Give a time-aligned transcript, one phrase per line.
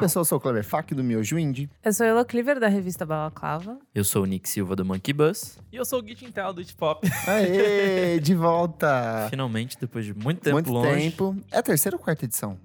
[0.00, 1.68] pessoal, eu sou o Kleber Fak do Miojo Indie.
[1.84, 3.78] Eu sou a Elo Cleaver, da revista Balaclava.
[3.94, 5.58] Eu sou o Nick Silva do Monkey Bus.
[5.72, 7.06] E eu sou o Git Intel do It Pop.
[7.26, 9.26] Aê, de volta!
[9.30, 11.10] Finalmente, depois de muito tempo Muito longe.
[11.10, 11.36] tempo.
[11.50, 12.58] É a terceira ou quarta edição?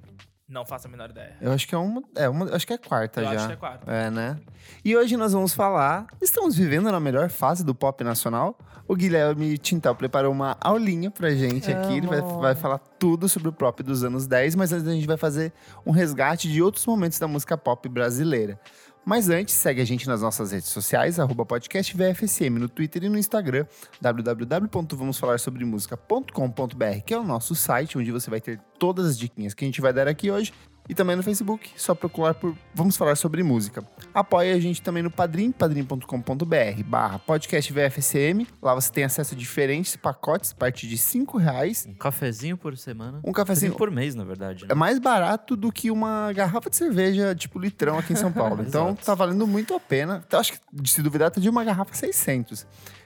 [0.48, 1.36] Não faço a menor ideia.
[1.42, 2.04] Eu acho que é uma.
[2.16, 3.32] É uma acho que é quarta Eu já.
[3.32, 3.92] acho que é quarta.
[3.92, 4.38] É, né?
[4.84, 6.06] E hoje nós vamos falar.
[6.22, 8.56] Estamos vivendo na melhor fase do pop nacional.
[8.88, 11.98] O Guilherme Tintal preparou uma aulinha pra gente aqui.
[11.98, 12.40] Ele vai, Amo.
[12.40, 15.52] vai falar tudo sobre o pop dos anos 10, mas antes a gente vai fazer
[15.84, 18.60] um resgate de outros momentos da música pop brasileira.
[19.06, 23.10] Mas antes, segue a gente nas nossas redes sociais, arroba podcast VFSM, no Twitter e
[23.10, 23.68] no Instagram,
[24.02, 29.68] www.vamosfalarsobremusica.com.br, que é o nosso site, onde você vai ter todas as diquinhas que a
[29.68, 30.52] gente vai dar aqui hoje.
[30.88, 33.84] E também no Facebook, só procurar por Vamos Falar Sobre Música.
[34.14, 38.46] Apoie a gente também no Padrim, padrim.com.br barra podcast VFSM.
[38.62, 41.88] Lá você tem acesso a diferentes pacotes, a partir de 5 reais.
[41.90, 43.20] Um cafezinho por semana.
[43.24, 44.64] Um cafezinho por mês, na verdade.
[44.64, 44.68] né?
[44.72, 48.62] é mais barato do que uma garrafa de cerveja, tipo litrão aqui em São Paulo.
[48.68, 50.24] então tá valendo muito a pena.
[50.28, 52.66] Então, acho que, se duvidar, tá de uma garrafa 600.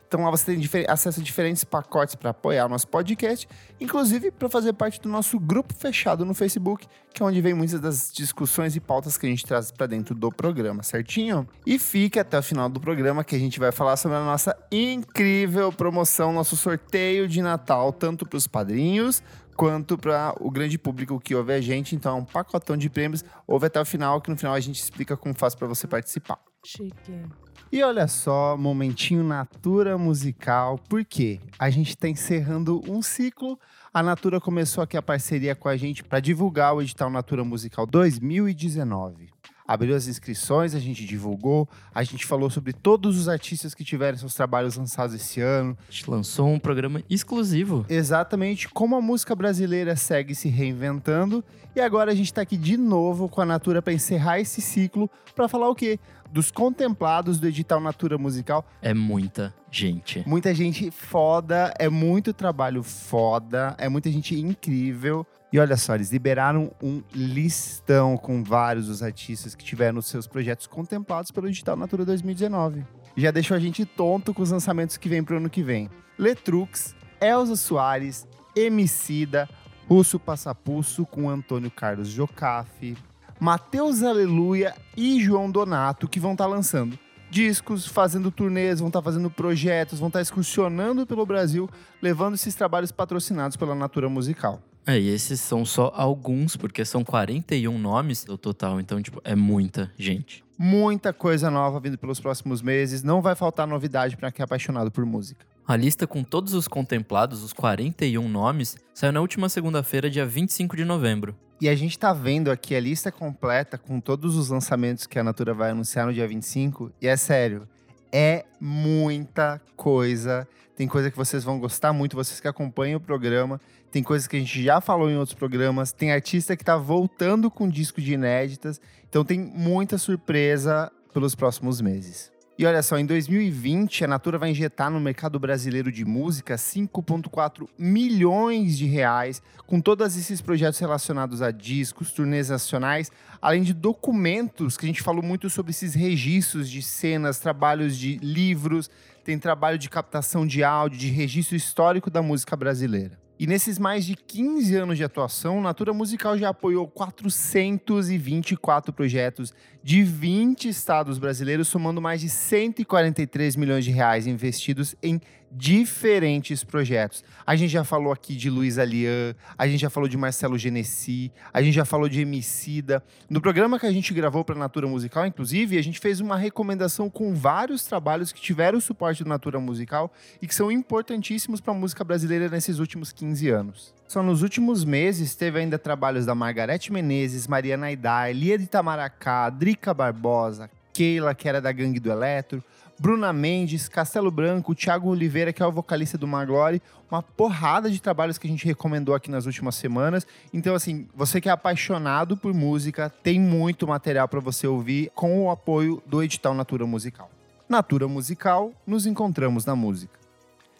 [0.10, 3.48] Então lá você tem acesso a diferentes pacotes para apoiar o nosso podcast,
[3.80, 7.80] inclusive para fazer parte do nosso grupo fechado no Facebook, que é onde vem muitas
[7.80, 11.48] das discussões e pautas que a gente traz para dentro do programa, certinho?
[11.64, 14.58] E fique até o final do programa que a gente vai falar sobre a nossa
[14.72, 19.22] incrível promoção, nosso sorteio de Natal, tanto para os padrinhos
[19.56, 21.96] quanto para o grande público que ouve a gente.
[21.96, 23.24] Então é um pacotão de prêmios.
[23.46, 26.40] Ouve até o final, que no final a gente explica como faz para você participar.
[26.66, 27.26] Chique.
[27.72, 33.60] E olha só, momentinho Natura musical, porque a gente está encerrando um ciclo.
[33.94, 37.86] A Natura começou aqui a parceria com a gente para divulgar o edital Natura Musical
[37.86, 39.30] 2019.
[39.68, 44.18] Abriu as inscrições, a gente divulgou, a gente falou sobre todos os artistas que tiveram
[44.18, 47.86] seus trabalhos lançados esse ano, A gente lançou um programa exclusivo.
[47.88, 51.46] exatamente como a música brasileira segue se reinventando.
[51.76, 55.08] E agora a gente está aqui de novo com a Natura para encerrar esse ciclo
[55.36, 56.00] para falar o quê?
[56.32, 58.64] Dos contemplados do edital Natura Musical.
[58.82, 60.24] É muita gente.
[60.28, 65.26] Muita gente foda, é muito trabalho foda, é muita gente incrível.
[65.52, 70.28] E olha só, eles liberaram um listão com vários dos artistas que tiveram os seus
[70.28, 72.86] projetos contemplados pelo edital Natura 2019.
[73.18, 75.90] Já deixou a gente tonto com os lançamentos que vem pro ano que vem.
[76.18, 79.50] Letrux, Elza Soares, Emicida,
[79.88, 82.96] Russo Passapulso com Antônio Carlos Jocafe,
[83.40, 89.30] Matheus Aleluia e João Donato que vão estar lançando discos, fazendo turnês, vão estar fazendo
[89.30, 91.70] projetos, vão estar excursionando pelo Brasil,
[92.02, 94.62] levando esses trabalhos patrocinados pela Natura Musical.
[94.86, 98.80] É, e esses são só alguns, porque são 41 nomes no total.
[98.80, 100.44] Então, tipo, é muita gente.
[100.58, 104.90] Muita coisa nova vindo pelos próximos meses, não vai faltar novidade para quem é apaixonado
[104.90, 105.46] por música.
[105.70, 110.76] A lista com todos os contemplados, os 41 nomes, saiu na última segunda-feira, dia 25
[110.76, 111.36] de novembro.
[111.62, 115.24] E a gente tá vendo aqui a lista completa com todos os lançamentos que a
[115.24, 117.68] Natura vai anunciar no dia 25, e é sério,
[118.12, 120.48] é muita coisa.
[120.76, 123.62] Tem coisa que vocês vão gostar muito, vocês que acompanham o programa.
[123.92, 125.92] Tem coisas que a gente já falou em outros programas.
[125.92, 128.82] Tem artista que tá voltando com disco de inéditas.
[129.08, 132.32] Então tem muita surpresa pelos próximos meses.
[132.60, 137.66] E olha só, em 2020, a Natura vai injetar no mercado brasileiro de música 5,4
[137.78, 144.76] milhões de reais, com todos esses projetos relacionados a discos, turnês nacionais, além de documentos,
[144.76, 148.92] que a gente falou muito sobre esses registros de cenas, trabalhos de livros,
[149.24, 153.18] tem trabalho de captação de áudio, de registro histórico da música brasileira.
[153.40, 159.54] E nesses mais de 15 anos de atuação, Natura Musical já apoiou 424 projetos
[159.84, 167.24] de 20 estados brasileiros, somando mais de 143 milhões de reais investidos em diferentes projetos.
[167.46, 171.32] A gente já falou aqui de Luiz Alian, a gente já falou de Marcelo Genesi,
[171.52, 173.04] a gente já falou de Emicida.
[173.30, 177.10] No programa que a gente gravou para Natura Musical, inclusive, a gente fez uma recomendação
[177.10, 180.12] com vários trabalhos que tiveram o suporte do Natura Musical
[180.42, 183.99] e que são importantíssimos para a música brasileira nesses últimos 15 anos.
[184.10, 189.52] Só nos últimos meses teve ainda trabalhos da Margarete Menezes, Mariana Aidar, Lia de Itamaracá,
[189.52, 192.64] Drica Barbosa, Keila, que era da Gangue do Eletro,
[192.98, 198.02] Bruna Mendes, Castelo Branco, Thiago Oliveira, que é o vocalista do Maglore, uma porrada de
[198.02, 200.26] trabalhos que a gente recomendou aqui nas últimas semanas.
[200.52, 205.46] Então, assim, você que é apaixonado por música, tem muito material para você ouvir com
[205.46, 207.30] o apoio do edital Natura Musical.
[207.70, 210.18] Natura Musical, nos encontramos na música.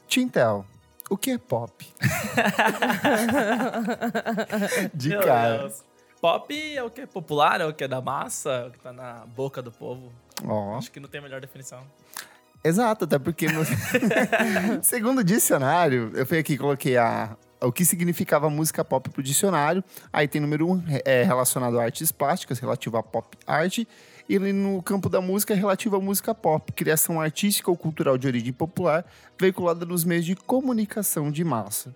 [0.08, 0.66] Tintel,
[1.10, 1.86] o que é pop?
[4.94, 5.58] De Meu cara.
[5.60, 5.84] Deus.
[6.22, 8.80] Pop é o que é popular, é o que é da massa, é o que
[8.80, 10.12] tá na boca do povo.
[10.46, 10.78] Ó.
[10.78, 11.82] Acho que não tem melhor definição.
[12.64, 13.64] Exato, até porque no
[14.84, 19.24] segundo o dicionário, eu fui aqui e coloquei a, o que significava música pop pro
[19.24, 19.82] dicionário.
[20.12, 23.80] Aí tem número um é, relacionado a artes plásticas, relativo a pop art.
[24.30, 28.54] E no campo da música, relativo à música pop, criação artística ou cultural de origem
[28.54, 29.04] popular,
[29.40, 31.96] veiculada nos meios de comunicação de massa.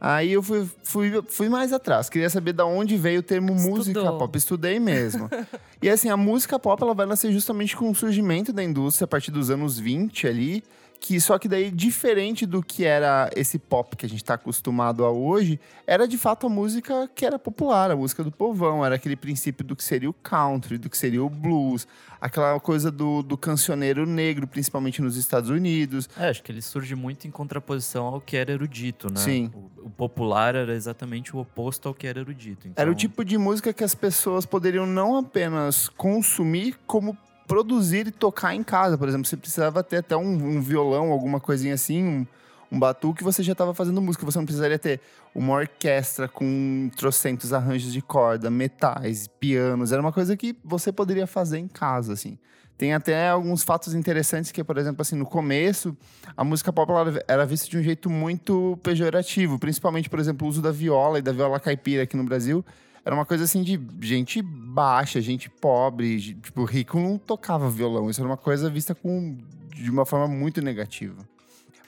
[0.00, 3.76] Aí eu fui, fui, fui mais atrás, queria saber de onde veio o termo Estudou.
[3.76, 4.38] música pop.
[4.38, 5.28] Estudei mesmo.
[5.82, 9.08] e assim, a música pop ela vai nascer justamente com o surgimento da indústria a
[9.08, 10.64] partir dos anos 20 ali,
[11.02, 15.04] que só que daí diferente do que era esse pop que a gente está acostumado
[15.04, 18.94] a hoje, era de fato a música que era popular, a música do povão, era
[18.94, 21.88] aquele princípio do que seria o country, do que seria o blues,
[22.20, 26.08] aquela coisa do, do cancioneiro negro, principalmente nos Estados Unidos.
[26.16, 29.18] É, acho que ele surge muito em contraposição ao que era erudito, né?
[29.18, 29.50] Sim.
[29.52, 32.68] O, o popular era exatamente o oposto ao que era erudito.
[32.76, 38.06] Era o Então, tipo de música que as pessoas poderiam não apenas consumir, como produzir
[38.06, 38.96] e tocar em casa.
[38.96, 42.26] Por exemplo, você precisava ter até um, um violão, alguma coisinha assim, um,
[42.70, 44.24] um batuque, você já estava fazendo música.
[44.24, 45.00] Você não precisaria ter
[45.34, 49.92] uma orquestra com trocentos arranjos de corda, metais, pianos.
[49.92, 52.38] Era uma coisa que você poderia fazer em casa, assim.
[52.82, 55.96] Tem até alguns fatos interessantes que, por exemplo, assim, no começo,
[56.36, 60.50] a música pop ela era vista de um jeito muito pejorativo, principalmente, por exemplo, o
[60.50, 62.64] uso da viola e da viola caipira aqui no Brasil.
[63.04, 68.08] Era uma coisa assim de gente baixa, gente pobre, tipo, rico não tocava violão.
[68.08, 69.36] Isso era uma coisa vista com,
[69.74, 71.16] de uma forma muito negativa.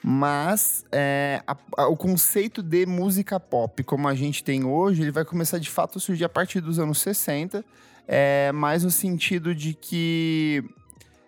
[0.03, 5.11] Mas é, a- a- o conceito de música pop, como a gente tem hoje, ele
[5.11, 7.65] vai começar de fato a surgir a partir dos anos 60,
[8.07, 10.63] é, mais no sentido de que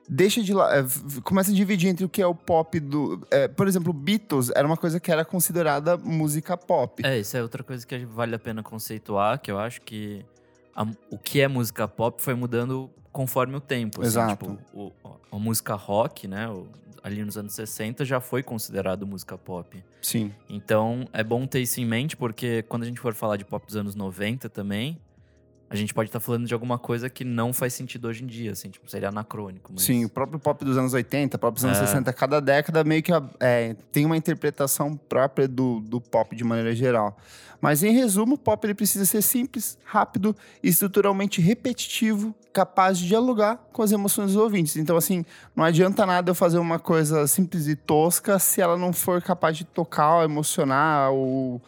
[0.08, 0.86] deixa de lá, é,
[1.24, 4.66] começa a dividir entre o que é o pop do, é, por exemplo, Beatles era
[4.66, 7.06] uma coisa que era considerada música pop.
[7.06, 10.26] É, isso é outra coisa que vale a pena conceituar, que eu acho que
[10.76, 14.02] a- o que é música pop foi mudando conforme o tempo.
[14.02, 14.46] assim, Exato.
[14.46, 14.92] tipo, o-
[15.32, 16.68] a música rock, né, o-
[17.04, 19.84] ali nos anos 60 já foi considerado música pop.
[20.02, 20.32] Sim.
[20.50, 23.66] Então é bom ter isso em mente, porque quando a gente for falar de pop
[23.66, 25.00] dos anos 90 também,
[25.70, 28.52] a gente pode estar falando de alguma coisa que não faz sentido hoje em dia,
[28.52, 29.72] assim, tipo, seria anacrônico.
[29.74, 29.84] Mas...
[29.84, 31.86] Sim, o próprio pop dos anos 80, pop dos anos É.
[31.86, 36.74] 60, cada década meio que é, tem uma interpretação própria do, do pop de maneira
[36.74, 37.18] geral.
[37.60, 43.58] Mas em resumo, o pop ele precisa ser simples, rápido estruturalmente repetitivo, capaz de dialogar
[43.74, 44.78] com as emoções dos ouvintes.
[44.78, 45.26] Então, assim,
[45.56, 49.58] não adianta nada eu fazer uma coisa simples e tosca se ela não for capaz
[49.58, 51.62] de tocar, ou emocionar ou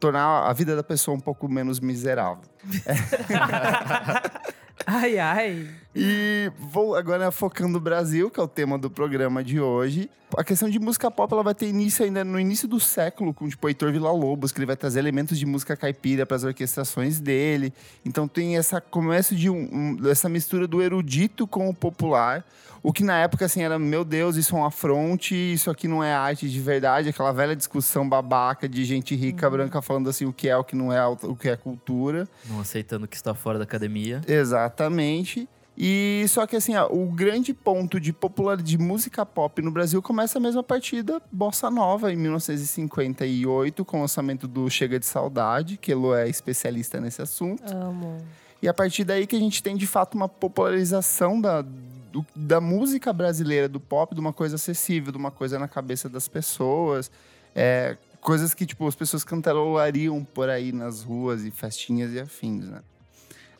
[0.00, 2.42] tornar a vida da pessoa um pouco menos miserável.
[4.86, 5.68] Ai, ai.
[5.94, 10.08] E vou agora focando no Brasil, que é o tema do programa de hoje.
[10.36, 13.48] A questão de música pop ela vai ter início ainda no início do século, com
[13.48, 17.72] tipo Heitor Villa-Lobos, que ele vai trazer elementos de música caipira para as orquestrações dele.
[18.04, 19.68] Então tem essa começo de um,
[20.00, 22.44] um- essa mistura do erudito com o popular.
[22.82, 26.02] O que na época assim era, meu Deus, isso é um afronte, isso aqui não
[26.02, 30.32] é arte de verdade, aquela velha discussão babaca de gente rica branca falando assim o
[30.32, 32.26] que é o que não é o que é cultura.
[32.48, 34.22] Não aceitando que está fora da academia.
[34.70, 35.48] Exatamente.
[35.82, 40.02] E só que assim, ó, o grande ponto de popularidade de música pop no Brasil
[40.02, 45.06] começa mesmo a partir da Bossa Nova, em 1958, com o lançamento do Chega de
[45.06, 47.62] Saudade, que Elo é especialista nesse assunto.
[47.74, 48.18] Amo.
[48.62, 52.60] E a partir daí que a gente tem de fato uma popularização da, do- da
[52.60, 57.10] música brasileira, do pop, de uma coisa acessível, de uma coisa na cabeça das pessoas.
[57.54, 62.66] É, coisas que, tipo, as pessoas cantarolariam por aí nas ruas e festinhas e afins,
[62.68, 62.82] né?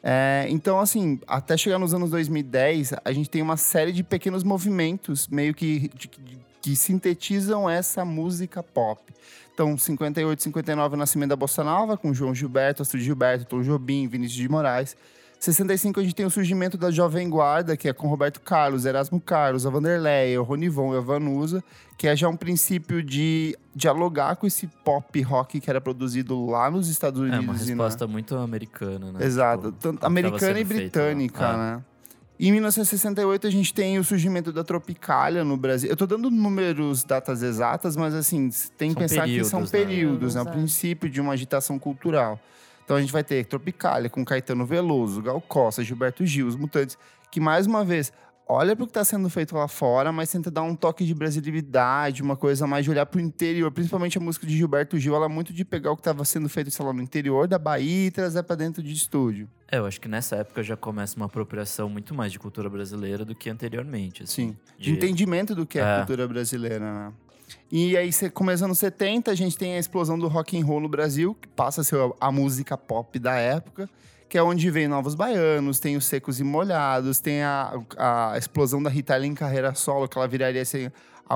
[0.02, 4.42] É, então, assim, até chegar nos anos 2010, a gente tem uma série de pequenos
[4.42, 9.00] movimentos meio que, de- de- que sintetizam essa música pop.
[9.52, 14.07] Então, 58, 59, o nascimento da Bossa Nova, com João Gilberto, Astrid Gilberto, Tom Jobim,
[14.09, 14.97] Vinícius de Moraes.
[15.40, 19.18] 65, a gente tem o surgimento da Jovem Guarda, que é com Roberto Carlos, Erasmo
[19.18, 21.64] Carlos, a Vanderlei, o Ronivon e a Vanusa,
[21.97, 26.70] que é já um princípio de dialogar com esse pop rock que era produzido lá
[26.70, 27.38] nos Estados Unidos.
[27.38, 29.25] É uma resposta muito americana, né?
[29.25, 31.56] Exato, Tipo, americana e sendo feito britânica, É.
[31.56, 31.80] né?
[32.38, 35.90] Em 1968, a gente tem o surgimento da Tropicália no Brasil.
[35.90, 39.73] Eu tô dando números, datas exatas, mas assim, tem que São pensar que são períodos,
[39.73, 39.87] né?
[39.87, 40.42] períodos, né?
[40.42, 42.38] O princípio de uma agitação cultural.
[42.90, 46.99] Então a gente vai ter Tropicália com Caetano Veloso, Gal Costa, Gilberto Gil, os Mutantes,
[47.30, 48.12] que mais uma vez
[48.49, 51.14] olha para o que está sendo feito lá fora, mas tenta dar um toque de
[51.14, 53.70] brasilidade, uma coisa mais de olhar para o interior.
[53.70, 56.49] Principalmente a música de Gilberto Gil, ela é muito de pegar o que estava sendo
[56.49, 59.49] feito, sei lá, no interior da Bahia e trazer para dentro de estúdio.
[59.70, 63.25] É, eu acho que nessa época já começa uma apropriação muito mais de cultura brasileira
[63.25, 64.25] do que anteriormente.
[64.25, 64.56] Assim, Sim.
[64.76, 65.97] De De- entendimento do que é a É.
[65.99, 67.12] cultura brasileira, né?
[67.71, 70.88] E aí, começando nos 70, a gente tem a explosão do rock and roll no
[70.88, 73.88] Brasil, que passa a ser a, música pop da época,
[74.28, 78.83] que é onde vem Novos Baianos, tem os Secos e Molhados, tem a, a explosão
[78.83, 80.90] da Rita Lee em carreira solo, que ela viraria assim,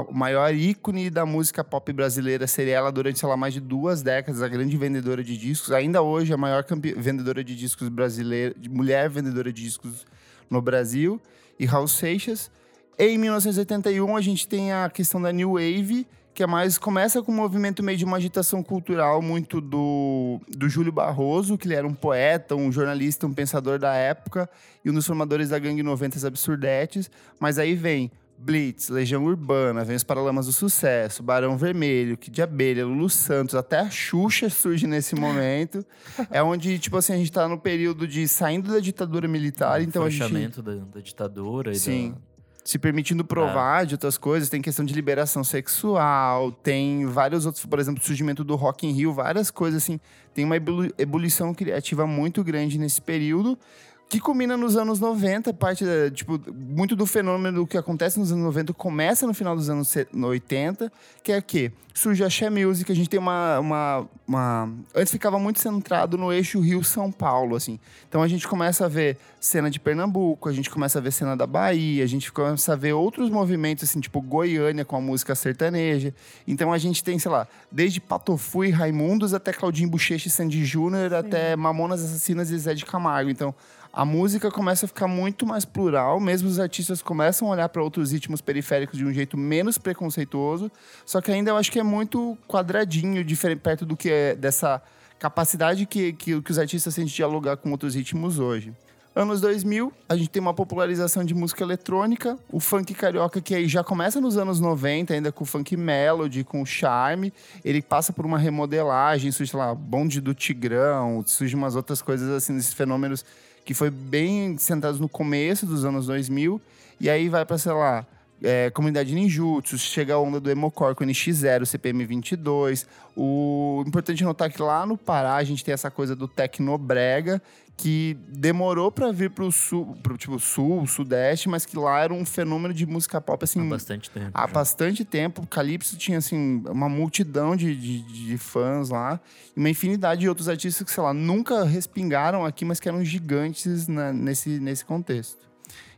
[0.09, 4.02] o maior ícone da música pop brasileira seria ela durante, sei lá, mais de duas
[4.02, 5.71] décadas, a grande vendedora de discos.
[5.71, 6.64] Ainda hoje, a maior
[6.97, 10.04] vendedora de discos brasileira, mulher vendedora de discos
[10.50, 11.21] no Brasil.
[11.61, 12.50] E Raul Seixas.
[12.98, 17.32] Em 1981, a gente tem a questão da New Wave, que é mais começa com
[17.32, 21.86] um movimento meio de uma agitação cultural muito do, do Júlio Barroso, que ele era
[21.86, 24.48] um poeta, um jornalista, um pensador da época
[24.84, 27.10] e um dos formadores da gangue 90 Absurdetes.
[27.38, 32.42] Mas aí vem Blitz, Legião Urbana, vem os Paralamas do Sucesso, Barão Vermelho, Kid de
[32.42, 35.84] Abelha, Lulu Santos, até a Xuxa surge nesse momento.
[36.30, 40.02] é onde, tipo assim, a gente tá no período de saindo da ditadura militar, então
[40.02, 42.10] a gente da, da ditadura e Sim.
[42.10, 42.33] da...
[42.64, 44.49] se permitindo provar de outras coisas.
[44.49, 48.92] Tem questão de liberação sexual, tem vários outros, por exemplo, o surgimento do Rock in
[48.92, 50.00] Rio, várias coisas assim.
[50.33, 53.59] Tem uma ebuli- ebulição criativa muito grande nesse período.
[54.08, 58.30] Que culmina nos anos 90, parte da, tipo, muito do fenômeno do que acontece nos
[58.30, 60.92] anos 90 começa no final dos anos se- no 80,
[61.23, 64.68] que é que surge a Xé Music, a gente tem uma, uma, uma...
[64.94, 67.78] Antes ficava muito centrado no eixo Rio-São Paulo, assim.
[68.08, 71.37] Então a gente começa a ver cena de Pernambuco, a gente começa a ver cena
[71.37, 75.34] da Bahia, a gente começa a ver outros movimentos, assim, tipo Goiânia com a música
[75.34, 76.12] sertaneja.
[76.46, 80.64] Então a gente tem, sei lá, desde Patofu e Raimundos até Claudinho Bochecha e Sandy
[80.64, 83.30] Júnior, até Mamonas Assassinas e Zé de Camargo.
[83.30, 83.54] Então
[83.94, 87.80] a música começa a ficar muito mais plural, mesmo os artistas começam a olhar para
[87.80, 90.70] outros ritmos periféricos de um jeito menos preconceituoso,
[91.06, 94.82] só que ainda eu acho que é muito quadradinho, diferente perto do que é dessa
[95.16, 98.72] capacidade que, que, que os artistas têm de dialogar com outros ritmos hoje.
[99.14, 103.68] Anos 2000, a gente tem uma popularização de música eletrônica, o funk carioca que aí
[103.68, 107.32] já começa nos anos 90, ainda com o funk melody, com o charme,
[107.64, 112.56] ele passa por uma remodelagem, surge, lá, bonde do Tigrão, surge umas outras coisas assim,
[112.56, 113.24] esses fenômenos
[113.64, 116.61] que foi bem sentados no começo dos anos 2000,
[117.00, 118.06] e aí vai para sei lá,
[118.44, 122.86] é, comunidade ninjutsu, chega a onda do Emocore com o NX0, CPM 22.
[123.16, 127.40] O importante notar que lá no Pará a gente tem essa coisa do Tecnobrega,
[127.76, 132.24] que demorou para vir pro sul, pro tipo sul, sudeste, mas que lá era um
[132.24, 134.30] fenômeno de música pop assim Há bastante tempo.
[134.32, 134.46] há já.
[134.52, 135.42] bastante tempo.
[135.42, 139.18] O Calypso tinha, assim, uma multidão de, de, de fãs lá.
[139.56, 143.04] E uma infinidade de outros artistas que, sei lá, nunca respingaram aqui, mas que eram
[143.04, 145.42] gigantes na- nesse, nesse contexto.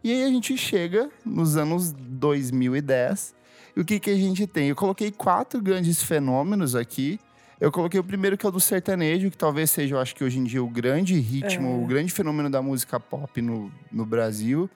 [0.07, 3.35] E aí a gente chega nos anos 2010.
[3.75, 4.69] E o que, que a gente tem?
[4.69, 7.19] Eu coloquei quatro grandes fenômenos aqui.
[7.61, 10.23] Eu coloquei o primeiro, que é o do sertanejo, que talvez seja, eu acho que
[10.23, 11.85] hoje em dia, o grande ritmo, É.
[11.85, 14.71] o grande fenômeno da música pop no, no Brasil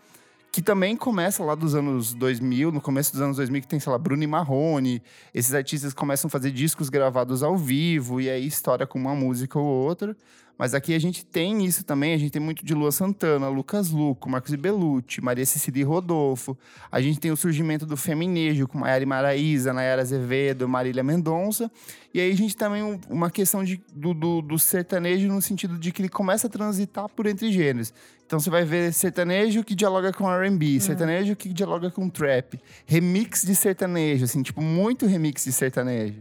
[0.53, 3.93] que também começa lá dos anos 2000, no começo dos anos 2000, que tem, sei
[3.93, 5.01] lá, Bruno e Marrone.
[5.33, 9.59] Esses artistas começam a fazer discos gravados ao vivo, e aí estoura com uma música
[9.59, 10.17] ou outra.
[10.61, 13.89] Mas aqui a gente tem isso também, a gente tem muito de Lua Santana, Lucas
[13.89, 16.55] Luco, Marcos Belucci, Maria Cecília e Rodolfo.
[16.93, 21.71] A gente tem o surgimento do feminejo com Maiara Maraíza, Nayara Azevedo, Marília Mendonça.
[22.13, 25.79] E aí a gente também um- uma questão de, do, do, do sertanejo no sentido
[25.79, 27.95] de que ele começa a transitar por entre gêneros.
[28.27, 33.45] Então você vai ver sertanejo que dialoga com R&B, sertanejo que dialoga com trap, remix
[33.47, 36.21] de sertanejo, assim, tipo, muito remix de sertanejo.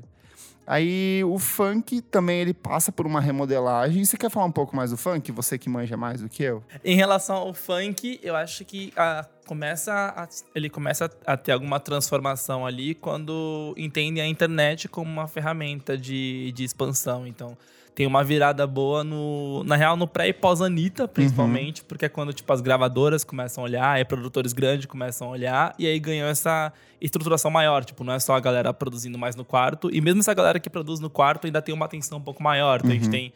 [0.72, 4.06] Aí o funk também ele passa por uma remodelagem.
[4.06, 5.32] Você quer falar um pouco mais do funk?
[5.32, 6.64] Você que manja mais do que eu?
[6.86, 11.80] Em relação ao funk, eu acho que ah, começa a- ele começa a ter alguma
[11.80, 17.26] transformação ali quando entendem a internet como uma ferramenta de, de expansão.
[17.26, 17.58] Então,
[18.00, 19.62] tem uma virada boa no.
[19.65, 23.68] Na real, no pré e pós-Anitta, principalmente, porque é quando tipo, as gravadoras começam a
[23.68, 27.84] olhar, aí produtores grandes começam a olhar, e aí ganhou essa estruturação maior.
[27.84, 30.70] Tipo, não é só a galera produzindo mais no quarto, e mesmo essa galera que
[30.70, 32.79] produz no quarto ainda tem uma atenção um pouco maior.
[32.79, 33.34] Então, a gente tem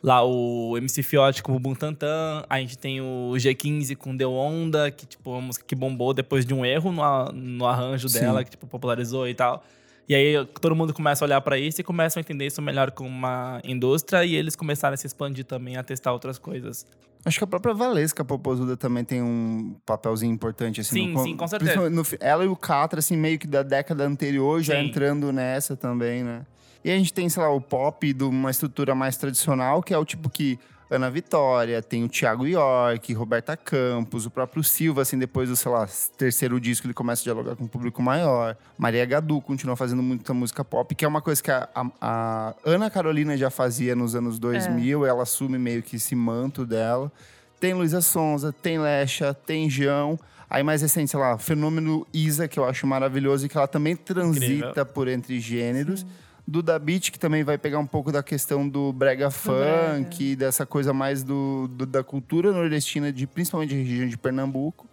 [0.00, 4.32] lá o MC Fiote com o Bum Tantan, a gente tem o G15 com Deu
[4.32, 8.08] Onda, que tipo, é uma música que bombou depois de um erro no, no arranjo
[8.08, 8.20] Sim.
[8.20, 9.64] dela, que tipo, popularizou e tal.
[10.08, 12.90] E aí todo mundo começa a olhar pra isso e começam a entender isso melhor
[12.90, 16.86] como uma indústria e eles começaram a se expandir também, a testar outras coisas.
[17.24, 21.06] Acho que a própria Valesca Popozuda também tem um papelzinho importante, assim.
[21.06, 21.88] Sim, no- sim, com certeza.
[21.88, 24.88] no ela e o Catra, assim, meio que da década anterior, já Sim.
[24.88, 26.42] entrando nessa também, né?
[26.84, 29.96] E a gente tem, sei lá, o pop de uma estrutura mais tradicional, que é
[29.96, 30.58] o tipo que
[30.90, 35.72] Ana Vitória, tem o Thiago York, Roberta Campos, o próprio Silva, assim, depois do, sei
[35.72, 38.56] lá, terceiro disco, ele começa a dialogar com um público maior.
[38.78, 42.54] Maria Gadu continua fazendo muita música pop, que é uma coisa que a, a- a
[42.64, 47.10] Ana Carolina já fazia nos anos 2000, ela assume meio que esse manto dela.
[47.58, 50.18] Tem Luísa Sonza, tem Lecha, tem João.
[50.50, 53.96] Aí mais recente, sei lá, Fenômeno Isa, que eu acho maravilhoso e que ela também
[53.96, 54.86] transita Incrível.
[54.86, 56.04] por entre gêneros.
[56.46, 60.92] Duda Beat, que também vai pegar um pouco da questão do brega funk, dessa coisa
[60.92, 64.86] mais do, do- da cultura nordestina, de, principalmente de região de Pernambuco.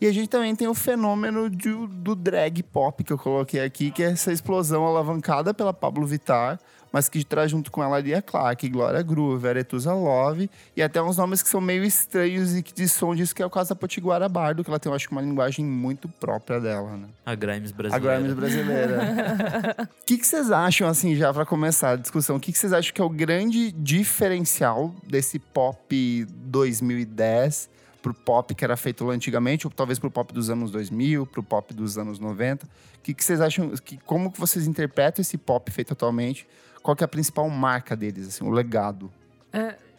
[0.00, 3.90] E a gente também tem o fenômeno de- do drag pop que eu coloquei aqui,
[3.90, 6.58] que é essa explosão alavancada pela Pablo Vittar,
[6.92, 11.16] mas que traz junto com ela Lia Clark, Glória Groove, Aretusa Love e até uns
[11.16, 14.28] nomes que são meio estranhos e que dissom disso, que é o caso da Potiguara
[14.28, 17.08] Bardo, que ela tem, eu acho, uma linguagem muito própria dela, né?
[17.24, 18.18] A Grimes A brasileira.
[18.18, 19.88] Grimes brasileira.
[20.02, 22.72] O que, que vocês acham, assim, já pra começar a discussão, o que, que vocês
[22.72, 27.70] acham que é o grande diferencial desse pop 2010
[28.00, 31.42] pro pop que era feito lá antigamente, ou talvez pro pop dos anos 2000, pro
[31.42, 32.66] pop dos anos 90?
[32.66, 32.68] O
[33.02, 36.46] que, que vocês acham, que, como que vocês interpretam esse pop feito atualmente?
[36.82, 39.10] Qual que é a principal marca deles, assim, o legado?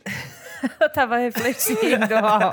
[0.79, 2.51] Eu tava refletindo, ó.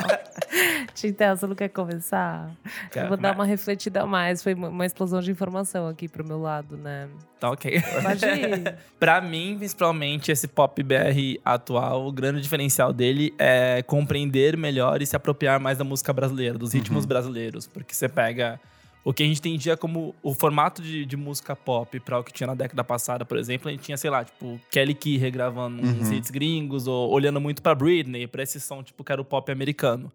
[0.94, 2.50] Tintel, você não quer começar?
[2.96, 4.42] Eu vou dar mas- uma refletida a mais.
[4.42, 7.06] Foi uma explosão de informação aqui pro meu lado, né?
[7.38, 7.82] Tá ok.
[8.02, 8.74] Pode ir.
[8.98, 15.06] Pra mim, principalmente, esse pop BR atual, o grande diferencial dele é compreender melhor e
[15.06, 17.66] se apropriar mais da música brasileira, dos ritmos brasileiros.
[17.66, 18.58] Porque você pega
[19.04, 22.32] o que a gente entendia como o formato de, de música pop para o que
[22.32, 25.80] tinha na década passada, por exemplo, a gente tinha, sei lá, tipo, Kelly Key regravando
[25.82, 29.24] uns hits gringos, ou olhando muito pra Britney, pra esse som, tipo, que era o
[29.24, 30.12] pop americano.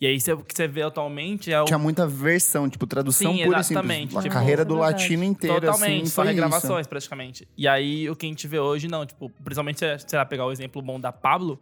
[0.00, 3.42] E aí, o que você vê atualmente é o Tinha muita versão, tipo, tradução Sim,
[3.44, 4.00] pura e exatamente.
[4.02, 4.16] simples.
[4.18, 4.92] A Tipo, carreira do verdade.
[5.02, 6.88] latino inteiro, Totalmente, assim, só regravações, isso.
[6.88, 7.48] praticamente.
[7.56, 10.52] E aí, o que a gente vê hoje, não, tipo, principalmente, sei lá, pegar o
[10.52, 11.58] exemplo bom da Pablo,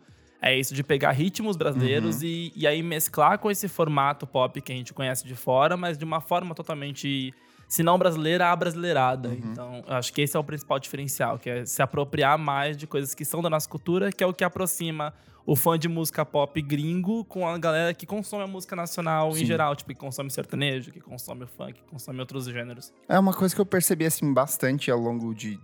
[0.51, 4.73] é isso de pegar ritmos brasileiros e, e aí mesclar com esse formato pop que
[4.73, 7.35] a gente conhece de fora, mas de uma forma totalmente,
[7.69, 9.35] se não brasileira, abrasileirada.
[9.35, 12.87] Então, eu acho que esse é o principal diferencial, que é se apropriar mais de
[12.87, 15.13] coisas que são da nossa cultura, que é o que aproxima
[15.47, 19.43] o fã de música pop gringo com a galera que consome a música nacional Sim.
[19.43, 22.93] em geral, tipo, que consome sertanejo, que consome o funk, que consome outros gêneros.
[23.09, 25.59] É uma coisa que eu percebi, assim, bastante ao longo de,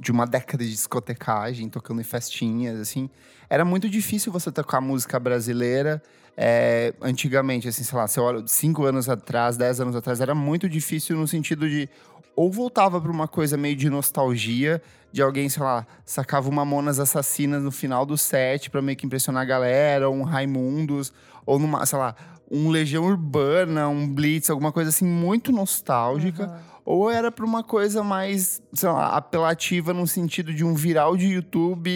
[0.00, 3.08] de uma década de discotecagem, tocando em festinhas, assim.
[3.48, 6.02] Era muito difícil você tocar música brasileira.
[6.36, 10.68] é, antigamente, assim, sei lá, você olha cinco anos atrás, dez anos atrás, era muito
[10.68, 11.88] difícil no sentido de
[12.34, 17.00] ou voltava para uma coisa meio de nostalgia, de alguém, sei lá, sacava uma Monas
[17.00, 21.14] Assassinas no final do set pra meio que impressionar a galera, ou um Raimundos,
[21.46, 22.14] ou numa, sei lá,
[22.50, 26.44] um Legião Urbana, um Blitz, alguma coisa assim muito nostálgica.
[26.44, 26.75] Aham.
[26.88, 31.26] Ou era pra uma coisa mais, sei lá, apelativa no sentido de um viral de
[31.26, 31.90] YouTube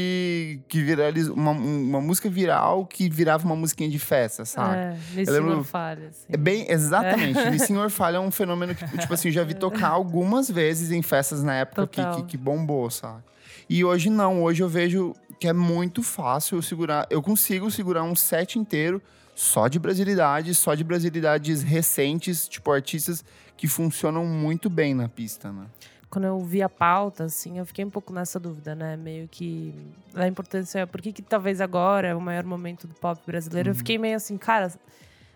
[0.69, 1.33] que viraliza.
[1.33, 4.77] Uma, uma música viral que virava uma musiquinha de festa, sabe?
[4.77, 6.27] É, Eu lembro- falha, assim.
[6.29, 7.39] É bem, exatamente.
[7.39, 7.59] É.
[7.59, 11.43] Senhor Falha é um fenômeno que, tipo assim, já vi tocar algumas vezes em festas
[11.45, 13.23] na época que, que, que bombou, sabe?
[13.69, 17.07] E hoje não, hoje eu vejo que é muito fácil eu segurar.
[17.09, 19.01] Eu consigo segurar um set inteiro
[19.37, 23.25] só de brasilidades, só de brasilidades recentes, tipo artistas
[23.61, 25.67] que funcionam muito bem na pista, né?
[26.09, 28.97] Quando eu vi a pauta, assim, eu fiquei um pouco nessa dúvida, né?
[28.97, 29.75] Meio que
[30.15, 30.87] da importância.
[30.87, 33.69] Por que, que talvez agora é o maior momento do pop brasileiro?
[33.69, 34.73] Eu fiquei meio assim, cara,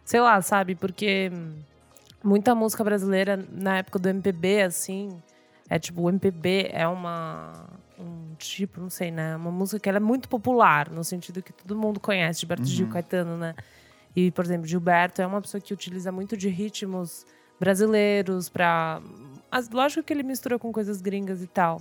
[0.07, 0.75] sei lá, sabe?
[0.75, 1.31] Porque
[2.25, 5.11] muita música brasileira na época do MPB, assim,
[5.69, 7.69] é tipo, o MPB é uma.
[7.99, 9.37] Um tipo, não sei, né?
[9.37, 12.89] Uma música que ela é muito popular, no sentido que todo mundo conhece, Gilberto Gil,
[12.89, 13.55] Caetano, né?
[14.17, 17.27] E, por exemplo, Gilberto é uma pessoa que utiliza muito de ritmos
[17.61, 19.01] brasileiros para
[19.73, 21.81] lógico que ele mistura com coisas gringas e tal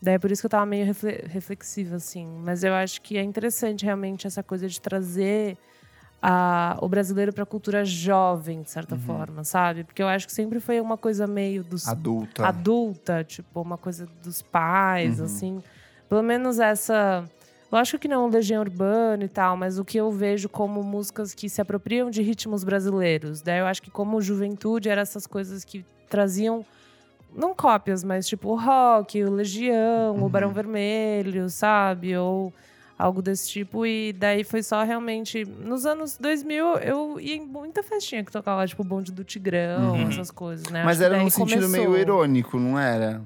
[0.00, 3.18] daí é por isso que eu tava meio refle- reflexiva assim mas eu acho que
[3.18, 5.56] é interessante realmente essa coisa de trazer
[6.22, 10.32] a, o brasileiro para a cultura jovem de certa forma sabe porque eu acho que
[10.32, 12.46] sempre foi uma coisa meio dos Adulta.
[12.46, 15.62] adulta, tipo, uma coisa dos pais, assim.
[16.08, 17.24] Pelo menos essa.
[17.70, 21.48] Lógico que não Legião Urbana e tal, mas o que eu vejo como músicas que
[21.48, 23.42] se apropriam de ritmos brasileiros.
[23.42, 26.64] Daí eu acho que como juventude eram essas coisas que traziam
[27.32, 32.16] não cópias, mas tipo o rock, o Legião, o Barão Vermelho, sabe?
[32.16, 32.52] Ou
[32.98, 33.86] algo desse tipo.
[33.86, 35.44] E daí foi só realmente.
[35.44, 39.92] Nos anos 2000, eu ia em muita festinha que tocava, tipo, o bonde do Tigrão,
[39.92, 40.08] Uhum.
[40.08, 40.82] essas coisas, né?
[40.84, 41.98] Mas Acho era num sentido meio começou.
[41.98, 43.22] irônico, não era?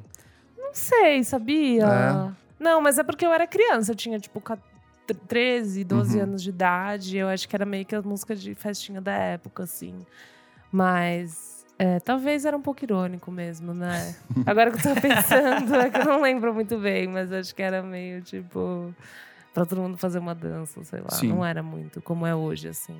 [0.58, 1.84] Não sei, sabia?
[2.30, 2.43] É?
[2.64, 4.58] Não, mas é porque eu era criança, eu tinha tipo ca-
[5.28, 6.22] 13, 12 Uhum.
[6.22, 7.16] anos de idade.
[7.18, 10.04] Eu acho que era meio que a música de festinha da época, assim.
[10.72, 14.14] Mas é, talvez era um pouco irônico mesmo, né?
[14.46, 17.62] Agora que eu tô pensando, é que eu não lembro muito bem, mas acho que
[17.62, 18.94] era meio tipo.
[19.52, 21.10] Pra todo mundo fazer uma dança, sei lá.
[21.10, 21.28] Sim.
[21.28, 22.96] Não era muito como é hoje, assim.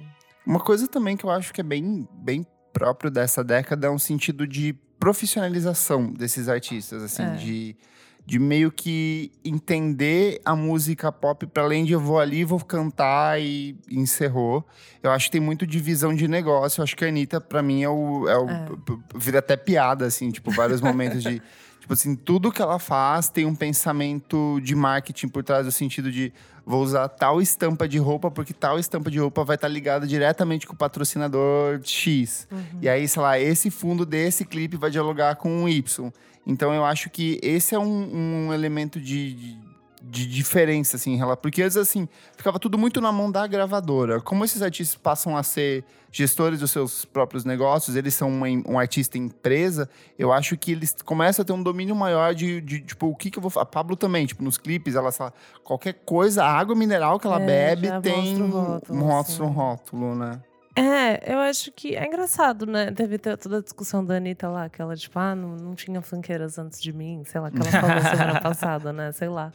[0.47, 3.99] Uma coisa também que eu acho que é bem, bem próprio dessa década é um
[3.99, 7.31] sentido de profissionalização desses artistas, assim, É.
[7.35, 7.77] de,
[8.27, 13.41] de meio que entender a música pop para além de eu vou ali, vou cantar
[13.41, 14.67] e encerrou.
[15.03, 16.81] Eu acho que tem muito de visão de negócio.
[16.81, 18.29] Eu acho que a Anitta, pra mim, é o.
[18.29, 18.69] É o É.
[19.15, 21.43] Vira até piada, assim, tipo, vários momentos de.
[21.85, 26.11] Tipo assim, tudo que ela faz tem um pensamento de marketing por trás, no sentido
[26.11, 26.33] de
[26.65, 30.67] vou usar tal estampa de roupa, porque tal estampa de roupa vai estar ligada diretamente
[30.67, 32.49] com o patrocinador X.
[32.81, 36.11] E aí, sei lá, esse fundo desse clipe vai dialogar com o Y.
[36.47, 39.59] Então eu acho que esse é um, um elemento de, de,
[40.03, 44.21] de diferença, assim, porque antes, assim, ficava tudo muito na mão da gravadora.
[44.21, 48.79] Como esses artistas passam a ser gestores dos seus próprios negócios, eles são uma um
[48.79, 53.09] artista empresa, eu acho que eles começam a ter um domínio maior de, de, tipo,
[53.09, 53.63] o que que eu vou fazer.
[53.63, 55.33] A Pablo também, tipo, nos clipes, ela fala,
[55.65, 59.39] qualquer coisa, a água mineral que ela É, bebe tem rótulo, um assim.
[59.39, 60.41] rótulo, um rótulo, né?
[60.77, 62.91] É, eu acho que é engraçado, né?
[62.91, 66.03] Teve to- toda a discussão da Anitta lá, que ela, tipo, ah, não, não tinha
[66.03, 69.13] funkeiras antes de mim, sei lá, que ela falou semana passada, né?
[69.13, 69.53] Sei lá.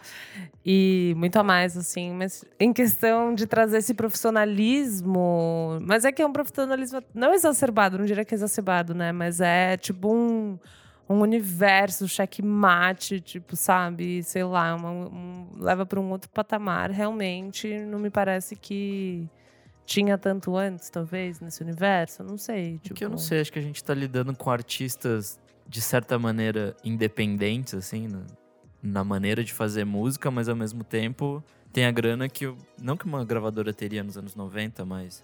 [0.65, 5.77] E muito a mais, assim, mas em questão de trazer esse profissionalismo.
[5.82, 9.12] Mas é que é um profissionalismo não exacerbado, não diria que é exacerbado, né?
[9.12, 10.58] Mas é tipo um.
[11.12, 14.21] Um universo, checkmate, tipo, sabe?
[14.21, 16.91] Sei lá, uma- um- leva para um outro patamar.
[16.91, 19.27] Realmente, não me parece que
[19.89, 22.23] tinha tanto antes, talvez, nesse universo?
[22.23, 22.73] Não sei.
[22.73, 26.19] Tipo, Porque eu não sei, acho que a gente tá lidando com artistas, de certa
[26.19, 28.21] maneira, independentes, assim, na,
[28.84, 32.45] na maneira de fazer música, mas ao mesmo tempo tem a grana que.
[32.45, 35.23] eu- não que uma gravadora teria nos anos 90, mas.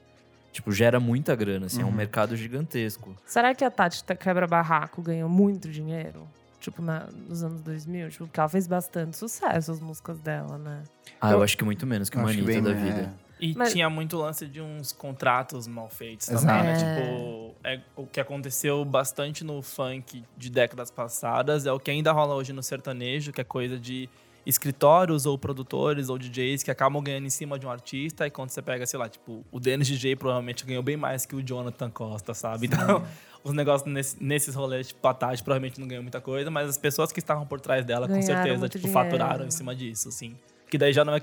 [0.51, 1.93] Tipo, gera muita grana, assim, é um Uhum.
[1.93, 3.13] mercado gigantesco.
[3.25, 6.25] Será que a Tati Ta- Quebra Barraco ganhou muito dinheiro?
[6.61, 8.09] Tipo, na- nos anos 2000?
[8.09, 10.81] Tipo, porque ela fez bastante sucesso as músicas dela, né?
[11.21, 13.13] Ah, eu, Eu- acho que muito menos que uma que Anitta da vida.
[13.21, 13.24] é.
[13.39, 16.45] E Mas- tinha muito lance de uns contratos mal feitos Exato.
[16.45, 16.73] também, né?
[16.73, 16.77] É.
[16.77, 22.11] Tipo, é, o que aconteceu bastante no funk de décadas passadas é o que ainda
[22.11, 24.09] rola hoje no sertanejo, que é coisa de
[24.45, 28.51] escritórios ou produtores ou DJs que acabam ganhando em cima de um artista e quando
[28.51, 31.89] você pega, sei lá, tipo, o Dennis DJ provavelmente ganhou bem mais que o Jonathan
[31.89, 32.67] Costa, sabe?
[32.67, 33.03] Então,
[33.43, 36.77] os negócios nesse- nesses rolês, tipo, a Tati provavelmente não ganhou muita coisa, mas as
[36.77, 39.09] pessoas que estavam por trás dela, com Ganharam certeza, muito tipo, dinheiro.
[39.11, 40.35] faturaram em cima disso, assim.
[40.75, 41.21] Que daí já não é,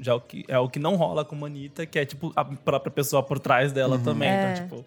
[0.00, 2.32] já é o que, é o que não rola com a Anitta, que é tipo
[2.34, 4.30] a própria pessoa por trás dela também.
[4.30, 4.54] É.
[4.54, 4.86] Então, tipo,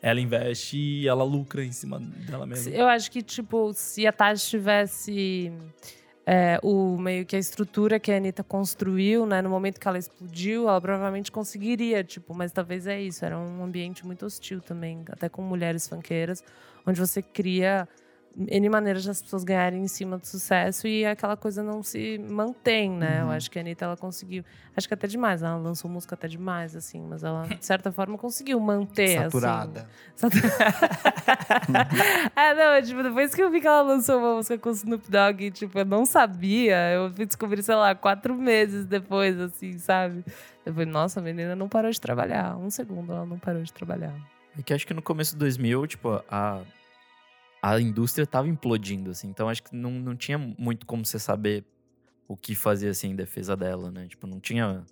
[0.00, 2.72] ela investe e ela lucra em cima dela mesma.
[2.72, 5.52] Eu acho que, tipo, se a Tati tivesse
[6.26, 9.42] é, o meio que a estrutura que a Anitta construiu, né?
[9.42, 13.22] No momento que ela explodiu, ela provavelmente conseguiria, tipo, mas talvez é isso.
[13.22, 16.42] Era um ambiente muito hostil também, até com mulheres funkeiras,
[16.86, 17.86] onde você cria
[18.38, 22.88] N maneiras das pessoas ganharem em cima do sucesso e aquela coisa não se mantém,
[22.88, 23.22] né?
[23.22, 24.44] Eu acho que a Anitta, ela conseguiu.
[24.76, 28.16] Acho que até demais, ela lançou música até demais, assim, mas ela, de certa forma,
[28.16, 29.18] conseguiu manter.
[29.18, 29.24] assim.
[29.24, 29.88] Saturada.
[32.36, 35.10] ah, não, tipo, depois que eu vi que ela lançou uma música com o Snoop
[35.10, 36.92] Dogg, tipo, eu não sabia.
[36.92, 40.24] Eu fui descobrir, sei lá, quatro meses depois, assim, sabe?
[40.64, 42.56] Eu falei, nossa, a menina não parou de trabalhar.
[42.56, 44.14] Um segundo ela não parou de trabalhar.
[44.56, 46.60] É que acho que no começo de 2000, tipo, a,
[47.62, 49.28] a indústria tava implodindo, assim.
[49.28, 51.64] Então acho que não, não tinha muito como você saber
[52.26, 54.06] o que fazer, assim, em defesa dela, né?
[54.06, 54.84] Tipo, não tinha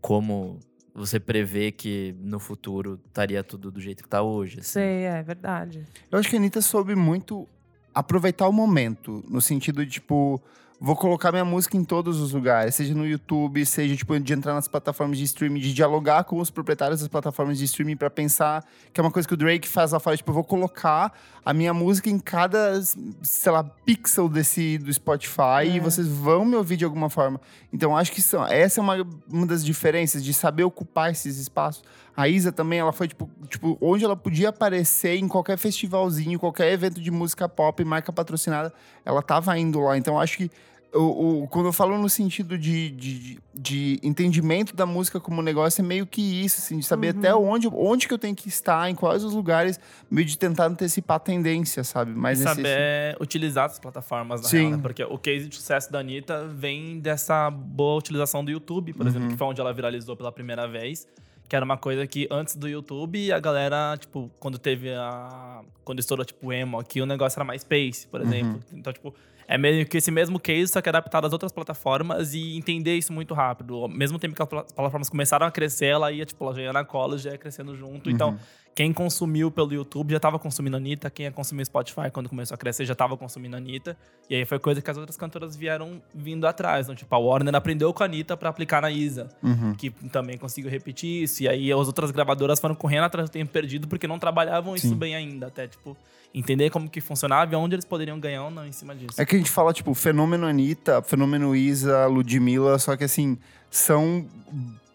[0.00, 0.58] como
[0.94, 4.60] você prever que no futuro estaria tudo do jeito que tá hoje.
[4.60, 4.72] assim.
[4.72, 5.84] Sei, é verdade.
[6.10, 7.48] Eu acho que a Anitta soube muito
[7.94, 10.40] aproveitar o momento, no sentido de, tipo,
[10.80, 14.54] vou colocar minha música em todos os lugares, seja no YouTube, seja, tipo, de entrar
[14.54, 18.64] nas plataformas de streaming, de dialogar com os proprietários das plataformas de streaming para pensar,
[18.90, 21.12] que é uma coisa que o Drake faz lá fora, tipo, eu vou colocar
[21.44, 22.80] a minha música em cada,
[23.20, 27.38] sei lá, pixel desse, do Spotify e vocês vão me ouvir de alguma forma.
[27.70, 31.84] Então, acho que são, essa é uma, uma das diferenças, de saber ocupar esses espaços.
[32.16, 36.72] A Isa também, ela foi, tipo, tipo, onde ela podia aparecer em qualquer festivalzinho, qualquer
[36.72, 38.72] evento de música pop, marca patrocinada,
[39.04, 39.96] ela tava indo lá.
[39.96, 40.50] Então, acho que
[40.92, 45.80] o, o- quando eu falo no sentido de, de, de entendimento da música como negócio,
[45.82, 48.90] é meio que isso, assim, de saber até onde, onde que eu tenho que estar,
[48.90, 49.78] em quais os lugares,
[50.10, 52.12] meio de tentar antecipar a tendência, sabe?
[52.12, 54.58] Mas e nesse- saber utilizar as plataformas, na Sim.
[54.58, 54.78] real, né?
[54.82, 59.28] Porque o case de sucesso da Anitta vem dessa boa utilização do YouTube, por exemplo,
[59.28, 61.06] que foi onde ela viralizou pela primeira vez.
[61.48, 65.62] Que era uma coisa que antes do YouTube, a galera, tipo, quando teve a.
[65.84, 68.60] Quando estourou, tipo, emo aqui, o negócio era mais Space, por exemplo.
[68.72, 69.12] Então, tipo,
[69.50, 73.12] é meio que esse mesmo case, só que adaptado às outras plataformas e entender isso
[73.12, 73.74] muito rápido.
[73.74, 76.62] Ao mesmo tempo que as pla- plataformas começaram a crescer, ela ia, tipo, ela já
[76.62, 78.08] ia na cola, já ia crescendo junto.
[78.08, 78.38] Então,
[78.74, 82.54] quem consumiu pelo YouTube já estava consumindo a Anitta, quem ia consumir Spotify quando começou
[82.54, 83.96] a crescer já estava consumindo a Anitta.
[84.28, 86.86] E aí foi coisa que as outras cantoras vieram vindo atrás.
[86.86, 89.74] Então, tipo, a Warner aprendeu com a Anitta pra aplicar na Isa, Uhum.
[89.74, 91.42] que também conseguiu repetir isso.
[91.42, 94.88] E aí as outras gravadoras foram correndo atrás do tempo perdido porque não trabalhavam isso
[94.88, 94.94] Sim.
[94.94, 95.48] bem ainda.
[95.48, 95.96] Até, tipo,
[96.32, 99.20] entender como que funcionava e onde eles poderiam ganhar ou não em cima disso.
[99.20, 103.36] É que a gente fala, tipo, fenômeno Anitta, fenômeno Isa, Ludmilla, só que assim,
[103.68, 104.24] são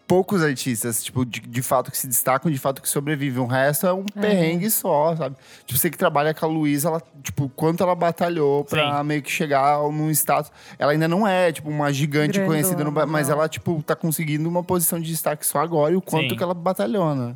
[0.06, 3.42] poucos artistas, tipo, de, de fato que se destacam, de fato que sobrevivem.
[3.42, 5.36] O resto é um perrengue só, sabe?
[5.64, 9.04] Tipo, você que trabalha com a Luísa, ela, tipo, quanto ela batalhou pra Sim.
[9.04, 10.52] meio que chegar num status.
[10.78, 14.48] Ela ainda não é, tipo, uma gigante Grandona, conhecida no mas ela, tipo, tá conseguindo
[14.48, 16.36] uma posição de destaque só agora e o quanto Sim.
[16.36, 17.34] que ela batalhou, né?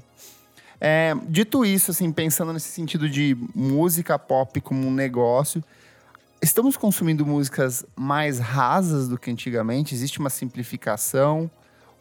[0.81, 5.63] É, dito isso, assim, pensando nesse sentido de música pop como um negócio,
[6.41, 9.95] estamos consumindo músicas mais rasas do que antigamente?
[9.95, 11.51] Existe uma simplificação?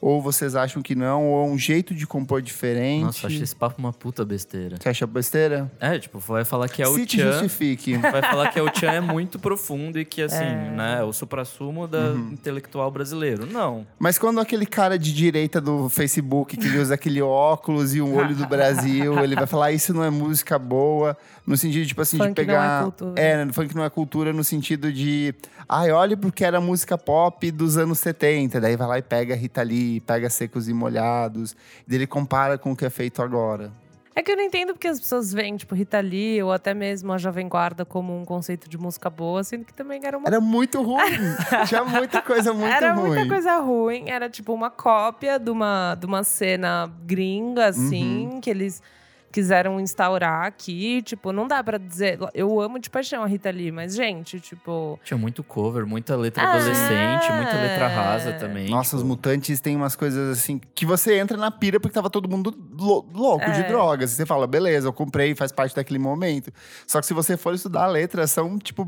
[0.02, 1.26] Ou vocês acham que não?
[1.28, 3.04] Ou é um jeito de compor diferente?
[3.04, 4.78] Nossa, achei esse papo uma puta besteira.
[4.80, 5.70] Você acha besteira?
[5.80, 7.32] É, tipo, vai falar que é o Se te Chan.
[7.34, 7.98] justifique.
[8.10, 10.72] Vai falar que o Chan é muito profundo e que, assim, É.
[10.72, 13.46] né, é o supra-sumo da intelectual brasileiro.
[13.46, 13.86] Não.
[14.00, 18.36] Mas quando aquele cara de direita do Facebook, que usa aquele óculos e um olho
[18.36, 22.24] do Brasil, ele vai falar isso não é música boa, no sentido, tipo assim, de
[22.24, 22.84] Funk não é pegar.
[22.84, 23.14] cultura.
[23.22, 25.34] É, né, funk não é cultura no sentido de.
[25.72, 28.60] Ai, olha porque era música pop dos anos 70.
[28.60, 31.52] Daí vai lá e pega Rita Lee, pega Secos e Molhados.
[31.86, 33.72] E daí ele compara com o que é feito agora.
[34.16, 37.14] É que eu não entendo porque as pessoas veem, tipo, Rita Lee ou até mesmo
[37.14, 40.42] a Jovem Guarda como um conceito de música boa, sendo que também era uma Era
[40.42, 41.00] muito ruim.
[41.70, 43.08] Tinha muita coisa muito era ruim.
[43.10, 44.10] muita coisa ruim.
[44.10, 48.42] Era tipo uma cópia de uma, de uma cena gringa, assim, Uhum.
[48.42, 48.82] que eles
[49.32, 51.02] quiseram instaurar aqui.
[51.02, 52.20] Tipo, não dá pra dizer.
[52.34, 55.00] Eu amo de paixão a Rita Lee, mas, gente, tipo.
[55.04, 57.88] Tinha muito cover, muita letra Ah, adolescente, muita letra é.
[57.88, 58.70] rasa também.
[58.70, 62.10] Nossa, os tipo, mutantes têm umas coisas assim que você entra na pira porque tava
[62.10, 63.68] todo mundo lou- louco de É.
[63.68, 64.12] drogas.
[64.12, 66.52] E você fala, beleza, eu comprei, faz parte daquele momento.
[66.88, 68.88] Só que se você for estudar a letra, são tipo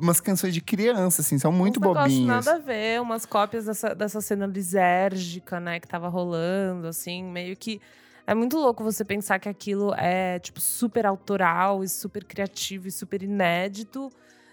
[0.00, 2.46] umas canções de criança, assim, são muito uns bobinhas.
[2.46, 7.54] nada a ver, umas cópias dessa, dessa cena lisérgica, né, que tava rolando, assim, meio
[7.56, 7.80] que.
[8.28, 12.90] É muito louco você pensar que aquilo é, tipo, super autoral e super criativo e
[12.90, 14.10] super inédito.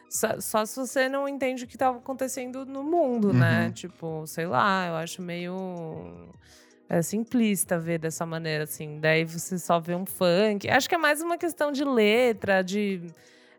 [0.10, 3.66] Só, só se você não entende o que tava acontecendo no mundo, né?
[3.66, 3.72] Uhum.
[3.74, 5.54] Tipo, sei lá, eu acho meio.
[6.88, 8.98] É simplista ver dessa maneira, assim.
[9.02, 10.70] Daí você só vê um funk.
[10.70, 13.02] Acho que é mais uma questão de letra, de.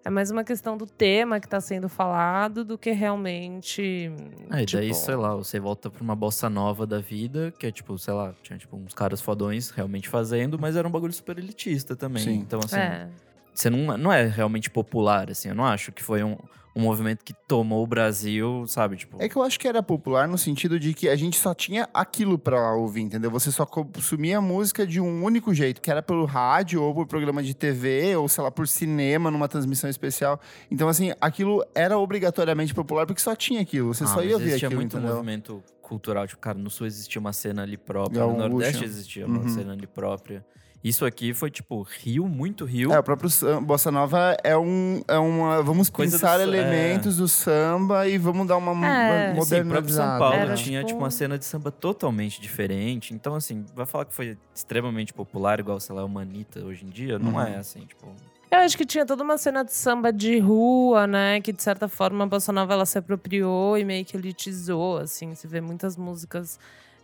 [0.06, 4.08] É mais uma questão do tema que tá sendo falado do que realmente.
[4.48, 7.72] Aí tipo, daí, sei lá, você volta pra uma bossa nova da vida, que é
[7.72, 11.36] tipo, sei lá, tinha tipo uns caras fodões realmente fazendo, mas era um bagulho super
[11.36, 12.22] elitista também.
[12.22, 12.34] Sim.
[12.34, 13.08] Então, assim, É.
[13.52, 15.48] você não, não é realmente popular, assim.
[15.48, 16.38] Eu não acho que foi um,
[16.76, 18.96] um movimento que tomou o Brasil, sabe?
[18.98, 21.54] Tipo, É que eu acho que era popular no sentido de que a gente só
[21.54, 23.30] tinha aquilo pra ouvir, entendeu?
[23.30, 27.42] Você só consumia música de um único jeito, que era pelo rádio, ou por programa
[27.42, 30.38] de TV, ou sei lá, por cinema, numa transmissão especial.
[30.70, 33.94] Então, assim, aquilo era obrigatoriamente popular porque só tinha aquilo.
[33.94, 35.14] Você ah, só ia existia aquilo, muito entendeu?
[35.14, 36.26] movimento cultural.
[36.26, 39.48] Tipo, cara, no Sul existia uma cena ali própria, no Nordeste existia uma Uhum.
[39.48, 40.44] cena ali própria.
[40.84, 42.92] Isso aqui foi, tipo, Rio, muito Rio.
[42.92, 43.28] É, o próprio
[43.62, 45.02] Bossa Nova é um.
[45.08, 48.86] É uma, vamos Coisa do pensar sa- elementos do samba e vamos dar uma, uma
[48.86, 49.34] É.
[49.34, 50.18] E, assim, o próprio São modernizada.
[50.18, 53.12] Paulo Era, tinha, tipo, tipo, uma cena de samba totalmente diferente.
[53.12, 56.88] Então, assim, vai falar que foi extremamente popular, igual, sei lá, o Manita hoje em
[56.88, 57.18] dia?
[57.18, 57.40] Não Uhum.
[57.40, 58.06] é, assim, tipo...
[58.48, 61.40] Eu acho que tinha toda uma cena de samba de rua, né?
[61.40, 65.34] Que de certa forma a Bossa Nova ela se apropriou e meio que elitizou, assim.
[65.34, 66.58] Você vê muitas músicas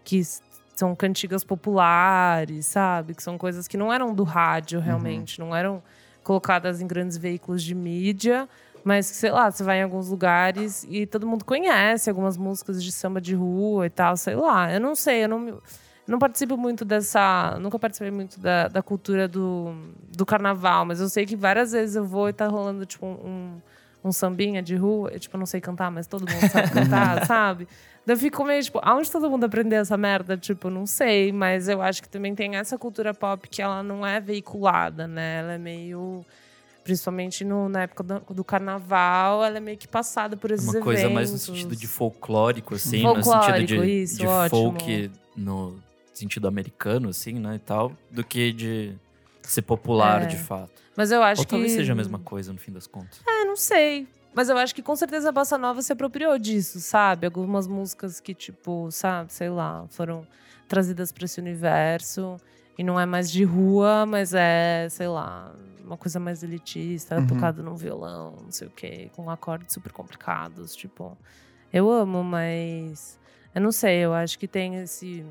[0.04, 0.22] que
[0.74, 3.14] são cantigas populares, sabe?
[3.14, 5.38] Que são coisas que não eram do rádio, realmente.
[5.38, 5.82] Não eram
[6.22, 8.48] colocadas em grandes veículos de mídia.
[8.84, 12.90] Mas, sei lá, você vai em alguns lugares e todo mundo conhece algumas músicas de
[12.90, 14.72] samba de rua e tal, sei lá.
[14.72, 15.62] Eu não sei, eu não, eu
[16.08, 17.56] não participo muito dessa.
[17.60, 19.72] Nunca participei muito da, da cultura do,
[20.08, 23.60] do carnaval, mas eu sei que várias vezes eu vou e tá rolando, tipo, um,
[24.04, 25.10] um sambinha de rua.
[25.12, 27.68] Eu, tipo, não sei cantar, mas todo mundo sabe cantar, sabe?
[28.04, 30.36] Daí eu fico meio, tipo, aonde todo mundo aprendeu essa merda?
[30.36, 34.04] Tipo, não sei, mas eu acho que também tem essa cultura pop que ela não
[34.04, 35.38] é veiculada, né?
[35.38, 36.24] Ela é meio.
[36.82, 40.80] Principalmente no, na época do, do carnaval, ela é meio que passada por esses Uma
[40.80, 41.42] coisa mais no eventos.
[41.42, 45.78] sentido de folclórico, assim, no sentido Folclórico, de, isso, de folk no
[46.12, 48.94] sentido americano, assim, né, e tal, do que de
[49.50, 50.26] ser popular, É.
[50.26, 50.70] de fato.
[50.96, 51.78] Mas eu acho Ou talvez que.
[51.78, 53.20] seja a mesma coisa, no fim das contas.
[53.26, 54.06] É, não sei.
[54.34, 57.26] Mas eu acho que com certeza a Bossa Nova se apropriou disso, sabe?
[57.26, 60.26] Algumas músicas que, tipo, sabe, sei lá, foram
[60.68, 62.36] trazidas para esse universo.
[62.78, 67.26] E não é mais de rua, mas é, sei lá, uma coisa mais elitista, Uhum.
[67.26, 70.74] tocado num violão, não sei o quê, com acordes super complicados.
[70.74, 71.16] Tipo,
[71.70, 73.18] eu amo, mas
[73.54, 75.22] eu não sei, eu acho que tem esse.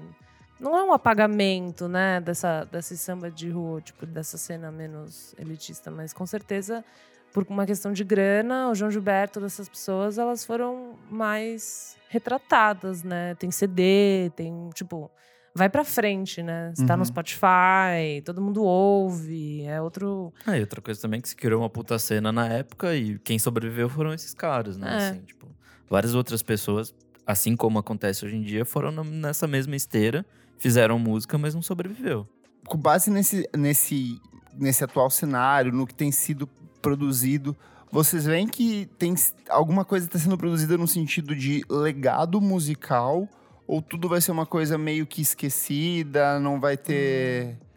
[0.62, 5.89] Não é um apagamento, né, dessa, desse samba de rua, tipo, dessa cena menos elitista,
[5.89, 6.86] mas com certeza
[7.34, 13.34] por uma questão de grana, o João Gilberto, dessas pessoas, elas foram mais retratadas, né?
[13.36, 15.10] Tem CD, tem, tipo,
[15.56, 16.74] vai pra frente, né?
[16.76, 17.06] Você tá no Uhum.
[17.06, 20.32] Spotify, todo mundo ouve, é outro.
[20.45, 23.17] Ah, e outra coisa também é que se criou uma puta cena na época e
[23.19, 24.91] quem sobreviveu foram esses caras, né?
[24.91, 24.97] É.
[24.97, 25.47] Assim, tipo,
[25.89, 26.93] várias outras pessoas,
[27.26, 30.26] assim como acontece hoje em dia, foram nessa mesma esteira,
[30.62, 32.28] fizeram música, mas não sobreviveu.
[32.67, 34.21] Com base nesse, nesse,
[34.54, 36.47] nesse atual cenário, no que tem sido
[36.80, 37.58] produzido,
[37.91, 39.15] vocês veem que tem
[39.50, 43.28] alguma coisa está sendo produzida no sentido de legado musical
[43.67, 47.47] ou tudo vai ser uma coisa meio que esquecida, não vai ter.
[47.47, 47.70] Hum.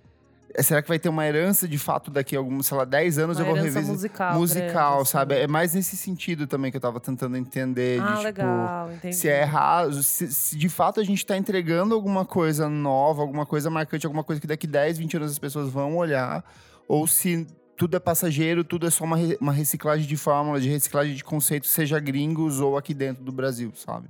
[0.62, 3.38] Será que vai ter uma herança de fato daqui a alguns, sei lá, 10 anos
[3.38, 3.82] uma eu vou revisar?
[3.82, 5.34] Musical, musical grande, sabe?
[5.34, 5.42] assim.
[5.42, 8.00] É mais nesse sentido também que eu tava tentando entender.
[8.00, 9.16] Ah, de, tipo, legal, entendi.
[9.16, 13.44] se é errado, se, se, de fato a gente tá entregando alguma coisa nova, alguma
[13.44, 16.44] coisa marcante, alguma coisa que daqui 10, 20 anos as pessoas vão olhar,
[16.86, 21.14] ou se tudo é passageiro, tudo é só uma, uma reciclagem de fórmula, de reciclagem
[21.14, 24.08] de conceitos, seja gringos ou aqui dentro do Brasil, sabe?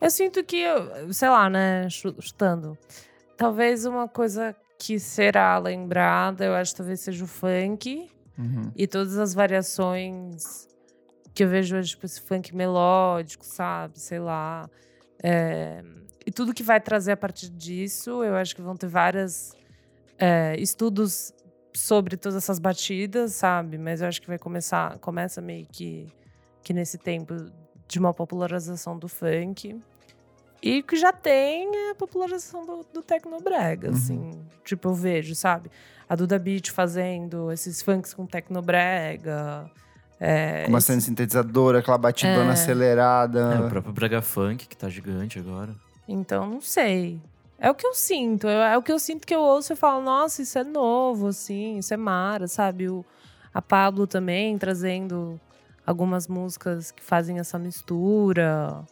[0.00, 0.64] Eu sinto que,
[1.12, 2.76] sei lá, né, chutando.
[3.36, 8.06] Talvez uma coisa que será lembrada, eu acho que talvez seja o funk.
[8.36, 8.70] Uhum.
[8.76, 10.68] E todas as variações
[11.32, 13.98] que eu vejo hoje, tipo esse funk melódico, sabe?
[13.98, 14.68] Sei lá.
[15.22, 15.82] É...
[16.26, 19.54] E tudo que vai trazer a partir disso, eu acho que vão ter vários
[20.18, 21.32] é, estudos
[21.74, 23.78] sobre todas essas batidas, sabe?
[23.78, 26.12] Mas eu acho que vai começar, começa meio que,
[26.62, 27.34] que nesse tempo
[27.88, 29.80] de uma popularização do funk.
[30.66, 33.94] E que já tem a popularização do, do Tecnobrega, Uhum.
[33.94, 34.30] assim.
[34.64, 35.70] Tipo, eu vejo, sabe?
[36.08, 39.70] A Duda Beat fazendo esses funks com Tecnobrega.
[40.18, 42.52] É, Com bastante sintetizador, aquela batidona É.
[42.52, 43.40] acelerada.
[43.56, 45.74] É, o próprio Brega Funk, que tá gigante agora.
[46.08, 47.20] Então, não sei.
[47.58, 48.46] É o que eu sinto.
[48.48, 51.28] É é o que eu sinto que eu ouço e falo, nossa, isso é novo,
[51.28, 52.88] assim, isso é mara, sabe?
[52.88, 53.04] O,
[53.52, 55.38] a Pablo também trazendo
[55.86, 58.82] algumas músicas que fazem essa mistura.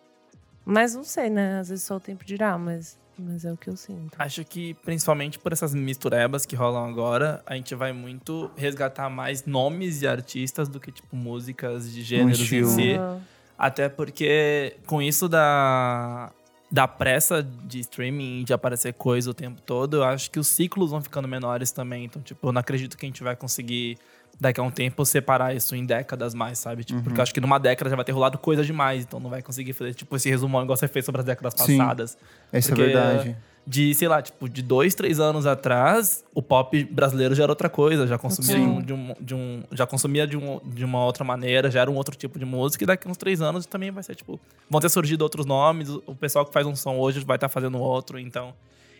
[0.64, 1.58] Mas não sei, né?
[1.58, 4.16] Às vezes só o tempo dirá, mas, mas é o que eu sinto.
[4.18, 9.44] Acho que principalmente por essas misturebas que rolam agora, a gente vai muito resgatar mais
[9.44, 12.94] nomes e artistas do que, tipo, músicas de gêneros em si.
[12.94, 13.18] Ah,
[13.58, 16.30] Até porque com isso da,
[16.70, 20.90] da pressa de streaming, de aparecer coisa o tempo todo, eu acho que os ciclos
[20.90, 22.04] vão ficando menores também.
[22.04, 23.98] Então, tipo, eu não acredito que a gente vai conseguir,
[24.42, 26.84] daqui a um tempo, separar isso em décadas mais, sabe?
[26.84, 29.04] Tipo, Porque eu acho que numa década já vai ter rolado coisa demais.
[29.04, 31.78] Então não vai conseguir fazer, tipo, esse resumão igual você fez sobre as décadas Sim.
[31.78, 32.18] passadas.
[32.52, 33.36] Essa Porque- é verdade.
[33.64, 37.68] De, sei lá, tipo, de dois, três anos atrás, o pop brasileiro já era outra
[37.70, 41.22] coisa, já consumia, um, de um, de um- já consumia de, um, de uma outra
[41.22, 44.02] maneira, já era um outro tipo de música, e daqui uns três anos também vai
[44.02, 47.20] ser, tipo, vão ter surgido outros nomes, o o pessoal que faz um som hoje
[47.24, 48.52] vai estar fazendo outro, então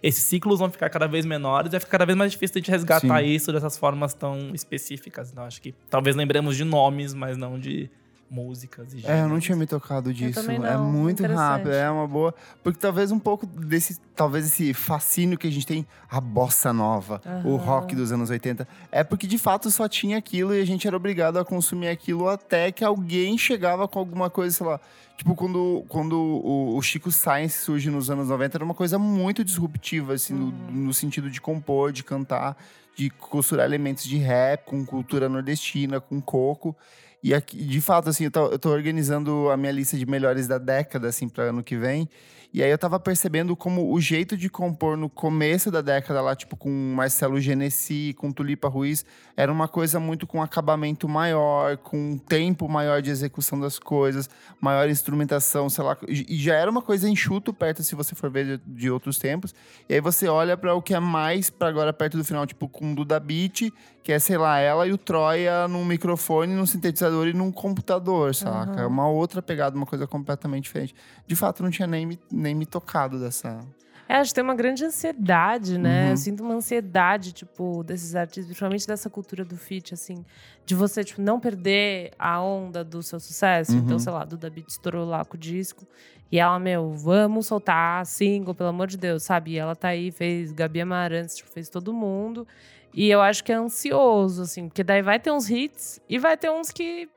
[0.03, 2.61] esses ciclos vão ficar cada vez menores, vai ficar cada vez mais difícil de a
[2.63, 3.27] gente resgatar Sim.
[3.29, 5.31] isso dessas formas tão específicas.
[5.31, 7.89] Então, acho que talvez lembremos de nomes, mas não de
[8.33, 8.93] músicas.
[8.95, 9.45] E É, eu não gêneros.
[9.45, 10.41] tinha me tocado disso.
[10.51, 12.35] É muito rápido, é uma boa.
[12.63, 17.21] Porque talvez um pouco desse, talvez esse fascínio que a gente tem, a bossa nova,
[17.45, 17.65] o Aham.
[17.65, 20.97] rock dos anos 80, é porque de fato só tinha aquilo e a gente era
[20.97, 24.81] obrigado a consumir aquilo até que alguém chegava com alguma coisa, sei lá.
[25.17, 29.45] Tipo, quando, quando o, o Chico Science surge nos anos 90, era uma coisa muito
[29.45, 32.57] disruptiva, assim, no, no sentido de compor, de cantar,
[32.97, 36.75] de costurar elementos de rap com cultura nordestina, com coco.
[37.23, 40.49] E aqui, de fato, assim, eu tô, eu tô organizando a minha lista de melhores
[40.49, 42.09] da década, assim, para ano que vem.
[42.55, 46.37] E aí eu tava percebendo como o jeito de compor no começo da década, lá,
[46.37, 52.13] tipo, com Marcelo Genesi, com Tulipa Ruiz, era uma coisa muito com acabamento maior, com
[52.13, 54.29] um tempo maior de execução das coisas,
[54.61, 55.97] maior instrumentação, sei lá.
[56.07, 59.55] E já era uma coisa enxuto perto, se você for ver de, de outros tempos.
[59.89, 62.69] E aí você olha para o que é mais para agora perto do final, tipo,
[62.69, 66.67] com o Duda Beat, que é, sei lá, ela e o Troia num microfone, num
[66.67, 68.83] sintetizador e num computador, saca?
[68.83, 70.95] É uma outra pegada, uma coisa completamente diferente.
[71.27, 73.65] De fato, não tinha nem nem me tocado dessa.
[74.09, 76.05] É, acho que tem uma grande ansiedade, né?
[76.05, 76.11] Uhum.
[76.11, 80.23] Eu sinto uma ansiedade, tipo, desses artistas, principalmente dessa cultura do feat, assim,
[80.67, 83.73] de você, tipo, não perder a onda do seu sucesso.
[83.73, 83.79] Uhum.
[83.79, 85.87] Então, sei lá, Duda Beat estourou lá com o disco.
[86.31, 89.53] E ela, meu, vamos soltar single, pelo amor de Deus, sabe?
[89.53, 92.47] E ela tá aí, fez Gabi Amarantes, tipo, fez todo mundo.
[92.93, 96.37] E eu acho que é ansioso, assim, porque daí vai ter uns hits e vai
[96.37, 97.09] ter uns que,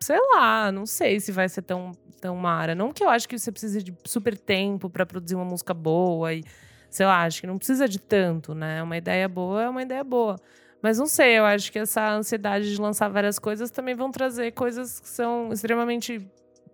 [0.00, 2.74] sei lá, não sei se vai ser tão, tão mara.
[2.74, 6.32] Não que eu acho que você precise de super tempo pra produzir uma música boa
[6.32, 6.42] e,
[6.90, 8.82] sei lá, acho que não precisa de tanto, né?
[8.82, 10.36] Uma ideia boa é uma ideia boa.
[10.80, 14.52] Mas não sei, eu acho que essa ansiedade de lançar várias coisas também vão trazer
[14.52, 16.24] coisas que são extremamente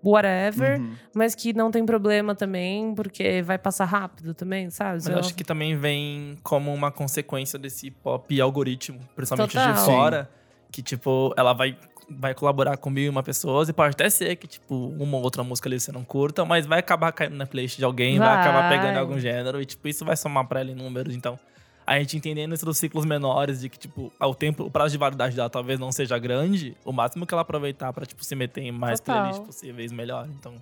[0.04, 0.94] whatever, Uhum.
[1.14, 4.96] mas que não tem problema também, porque vai passar rápido também, sabe?
[4.96, 9.72] Mas eu acho que também vem como uma consequência desse pop algoritmo, principalmente Total.
[9.72, 10.30] de fora,
[10.70, 11.78] que tipo, ela vai
[12.08, 15.22] vai colaborar com mil e uma pessoas e pode até ser que tipo uma ou
[15.22, 18.28] outra música ali você não curta, mas vai acabar caindo na playlist de alguém, vai,
[18.40, 18.78] acabar Vai.
[18.78, 21.38] pegando algum gênero e tipo isso vai somar pra ela em números, então
[21.86, 24.98] a gente entendendo isso dos ciclos menores de que tipo ao tempo o prazo de
[24.98, 28.62] validade dela talvez não seja grande, o máximo que ela aproveitar pra tipo se meter
[28.62, 29.16] em mais Total.
[29.16, 30.54] playlists possíveis melhor, então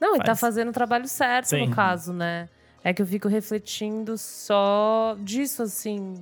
[0.00, 0.40] Não, e tá Faz.
[0.40, 1.66] fazendo o trabalho certo, Sim.
[1.66, 2.48] no caso, né?
[2.84, 6.14] é que eu fico refletindo só disso, assim.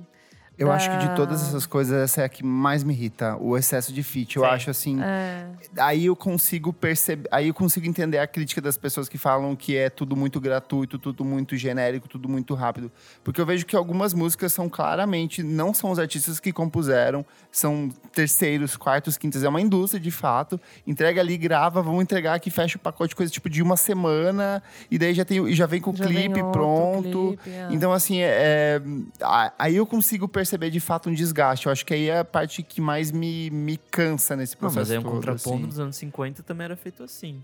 [0.57, 3.37] Eu da- acho que de todas essas coisas, essa é a que mais me irrita.
[3.39, 4.35] O excesso de feat.
[4.37, 4.49] Eu Sim.
[4.49, 5.01] acho assim.
[5.03, 5.45] É,
[5.77, 7.27] Aí eu consigo perceber.
[7.31, 10.97] Aí eu consigo entender a crítica das pessoas que falam que é tudo muito gratuito,
[10.97, 12.91] tudo muito genérico, tudo muito rápido.
[13.23, 15.43] Porque eu vejo que algumas músicas são claramente.
[15.43, 19.43] Não são os artistas que compuseram, são terceiros, quartos, quintas.
[19.43, 20.59] É uma indústria de fato.
[20.87, 24.63] Entrega ali, grava, vamos entregar aqui, fecha o pacote, coisa tipo de uma semana.
[24.89, 27.37] E daí já, tem, já vem com o já vem clipe pronto.
[27.43, 27.67] clipe, é.
[27.69, 31.65] Então, assim, é, é, aí eu consigo perceber de fato um desgaste.
[31.65, 34.79] Eu acho que aí é a parte que mais me, me cansa nesse Não, processo.
[34.79, 35.67] mas aí um todo, contraponto assim.
[35.67, 37.43] dos anos 50 também era feito assim.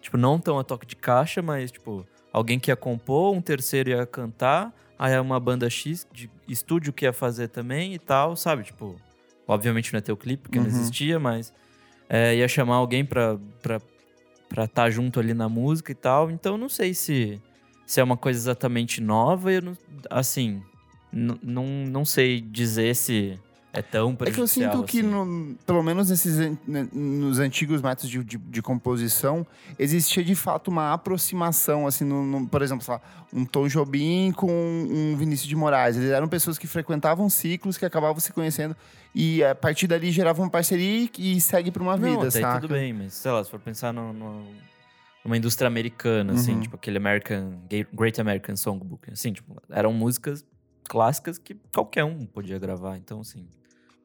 [0.00, 3.90] Tipo, não tão a toque de caixa, mas, tipo, alguém que ia compor, um terceiro
[3.90, 8.62] ia cantar, aí uma banda X de estúdio que ia fazer também e tal, sabe?
[8.62, 8.94] Tipo,
[9.46, 10.70] obviamente não ia ter o clipe, porque não Uhum.
[10.72, 11.52] existia, mas
[12.08, 13.80] é, ia chamar alguém pra estar
[14.48, 16.30] pra tá junto ali na música e tal.
[16.30, 17.40] Então, não sei se,
[17.84, 19.52] se é uma coisa exatamente nova.
[19.52, 19.76] Eu não,
[20.08, 20.62] assim,
[21.12, 23.38] não, não sei dizer se
[23.72, 25.08] é tão É que eu sinto que, assim.
[25.08, 29.46] no- pelo menos nesses, né, nos antigos métodos de, de- de composição,
[29.78, 33.00] existia de fato uma aproximação, assim, no, no- por exemplo, lá,
[33.32, 35.96] um Tom Jobim com um Vinícius de Moraes.
[35.96, 38.74] Eles eram pessoas que frequentavam ciclos, que acabavam se conhecendo,
[39.14, 42.40] e a partir dali geravam uma parceria e, e segue para uma Não, vida, até
[42.40, 42.60] saca?
[42.62, 44.46] tudo bem, mas sei lá, se for pensar no, no-
[45.24, 46.60] numa indústria americana, assim, Uhum.
[46.60, 47.58] tipo aquele American,
[47.92, 50.44] Great American Songbook, assim, tipo, eram músicas
[50.88, 53.46] clássicas que qualquer um podia gravar, então, assim,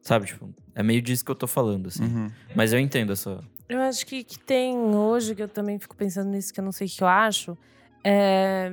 [0.01, 2.03] sabe, tipo, é meio disso que eu tô falando, assim.
[2.03, 2.31] Uhum.
[2.55, 3.39] Mas eu entendo essa...
[3.67, 6.71] Eu acho que, que tem hoje, que eu também fico pensando nisso, que eu não
[6.71, 7.57] sei o que eu acho,
[8.03, 8.69] é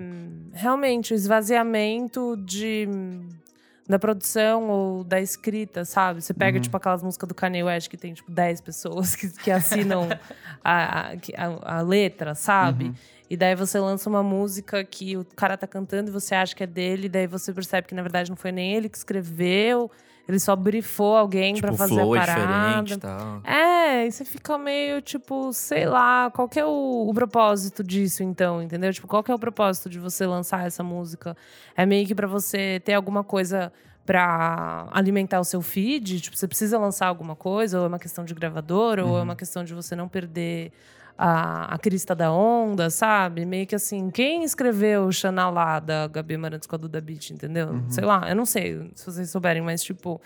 [0.53, 2.89] realmente o esvaziamento de,
[3.89, 6.21] da produção ou da escrita, sabe?
[6.21, 6.63] Você pega, Uhum.
[6.63, 10.09] tipo, aquelas músicas do Kanye West que tem, tipo, 10 pessoas que, que assinam
[10.65, 12.87] a, a, a letra, sabe?
[12.87, 12.95] Uhum.
[13.31, 16.65] E daí você lança uma música que o cara tá cantando e você acha que
[16.65, 19.89] é dele, e daí você percebe que, na verdade, não foi nem ele que escreveu,
[20.29, 22.83] ele só brifou alguém Tipo, pra o fazer flow a parada.
[22.83, 23.41] diferente tal.
[23.45, 28.23] É, e você fica meio tipo, sei lá, qual que é o, o propósito disso,
[28.25, 28.93] então, entendeu?
[28.93, 31.37] Tipo, qual que é o propósito de você lançar essa música?
[31.77, 33.73] É meio que pra você ter alguma coisa
[34.05, 36.21] pra alimentar o seu feed?
[36.21, 37.79] Tipo, você precisa lançar alguma coisa?
[37.79, 38.99] Ou é uma questão de gravador?
[38.99, 40.73] Ou é uma questão de você não perder
[41.23, 43.45] a, a crista da onda, sabe?
[43.45, 47.83] Meio que assim, quem escreveu Xanalá da Gabi Amarantos com a Duda Beat, entendeu?
[47.91, 50.19] Sei lá, eu não sei se vocês souberem, mas tipo.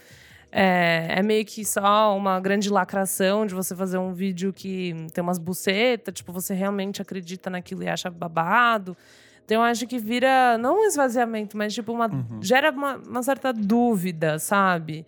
[0.56, 5.20] É, é meio que só uma grande lacração de você fazer um vídeo que tem
[5.20, 8.96] umas bucetas, tipo, você realmente acredita naquilo e acha babado.
[9.44, 12.08] Então, eu acho que vira, não um esvaziamento, mas tipo, uma,
[12.40, 15.04] gera uma, uma certa dúvida, sabe?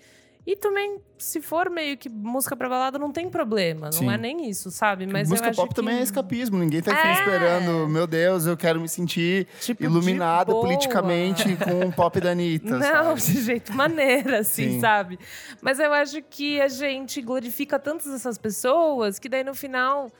[0.46, 3.90] E também, se for meio que música pra balada, não tem problema.
[3.90, 4.04] Sim.
[4.06, 5.04] Não é nem isso, sabe?
[5.04, 6.56] Mas música eu acho pop que, também é escapismo.
[6.56, 7.12] Ninguém tá aqui É.
[7.14, 12.78] esperando, meu Deus, eu quero me sentir tipo, iluminada politicamente com o pop da Anitta.
[12.78, 13.20] Não, sabe?
[13.32, 14.80] de jeito maneira, assim, Sim.
[14.80, 15.18] sabe?
[15.60, 20.10] Mas eu acho que a gente glorifica tantas essas pessoas que daí no final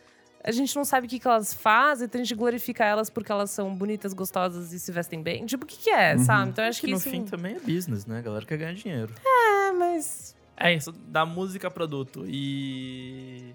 [0.47, 3.33] a gente não sabe o que, que elas fazem, então a gente glorifica elas porque
[3.33, 5.45] elas são bonitas, gostosas e se vestem bem.
[5.45, 6.51] Tipo, o que, que é, sabe?
[6.51, 7.11] Então eu acho Que que, no isso.
[7.11, 8.19] fim também é business, né?
[8.19, 9.13] A galera quer ganhar dinheiro.
[9.25, 10.37] É, mas.
[10.57, 12.25] É isso, da música produto.
[12.27, 13.53] E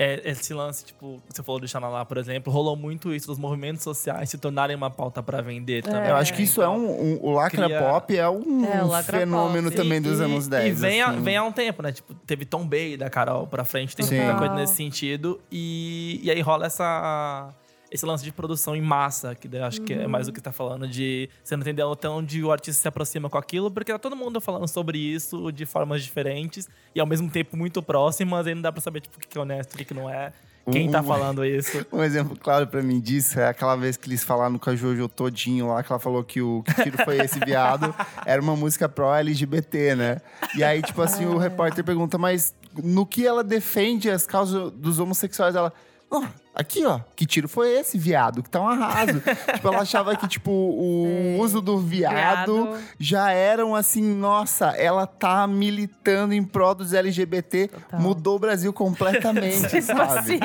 [0.00, 3.82] é, esse lance, tipo, você falou do Xanalá, por exemplo, rolou muito isso dos movimentos
[3.82, 6.08] sociais se tornarem uma pauta pra vender também.
[6.08, 9.02] Eu acho que isso é Então, um, um- O lacra cria- pop é um É,
[9.02, 9.76] fenômeno pop.
[9.76, 10.68] também dos E- anos 10.
[10.68, 11.20] E vem, há- assim.
[11.22, 11.90] vem há um tempo, né?
[11.90, 14.18] Tipo, teve Tom Bay da Carol pra frente, tem Sim.
[14.18, 15.40] muita coisa nesse sentido.
[15.50, 17.52] E, e aí rola essa,
[17.90, 20.86] esse lance de produção em massa, que acho que é mais o que tá falando
[20.86, 24.14] de você não entender até onde o artista se aproxima com aquilo, porque tá todo
[24.14, 28.62] mundo falando sobre isso de formas diferentes e ao mesmo tempo muito próximas, aí não
[28.62, 30.32] dá pra saber tipo, o que é honesto, o que não é.
[30.70, 31.86] Quem tá falando isso?
[31.90, 35.08] Um exemplo claro pra mim disso é aquela vez que eles falaram com a Jojo
[35.08, 37.94] todinho lá, que ela falou que o que tiro foi esse viado,
[38.26, 40.20] era uma música pró-LGBT, né?
[40.54, 44.98] E aí, tipo assim, o repórter pergunta, mas no que ela defende as causas dos
[44.98, 45.54] homossexuais?
[45.54, 45.72] Ela,
[46.10, 46.22] ó,
[46.54, 48.42] aqui ó, que tiro foi esse, viado?
[48.42, 49.20] Que tá um arraso.
[49.54, 52.78] tipo, ela achava que, tipo, o uso do viado, Viado.
[52.98, 58.00] já eram assim, nossa, ela tá militando em prol dos LGBT, Total.
[58.00, 60.18] mudou o Brasil completamente, Tipo sabe?
[60.18, 60.38] assim,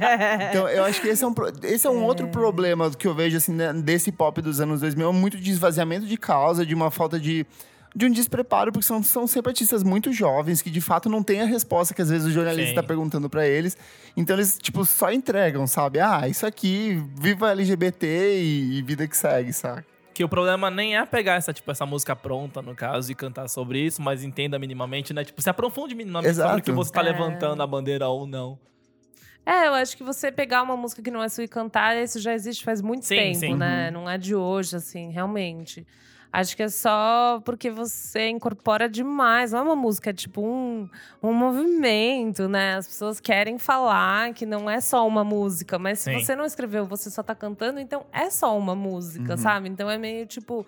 [0.00, 0.48] é.
[0.50, 3.36] Então, eu acho que esse é um, esse é um outro problema que eu vejo,
[3.36, 5.08] assim, né, desse pop dos anos 2000.
[5.08, 7.46] É muito de esvaziamento de causa, de uma falta de...
[7.94, 11.40] De um despreparo, porque são, são sempre artistas muito jovens que de fato não têm
[11.42, 13.76] a resposta que às vezes o jornalista está perguntando pra eles.
[14.16, 15.98] Então eles, tipo, só entregam, sabe?
[15.98, 18.06] Ah, isso aqui, viva LGBT
[18.40, 19.84] e, e vida que segue, sabe?
[20.14, 23.48] Que o problema nem é pegar essa, tipo, essa música pronta, no caso, e cantar
[23.48, 25.24] sobre isso, mas entenda minimamente, né?
[25.24, 26.62] Tipo, se aprofunde minimamente sobre Exato.
[26.62, 27.04] que você tá É.
[27.04, 28.56] levantando a bandeira ou não.
[29.44, 32.20] É, eu acho que você pegar uma música que não é sua e cantar, isso
[32.20, 33.54] já existe faz muito Sim, tempo, sim.
[33.56, 33.86] né?
[33.88, 33.94] Uhum.
[34.02, 35.84] Não é de hoje, assim, realmente.
[36.32, 39.50] Acho que é só porque você incorpora demais.
[39.50, 40.88] Não é uma música, é tipo um,
[41.20, 42.76] um movimento, né?
[42.76, 46.20] As pessoas querem falar que não é só uma música, mas se Sim.
[46.20, 49.36] você não escreveu, você só tá cantando, então é só uma música, Uhum.
[49.38, 49.68] sabe?
[49.68, 50.64] Então é meio tipo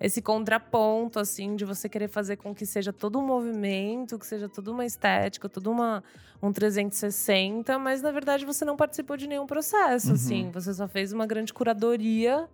[0.00, 4.48] esse contraponto, assim, de você querer fazer com que seja todo um movimento, que seja
[4.48, 6.02] toda uma estética, toda uma
[6.42, 10.14] um 360, mas na verdade você não participou de nenhum processo, Uhum.
[10.14, 10.50] assim.
[10.52, 12.48] Você só fez uma grande curadoria.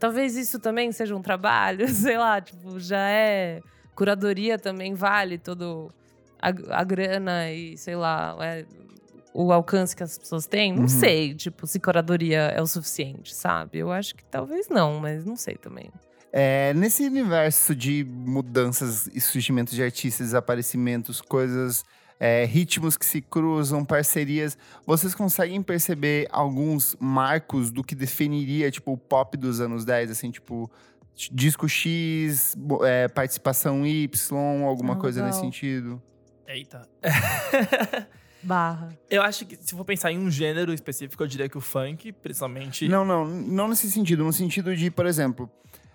[0.00, 3.60] Talvez isso também seja um trabalho, sei lá, tipo, já é.
[3.94, 5.92] Curadoria também vale todo
[6.40, 6.48] a,
[6.80, 8.64] a grana e, sei lá, é,
[9.34, 10.72] o alcance que as pessoas têm.
[10.72, 10.88] Não Uhum.
[10.88, 13.78] sei, tipo, se curadoria é o suficiente, sabe?
[13.78, 15.90] Eu acho que talvez não, mas não sei também.
[16.32, 21.84] É, nesse universo de mudanças e surgimento de artistas, desaparecimentos, coisas,
[22.20, 24.56] é, ritmos que se cruzam, parcerias,
[24.86, 30.30] vocês conseguem perceber alguns marcos do que definiria, tipo, o pop dos anos 10, assim,
[30.30, 30.70] tipo,
[31.32, 32.54] disco X,
[32.84, 36.00] é, participação Y, alguma Ah, coisa nesse sentido?
[36.46, 36.86] Eita.
[38.42, 38.96] Barra.
[39.10, 42.10] Eu acho que se for pensar em um gênero específico, eu diria que o funk,
[42.12, 42.88] principalmente.
[42.88, 44.24] Não, não, não nesse sentido.
[44.24, 45.50] No sentido de, por exemplo,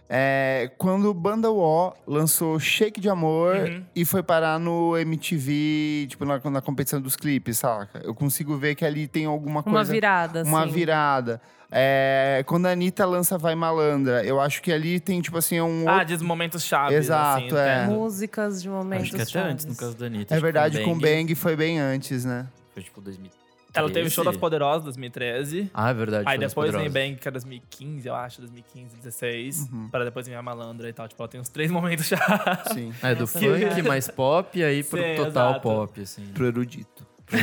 [0.09, 3.83] é, quando Banda O lançou Shake de Amor Uhum.
[3.95, 8.01] e foi parar no MTV, tipo, na, na competição dos clipes, saca?
[8.03, 9.91] Eu consigo ver que ali tem alguma Uma coisa.
[9.91, 10.49] virada, assim.
[10.49, 11.41] Uma virada.
[11.71, 15.89] É, quando a Anitta lança Vai Malandra, eu acho que ali tem, tipo assim, um.
[15.89, 16.95] Ah, outro- diz momentos chaves.
[16.95, 17.85] Exato, assim, é.
[17.87, 19.51] Músicas de momentos Acho que até chaves.
[19.53, 20.35] antes, no caso da Anitta.
[20.35, 22.45] É verdade, com Bang Bang foi bem antes, né?
[22.73, 23.44] Foi tipo 2013.
[23.75, 25.69] Ela teve o Show das Poderosas, 2013.
[25.73, 26.23] Ah, é verdade.
[26.27, 26.89] Aí depois vem.
[26.89, 29.69] Bang, que é 2015, eu acho, 2015, 16.
[29.71, 29.89] Uhum.
[29.89, 31.07] Para depois vir a Malandra e tal.
[31.07, 32.73] Tipo, ela tem uns três momentos chaves.
[32.73, 35.61] Sim, É, do Essa funk, mais pop, e aí pro Sim, total exato.
[35.61, 36.25] pop, assim.
[36.33, 37.05] pro erudito.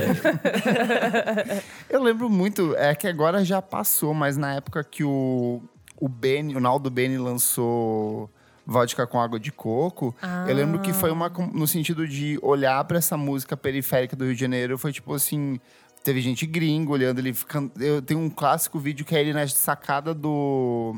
[1.89, 5.63] Eu lembro muito, é que agora já passou, mas na época que o,
[6.01, 8.31] o Benny, o Naldo Benny lançou
[8.67, 10.15] Vodka com Água de Coco,
[10.49, 14.25] eu lembro que foi uma com- no sentido de olhar pra essa música periférica do
[14.25, 15.59] Rio de Janeiro, foi tipo assim,
[16.03, 19.47] teve gente gringo olhando ele ficando, eu tenho um clássico vídeo que é ele na
[19.47, 20.97] sacada do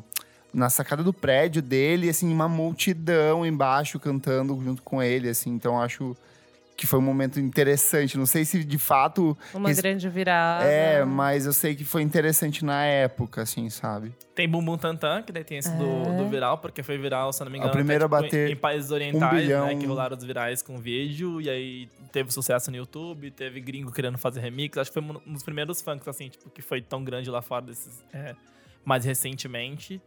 [0.52, 5.82] na sacada do prédio dele, assim, uma multidão embaixo cantando junto com ele, assim, então
[5.82, 6.16] acho
[6.77, 8.18] que foi um momento interessante.
[8.18, 10.64] Não sei se de fato Uma Isso- grande virada.
[10.64, 14.12] é, mas eu sei que foi interessante na época, assim, sabe?
[14.35, 15.77] Tem Bumbum Tantan, que daí tem esse É.
[15.77, 17.72] do, do viral, porque foi viral, se eu não me A engano.
[17.72, 19.66] primeira até, a tipo, bater em, em países orientais, bilhão.
[19.66, 19.77] né?
[19.77, 21.41] Que rolaram os virais com vídeo.
[21.41, 24.77] E aí teve sucesso no YouTube, teve gringo querendo fazer remix.
[24.77, 27.66] Acho que foi um dos primeiros funks, assim, tipo, que foi tão grande lá fora
[27.66, 28.03] desses.
[28.12, 28.35] é,
[28.85, 30.01] mais recentemente.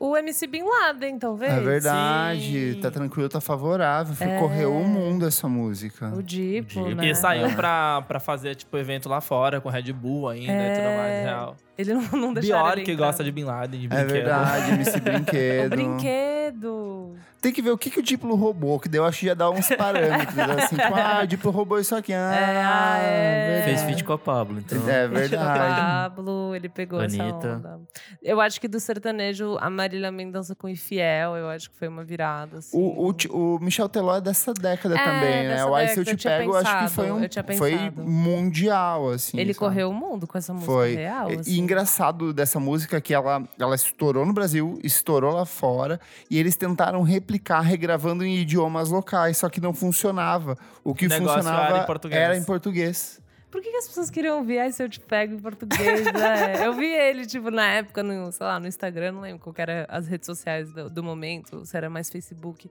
[0.00, 1.52] O MC Bin Laden, talvez.
[1.52, 2.74] É verdade.
[2.74, 2.80] Sim.
[2.80, 4.14] Tá tranquilo, tá favorável.
[4.20, 4.38] É.
[4.38, 6.08] correu o mundo essa música.
[6.16, 6.94] O Dipo, Dipo.
[6.94, 7.08] né?
[7.10, 7.54] E saiu É.
[7.54, 11.22] pra, pra fazer, tipo, evento lá fora, com Red Bull ainda e tudo mais, É.
[11.24, 11.56] real.
[11.78, 13.06] Ele não, não deixaram Bior ele que entrar.
[13.06, 14.10] gosta de Bin Laden, de É brinquedo.
[14.12, 15.70] verdade, MC O Brinquedo.
[15.70, 17.14] brinquedo.
[17.40, 19.34] Tem que ver o que, que o Diplo roubou, que daí eu acho que já
[19.34, 20.36] dá uns parâmetros.
[20.36, 22.12] assim, tipo, ah, o Diplo roubou isso aqui.
[22.12, 23.46] Ah, É, ah, é.
[23.52, 23.64] verdade.
[23.64, 24.76] Fez feat com a Pablo, então.
[24.88, 25.80] É verdade.
[25.80, 27.56] Pablo, ele pegou essa Anitta.
[27.58, 27.80] onda.
[28.20, 32.02] Eu acho que do sertanejo, a Marília Mendonça com Infiel, eu acho que foi uma
[32.02, 32.76] virada, assim.
[32.76, 35.64] O, o, o Michel Teló é dessa década É, também, né?
[35.64, 37.18] O Ai Se Eu Te eu Pego, eu acho que pensado, foi um.
[37.56, 38.02] Foi pensado.
[38.04, 39.38] mundial, assim.
[39.38, 39.60] Ele sabe?
[39.64, 40.96] correu o mundo com essa música Foi.
[40.96, 41.52] real, E- assim.
[41.52, 46.00] E engraçado dessa música é que ela, ela estourou no Brasil, estourou lá fora,
[46.30, 50.56] e eles tentaram replicar, regravando em idiomas locais, só que não funcionava.
[50.82, 52.20] O que O funcionava era em português.
[52.20, 53.20] era em português.
[53.50, 56.64] Por que, que as pessoas queriam ouvir Ai Se Eu Te Pego em português, né?
[56.66, 59.60] eu vi ele, tipo, na época, no, sei lá, no Instagram, não lembro qual que
[59.60, 62.70] era as redes sociais do, do momento, se era mais Facebook.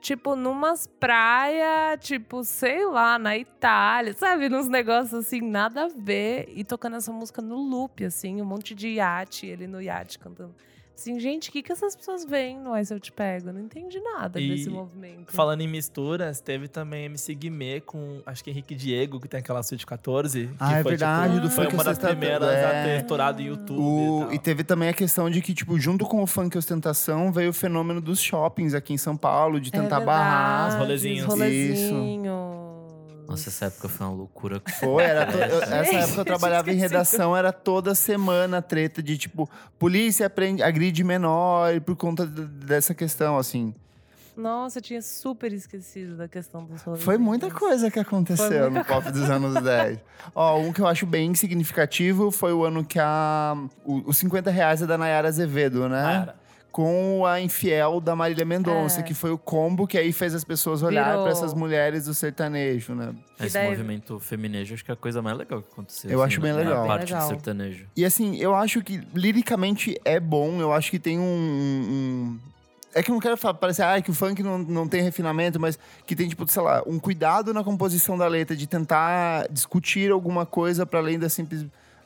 [0.00, 4.48] Tipo, numas praias, tipo, sei lá, na Itália, sabe?
[4.48, 6.48] Nos negócios assim, nada a ver.
[6.54, 10.54] E tocando essa música no loop, assim, um monte de iate, ele no iate cantando.
[10.98, 13.50] Assim, gente, o que, que essas pessoas veem no Ai Se Eu Te Pego?
[13.50, 15.30] Eu não entendi nada E desse movimento.
[15.30, 19.62] Falando em misturas, teve também MC Guimê com, acho que Henrique Diego, que tem aquela
[19.62, 20.46] suíte 14.
[20.46, 22.64] que Ah, é foi, verdade, tipo, do Foi funk uma das primeiras é.
[22.64, 24.34] a ter estourado no YouTube O- e tal.
[24.34, 27.52] e teve também a questão de que, tipo, junto com o funk ostentação, veio o
[27.52, 30.68] fenômeno dos shoppings aqui em São Paulo, de É tentar verdade, barrar.
[30.70, 31.26] Os rolezinhos.
[31.28, 31.94] Os Isso.
[33.28, 34.62] Nossa, essa época foi uma loucura.
[34.78, 39.18] Foi, era to- eu- essa época eu trabalhava em redação, era toda semana treta de
[39.18, 39.48] tipo,
[39.78, 43.74] polícia prende, agride menor por conta dessa questão, assim.
[44.36, 47.04] Nossa, eu tinha super esquecido da questão dos rolezinhos.
[47.04, 49.98] Foi muita coisa que aconteceu no pop dos anos 10.
[50.34, 53.56] Ó, um que eu acho bem significativo foi o ano que a.
[53.84, 56.02] Os 50 reais é da Nayara Azevedo, né?
[56.02, 56.36] Cara,
[56.76, 59.02] com a infiel da Marília Mendonça, É.
[59.02, 62.12] que foi o combo que aí fez as pessoas olhar Virou- para essas mulheres do
[62.12, 63.14] sertanejo, né?
[63.40, 66.10] E Esse daí- movimento feminejo acho que é a coisa mais legal que aconteceu.
[66.10, 66.82] Eu assim, acho bem na- legal.
[66.82, 67.26] Na parte Legal.
[67.26, 67.86] do sertanejo.
[67.96, 71.22] E assim, eu acho que liricamente é bom, eu acho que tem um.
[71.22, 72.38] um-
[72.94, 75.58] é que eu não quero falar, parecer ah, que o funk não, não tem refinamento,
[75.58, 80.10] mas que tem, tipo, sei lá, um cuidado na composição da letra, de tentar discutir
[80.10, 81.64] alguma coisa para além da simples.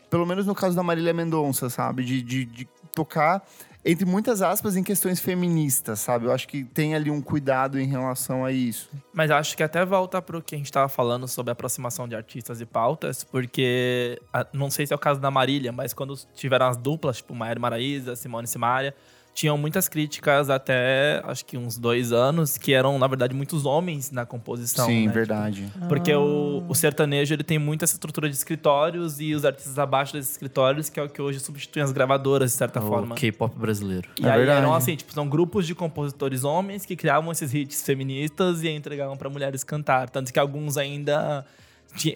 [0.08, 2.04] Pelo menos no caso da Marília Mendonça, sabe?
[2.04, 3.42] De, de, de tocar,
[3.84, 6.26] entre muitas aspas, em questões feministas, sabe?
[6.26, 8.90] Eu acho que tem ali um cuidado em relação a isso.
[9.12, 12.60] Mas acho que até volta pro que a gente tava falando sobre aproximação de artistas
[12.60, 16.66] e pautas, porque a- não sei se é o caso da Marília, mas quando tiveram
[16.66, 18.94] as duplas, tipo Maíra Maraíza, Simone e Simaria,
[19.32, 24.10] tinham muitas críticas até acho que uns dois anos, que eram, na verdade, muitos homens
[24.10, 24.86] na composição.
[24.86, 25.12] Sim, né?
[25.12, 25.72] verdade.
[25.88, 30.12] Porque o, o sertanejo ele tem muita essa estrutura de escritórios e os artistas abaixo
[30.12, 33.14] desses escritórios, que é o que hoje substituem as gravadoras, de certa O forma.
[33.14, 34.08] K-pop brasileiro.
[34.20, 34.58] E É aí verdade.
[34.60, 39.16] eram assim, tipo, são grupos de compositores homens que criavam esses hits feministas e entregavam
[39.16, 40.10] pra mulheres cantar.
[40.10, 41.44] Tanto que alguns ainda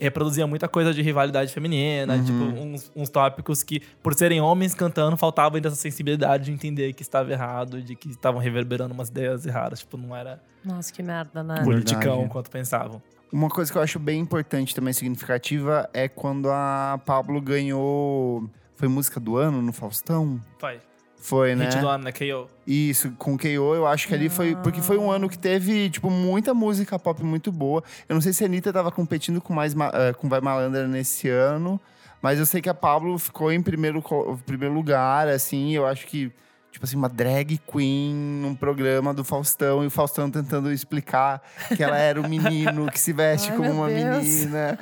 [0.01, 2.25] reproduziam muita coisa de rivalidade feminina, Uhum.
[2.25, 6.93] tipo, uns, uns tópicos que, por serem homens cantando, faltava ainda essa sensibilidade de entender
[6.93, 9.81] que estava errado, de que estavam reverberando umas ideias erradas.
[9.81, 11.63] Tipo, não era Nossa, que merda, né?
[11.65, 12.29] politicão Verdade.
[12.31, 13.03] quanto pensavam.
[13.33, 18.49] Uma coisa que eu acho bem importante também, significativa, é quando a Pablo ganhou.
[18.77, 20.41] Foi música do ano no Faustão?
[20.59, 20.79] Foi.
[21.27, 21.65] Foi, né?
[21.65, 22.13] Hit do ano, né?
[22.13, 22.47] K.O.
[22.67, 24.55] Isso, com KO, eu acho que ali foi.
[24.57, 27.83] Porque foi um ano que teve, tipo, muita música pop muito boa.
[28.07, 30.87] Eu não sei se a Anitta tava competindo com mais Ma- eh, com Vai Malandra
[30.87, 31.81] nesse ano,
[32.21, 34.05] mas eu sei que a Pablo ficou em primeiro,
[34.45, 35.73] primeiro lugar, assim.
[35.75, 36.31] Eu acho que,
[36.71, 41.41] tipo assim, uma drag queen num programa do Faustão e o Faustão tentando explicar
[41.75, 44.23] que ela era o menino que se veste Ai, como uma Deus.
[44.23, 44.79] menina.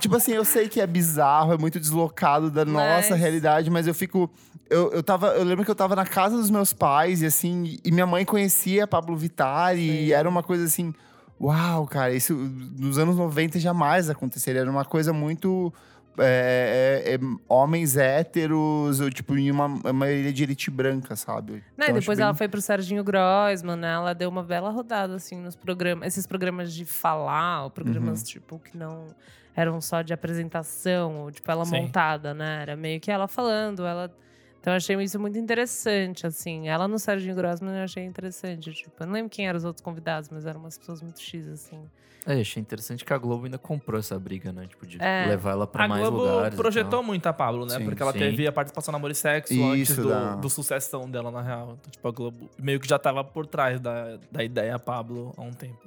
[0.00, 3.86] tipo assim, eu sei que é bizarro, é muito deslocado da nossa Mas- realidade, mas
[3.86, 4.28] eu fico.
[4.68, 7.78] Eu, eu, tava, eu lembro que eu tava na casa dos meus pais e assim,
[7.84, 10.12] e minha mãe conhecia a Pablo Vittar e Sim.
[10.12, 10.92] era uma coisa assim.
[11.40, 14.62] Uau, cara, isso nos anos 90 jamais aconteceria.
[14.62, 15.72] Era uma coisa muito.
[16.18, 21.52] é, é, é, homens héteros, ou, tipo, em uma, ilha de elite branca, sabe?
[21.76, 23.92] Né, Então, depois bem- ela foi pro Serginho Grossman, né?
[23.92, 26.08] Ela deu uma bela rodada, assim, nos programas.
[26.08, 28.24] Esses programas de falar, ou programas, Uhum.
[28.24, 29.08] tipo, que não
[29.54, 31.82] eram só de apresentação, ou, tipo, ela Sim.
[31.82, 32.62] montada, né?
[32.62, 34.10] Era meio que ela falando, ela...
[34.66, 36.66] Então, eu achei isso muito interessante, assim.
[36.68, 38.90] Ela no Serginho Grossman eu achei interessante, tipo...
[38.98, 41.88] Eu não lembro quem eram os outros convidados, mas eram umas pessoas muito X, assim.
[42.26, 44.66] É, achei interessante que a Globo ainda comprou essa briga, né?
[44.66, 45.26] Tipo, de É.
[45.28, 46.54] levar ela pra A mais Globo lugares.
[46.54, 47.02] e projetou tal.
[47.04, 47.76] muito a Pablo, né?
[47.76, 48.18] Sim, Porque ela sim.
[48.18, 51.42] teve a participação no Amor e Sexo Isso, antes do, da- do sucessão dela, na
[51.42, 51.76] real.
[51.78, 55.42] Então, tipo, a Globo meio que já tava por trás da, da ideia Pablo há
[55.42, 55.78] um tempo.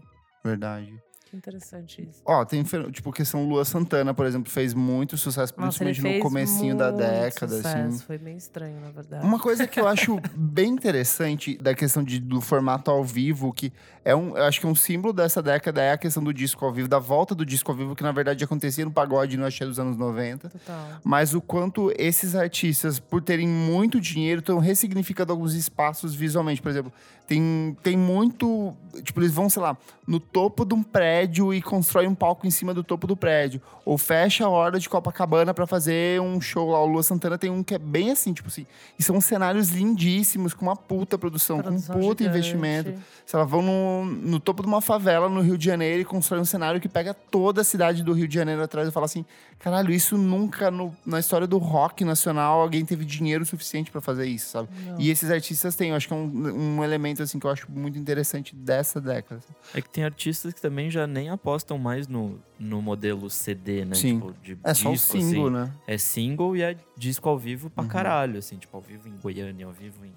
[0.42, 0.98] Verdade.
[1.30, 2.22] Que interessante isso.
[2.26, 6.76] Ó, tem, tipo, questão Lua Santana, por exemplo, fez muito sucesso, Nossa, principalmente no comecinho
[6.76, 7.78] da década, sucesso.
[7.78, 8.00] assim.
[8.00, 9.26] Foi meio estranho, na verdade.
[9.26, 13.72] Uma coisa que eu acho bem interessante da questão de- do formato ao vivo, que
[14.04, 16.74] é um, eu acho que um símbolo dessa década é a questão do disco ao
[16.74, 19.66] vivo, da volta do disco ao vivo, que na verdade acontecia no pagode no axé
[19.66, 20.50] dos anos 90.
[20.50, 21.00] Total.
[21.04, 26.60] Mas o quanto esses artistas, por terem muito dinheiro, estão ressignificando alguns espaços visualmente.
[26.62, 26.92] Por exemplo,
[27.30, 28.76] tem, tem muito.
[29.04, 29.78] Tipo, eles vão, sei lá,
[30.08, 33.62] no topo de um prédio e constroem um palco em cima do topo do prédio.
[33.86, 36.82] Ou fecha a hora de Copacabana pra fazer um show lá.
[36.82, 38.66] O Lua Santana tem um que é bem assim, tipo assim.
[38.98, 42.40] E são cenários lindíssimos, com uma puta produção, Produção com um puta gigante.
[42.40, 43.00] investimento.
[43.28, 46.42] Se elas vão no, no topo de uma favela no Rio de Janeiro e constroem
[46.42, 49.24] um cenário que pega toda a cidade do Rio de Janeiro atrás e fala assim:
[49.60, 54.26] caralho, isso nunca no- na história do rock nacional alguém teve dinheiro suficiente pra fazer
[54.26, 54.70] isso, sabe?
[54.86, 55.00] Não.
[55.00, 57.70] E esses artistas têm, eu acho que é um, um elemento assim que eu acho
[57.70, 59.42] muito interessante dessa década.
[59.74, 63.96] É que tem artistas que também já nem apostam mais no, no modelo CD, né?
[63.96, 64.20] Sim.
[64.20, 65.54] Tipo, de É só o disco, single, assim.
[65.56, 65.74] né?
[65.88, 67.90] É single e é disco ao vivo pra Uhum.
[67.90, 68.58] caralho, assim.
[68.58, 70.12] Tipo, ao vivo em Goiânia, ao vivo em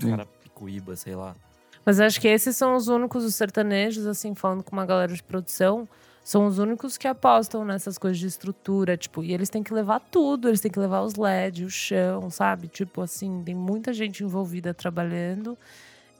[0.00, 0.10] Sim.
[0.10, 1.36] Carapicuíba, sei lá.
[1.84, 5.22] Mas acho que esses são os únicos, os sertanejos, assim, falando com uma galera de
[5.22, 5.86] produção,
[6.24, 10.00] são os únicos que apostam nessas coisas de estrutura, tipo, e eles têm que levar
[10.00, 12.68] tudo, eles têm que levar os LED, o chão, sabe?
[12.68, 15.58] Tipo assim, tem muita gente envolvida trabalhando.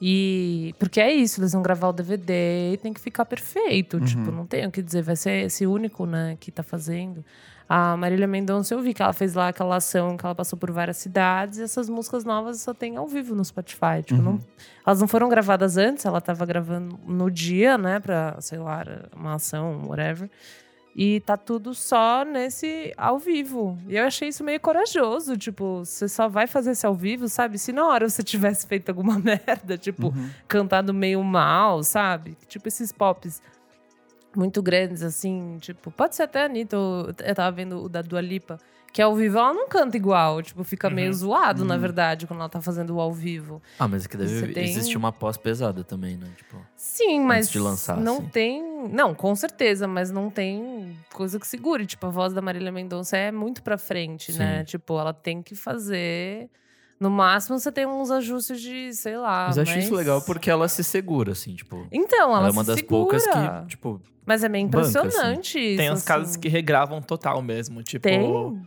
[0.01, 0.75] E.
[0.77, 3.97] Porque é isso, eles vão gravar o DVD e tem que ficar perfeito.
[3.97, 4.05] Uhum.
[4.05, 7.23] Tipo, não tem o que dizer, vai ser esse único, né, que tá fazendo.
[7.67, 10.69] A Marília Mendonça, eu vi que ela fez lá aquela ação que ela passou por
[10.71, 14.03] várias cidades, e essas músicas novas só tem ao vivo no Spotify.
[14.05, 14.39] Tipo, não,
[14.85, 18.83] elas não foram gravadas antes, ela tava gravando no dia, né, pra, sei lá,
[19.15, 20.29] uma ação, whatever.
[20.95, 23.75] E tá tudo só nesse ao vivo.
[23.87, 25.35] E eu achei isso meio corajoso.
[25.35, 27.57] Tipo, você só vai fazer esse ao vivo, sabe?
[27.57, 30.29] Se na hora você tivesse feito alguma merda, tipo, Uhum.
[30.47, 32.37] cantado meio mal, sabe?
[32.47, 33.41] Tipo, esses pops
[34.35, 38.21] muito grandes, assim, tipo, pode ser até a Anitta, eu tava vendo o da Dua
[38.21, 38.57] Lipa,
[38.91, 40.39] Que ao vivo ela não canta igual.
[40.43, 41.13] Tipo, fica meio Uhum.
[41.13, 43.59] zoado, na verdade, quando ela tá fazendo o ao vivo.
[43.79, 46.27] Ah, mas é que deve tem- existir uma pós pesada também, né?
[46.37, 48.27] Tipo, Sim, mas de lançar, não assim.
[48.27, 48.61] tem.
[48.91, 51.87] Não, com certeza, mas não tem coisa que segure.
[51.87, 54.59] Tipo, a voz da Marília Mendonça é muito pra frente, né?
[54.59, 54.65] Sim.
[54.65, 56.47] Tipo, ela tem que fazer.
[57.03, 59.47] No máximo, você tem uns ajustes de, sei lá.
[59.47, 61.85] mas eu acho isso legal porque ela se segura, assim, tipo.
[61.91, 62.97] Então, ela, Ela é uma das segura.
[62.97, 64.97] poucas que, tipo, Mas é meio banca, assim.
[64.99, 65.77] impressionante isso.
[65.77, 66.07] Tem uns assim.
[66.07, 67.83] casos que regravam total mesmo.
[67.83, 68.61] Tipo, Tem?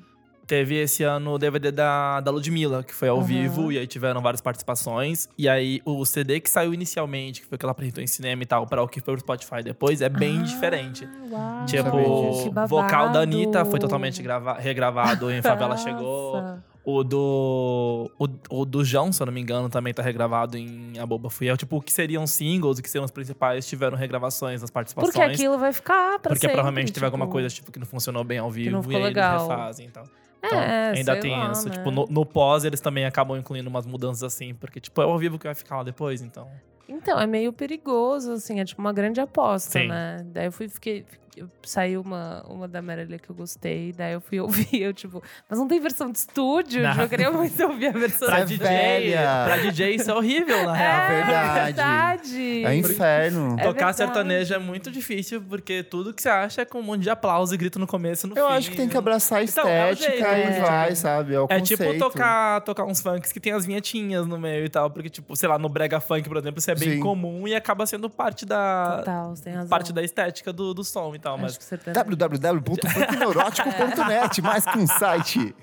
[0.47, 3.27] teve esse ano o DVD da, da Ludmilla, que foi ao Aham.
[3.27, 5.29] vivo, e aí tiveram várias participações.
[5.39, 8.47] E aí o CD que saiu inicialmente, que foi que ela apresentou em cinema e
[8.47, 11.09] tal, para o que foi pro Spotify depois, é bem Ah, diferente.
[11.33, 16.43] uau, Tipo, o vocal da Anitta foi totalmente grava- regravado em Favela Chegou.
[16.89, 18.09] O do.
[18.17, 21.29] O, o do João, se eu não me engano, também tá regravado em A Boba
[21.29, 21.57] Fui Eu.
[21.57, 25.13] Tipo, o que seriam singles, o que seriam os principais, tiveram regravações nas participações.
[25.13, 27.87] Porque aquilo vai ficar pra Porque sempre, provavelmente teve alguma tipo, coisa tipo, que não
[27.87, 29.35] funcionou bem ao vivo e aí legal.
[29.37, 30.05] eles refazem e tal.
[30.39, 31.69] Então, É, ainda sei tem lá, isso.
[31.69, 31.75] né?
[31.75, 35.19] Tipo, no, no pós eles também acabam incluindo umas mudanças assim, porque, tipo, é ao
[35.19, 36.49] vivo que vai ficar lá depois, então.
[36.89, 39.89] Então, é meio perigoso, assim, é tipo uma grande aposta, Sim.
[39.89, 40.25] né?
[40.27, 41.05] Daí eu fui, fiquei.
[41.37, 45.23] Eu, saiu uma, uma da Marília que eu gostei, daí eu fui ouvir, eu tipo,
[45.49, 46.83] mas não tem versão de estúdio?
[46.83, 47.03] Não.
[47.03, 49.43] Eu queria muito ouvir a versão Pra é de DJ, velha.
[49.45, 51.11] pra DJ isso é horrível, na real.
[51.11, 51.65] É verdade.
[51.67, 52.65] verdade.
[52.65, 53.53] É inferno.
[53.59, 53.97] É Tocar verdade.
[53.99, 57.55] sertanejo é muito difícil, porque tudo que você acha é com um monte de aplauso
[57.55, 58.55] e grito no começo no Eu fim.
[58.55, 60.61] acho que tem que abraçar a Então, é estética jeito, e né?
[60.61, 61.35] vai, sabe?
[61.35, 61.83] É o É conceito.
[61.85, 65.37] tipo tocar, tocar uns funks que tem as vinhetinhas no meio e tal, porque, tipo,
[65.37, 67.01] sei lá, no brega funk, por exemplo, isso é bem Sim.
[67.01, 69.69] comum e acaba sendo parte da, Total, você tem razão.
[69.69, 71.35] parte da estética do, do som e tal.
[71.35, 72.05] Acho Mas que sertanejo.
[72.17, 75.55] www.funkneurótico.net, mais que um site.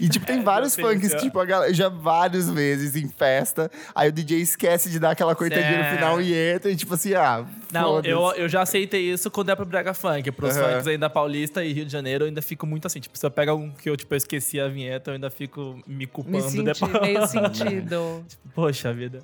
[0.00, 1.16] E, tipo, tem É, vários funks que, já.
[1.18, 5.34] tipo, a galera já várias vezes em festa, aí o DJ esquece de dar aquela
[5.36, 9.30] coitadinha no final e entra, e tipo assim, ah, Não, eu, eu já aceitei isso
[9.30, 10.30] quando é pro Brega Funk.
[10.32, 10.72] Pros Aham.
[10.72, 12.98] funks aí da Paulista e Rio de Janeiro, eu ainda fico muito assim.
[13.00, 15.78] Tipo, se eu pego um que eu, tipo, eu esqueci a vinheta, eu ainda fico
[15.86, 16.92] me Me culpando senti depois.
[17.00, 18.24] meio sentido.
[18.54, 19.20] Poxa vida.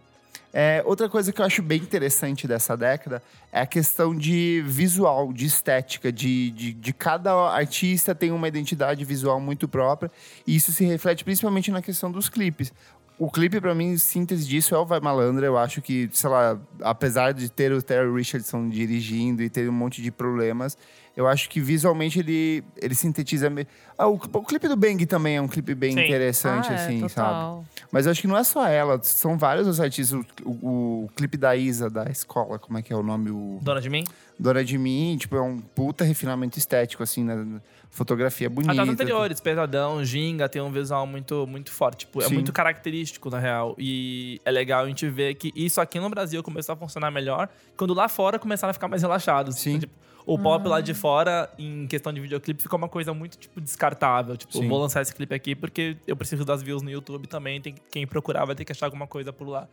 [0.56, 5.32] É, outra coisa que eu acho bem interessante dessa década é a questão de visual,
[5.32, 10.08] de estética, de, de, de cada artista tem uma identidade visual muito própria,
[10.46, 12.72] e isso se reflete principalmente na questão dos clipes.
[13.18, 15.46] O clipe, pra mim, síntese disso é o Vai Malandra.
[15.46, 19.72] Eu acho que, sei lá, apesar de ter o Terry Richardson dirigindo e ter um
[19.72, 20.76] monte de problemas,
[21.16, 23.48] eu acho que visualmente ele, ele sintetiza.
[23.48, 26.00] me- Ah, o, o clipe do Bang também é um clipe bem Sim.
[26.00, 27.14] interessante, Ah, é, assim, sabe?
[27.14, 27.64] total.
[27.92, 30.18] Mas eu acho que não é só ela, são vários os artistas.
[30.44, 33.30] O, o- o clipe da Isa, da escola, como é que é o nome?
[33.30, 34.04] O Dona de mim?
[34.38, 37.60] Dona de Mim, tipo, é um puta refinamento estético, assim, né?
[37.88, 38.72] Fotografia bonita.
[38.72, 42.00] Até os anteriores, Pesadão, Ginga, tem um visual muito, muito forte.
[42.06, 42.34] Tipo, é Sim.
[42.34, 43.76] muito característico, na real.
[43.78, 47.48] E é legal a gente ver que isso aqui no Brasil começou a funcionar melhor
[47.76, 49.54] quando lá fora começaram a ficar mais relaxados.
[49.56, 49.78] Sim.
[49.78, 49.94] Tipo,
[50.26, 54.36] o pop lá de fora, em questão de videoclipe, ficou uma coisa muito, tipo, descartável.
[54.36, 54.68] Tipo, Sim.
[54.68, 57.60] vou lançar esse clipe aqui porque eu preciso das views no YouTube também.
[57.60, 59.68] Tem, quem procurar vai ter que achar alguma coisa por lá.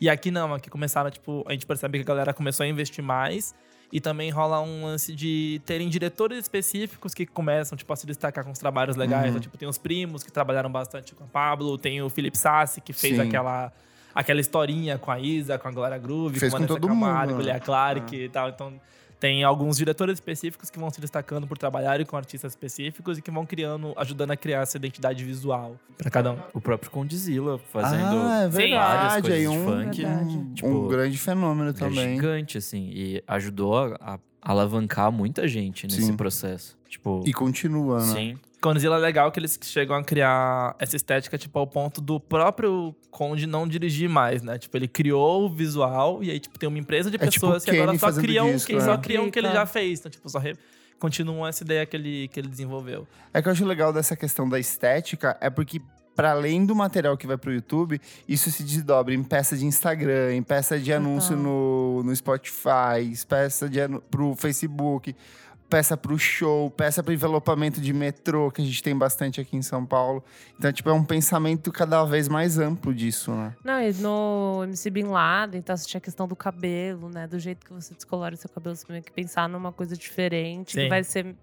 [0.00, 3.02] E aqui não, aqui começaram, tipo, a gente percebe que a galera começou a investir
[3.02, 3.54] mais.
[3.92, 8.44] E também rola um lance de terem diretores específicos que começam, tipo, a se destacar
[8.44, 9.24] com os trabalhos legais.
[9.24, 9.30] Uhum.
[9.30, 12.80] Então, tipo, tem os primos que trabalharam bastante com a Pablo, tem o Felipe Sassi,
[12.80, 13.22] que fez Sim.
[13.22, 13.72] aquela,
[14.14, 16.88] aquela historinha com a Isa, com a Glória Groove, Fez com a com Vanessa todo
[16.88, 17.60] Camargo, mundo, né?
[17.60, 18.48] Clark e tal.
[18.48, 18.80] Então,
[19.18, 23.30] tem alguns diretores específicos que vão se destacando por trabalharem com artistas específicos e que
[23.30, 26.38] vão criando, ajudando a criar essa identidade visual pra cada um.
[26.52, 30.02] o próprio Condzilla fazendo ah, é várias coisas Aí de um, funk.
[30.02, 30.36] Verdade.
[30.36, 32.16] um, Tipo, um grande fenômeno é também.
[32.16, 32.90] gigante, assim.
[32.92, 34.18] E ajudou a, a
[34.52, 36.16] alavancar muita gente nesse Sim.
[36.16, 36.76] processo.
[36.88, 38.14] Tipo, E continua, né?
[38.14, 38.38] sim.
[38.60, 42.94] Condzilla é legal que eles chegam a criar essa estética, tipo, ao ponto do próprio
[43.10, 44.58] Conde não dirigir mais, né?
[44.58, 47.62] Tipo, ele criou o visual e aí, tipo, tem uma empresa de É tipo pessoas
[47.62, 48.80] o que agora só criam, disco, que, né?
[48.80, 50.00] só criam o que ele já fez.
[50.00, 50.56] Então, tipo, só re...
[50.98, 53.06] continuam essa ideia que ele, que ele desenvolveu.
[53.32, 55.80] É que eu acho legal dessa questão da estética, é porque
[56.16, 60.34] para além do material que vai pro YouTube, isso se desdobra em peça de Instagram,
[60.34, 65.14] em peça de anúncio no, no Spotify, em peça de pro Facebook,
[65.68, 69.62] peça pro show, peça pro envelopamento de metrô, que a gente tem bastante aqui em
[69.62, 70.24] São Paulo.
[70.58, 73.54] Então, tipo, é um pensamento cada vez mais amplo disso, né?
[73.62, 77.26] Não, e no MC Bin Laden, então, você tinha a questão do cabelo, né?
[77.26, 80.72] Do jeito que você descolora o seu cabelo, você tem que pensar numa coisa diferente,
[80.72, 80.82] Sim.
[80.82, 81.34] que vai ser.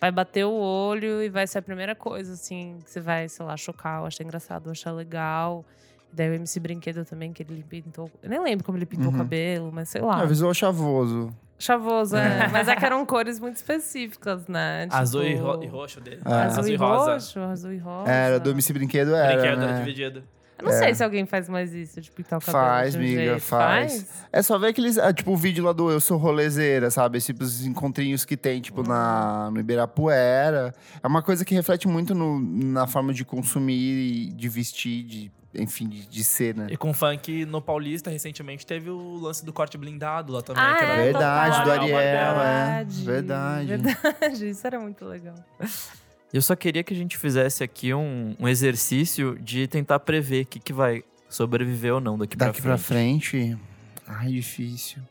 [0.00, 3.44] Vai bater o olho e vai ser a primeira coisa, assim, que você vai, sei
[3.44, 5.64] lá, chocar, ou achar engraçado, ou achar legal.
[6.12, 8.10] Daí o MC Brinquedo também, que ele pintou.
[8.22, 9.14] Eu nem lembro como ele pintou Uhum.
[9.14, 10.22] o cabelo, mas sei lá.
[10.22, 11.32] É visual chavoso.
[11.58, 12.48] Chavoso, é.
[12.48, 14.88] Mas é que eram cores muito específicas, né?
[14.90, 16.22] Azul e, Tipo, ro- e roxo dele.
[16.24, 16.32] É.
[16.32, 17.12] Azul, e rosa.
[17.12, 18.10] roxo, azul e rosa.
[18.10, 19.78] Era, do MC Brinquedo era, Brinquedo, era né?
[19.80, 20.22] dividido.
[20.60, 22.64] Eu não sei se alguém faz mais isso, tipo, pintar o cabelo.
[22.64, 23.40] Faz, de um miga, jeito.
[23.40, 24.06] faz.
[24.32, 27.18] É só ver aqueles, ah, tipo, o vídeo lá do Eu Sou Rolezeira, sabe?
[27.18, 30.74] Esses tipo, os encontrinhos que tem, tipo, na, no Ibirapuera.
[31.02, 35.32] É uma coisa que reflete muito no- na forma de consumir, e de vestir, de,
[35.54, 36.66] enfim, de, de ser, né?
[36.70, 40.62] E com funk no Paulista, recentemente teve o lance do corte blindado lá também.
[40.62, 42.12] Ah, que era é, Verdade, do Ariel, é.
[42.12, 43.66] Verdade, Verdade.
[43.66, 45.34] Verdade, isso era muito legal.
[46.32, 50.46] Eu só queria que a gente fizesse aqui um, um exercício de tentar prever o
[50.46, 53.28] que, que vai sobreviver ou não daqui, Daqui pra pra frente.
[53.30, 53.58] frente.
[54.06, 55.02] Ai, difícil.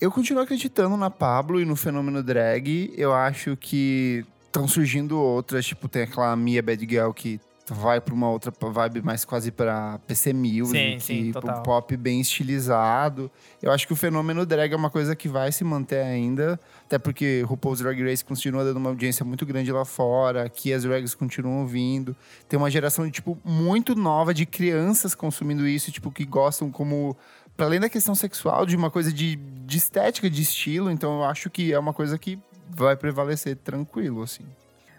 [0.00, 2.92] Eu continuo acreditando na Pablo e no fenômeno drag.
[2.96, 8.12] Eu acho que estão surgindo outras, tipo, tem aquela Mia Bad Girl que vai pra
[8.12, 11.62] uma outra vibe mais quase pra PC Music, Sim, sim, total.
[11.62, 13.30] pop bem estilizado.
[13.62, 16.98] Eu acho que o fenômeno drag é uma coisa que vai se manter ainda, até
[16.98, 21.14] porque RuPaul's Drag Race continua dando uma audiência muito grande lá fora, aqui as drags
[21.14, 22.14] continuam vindo.
[22.48, 27.16] Tem uma geração, tipo, muito nova de crianças consumindo isso, tipo, que gostam como
[27.56, 31.24] para além da questão sexual, de uma coisa de, de estética, de estilo, então eu
[31.24, 32.38] acho que é uma coisa que
[32.68, 34.44] vai prevalecer tranquilo, assim.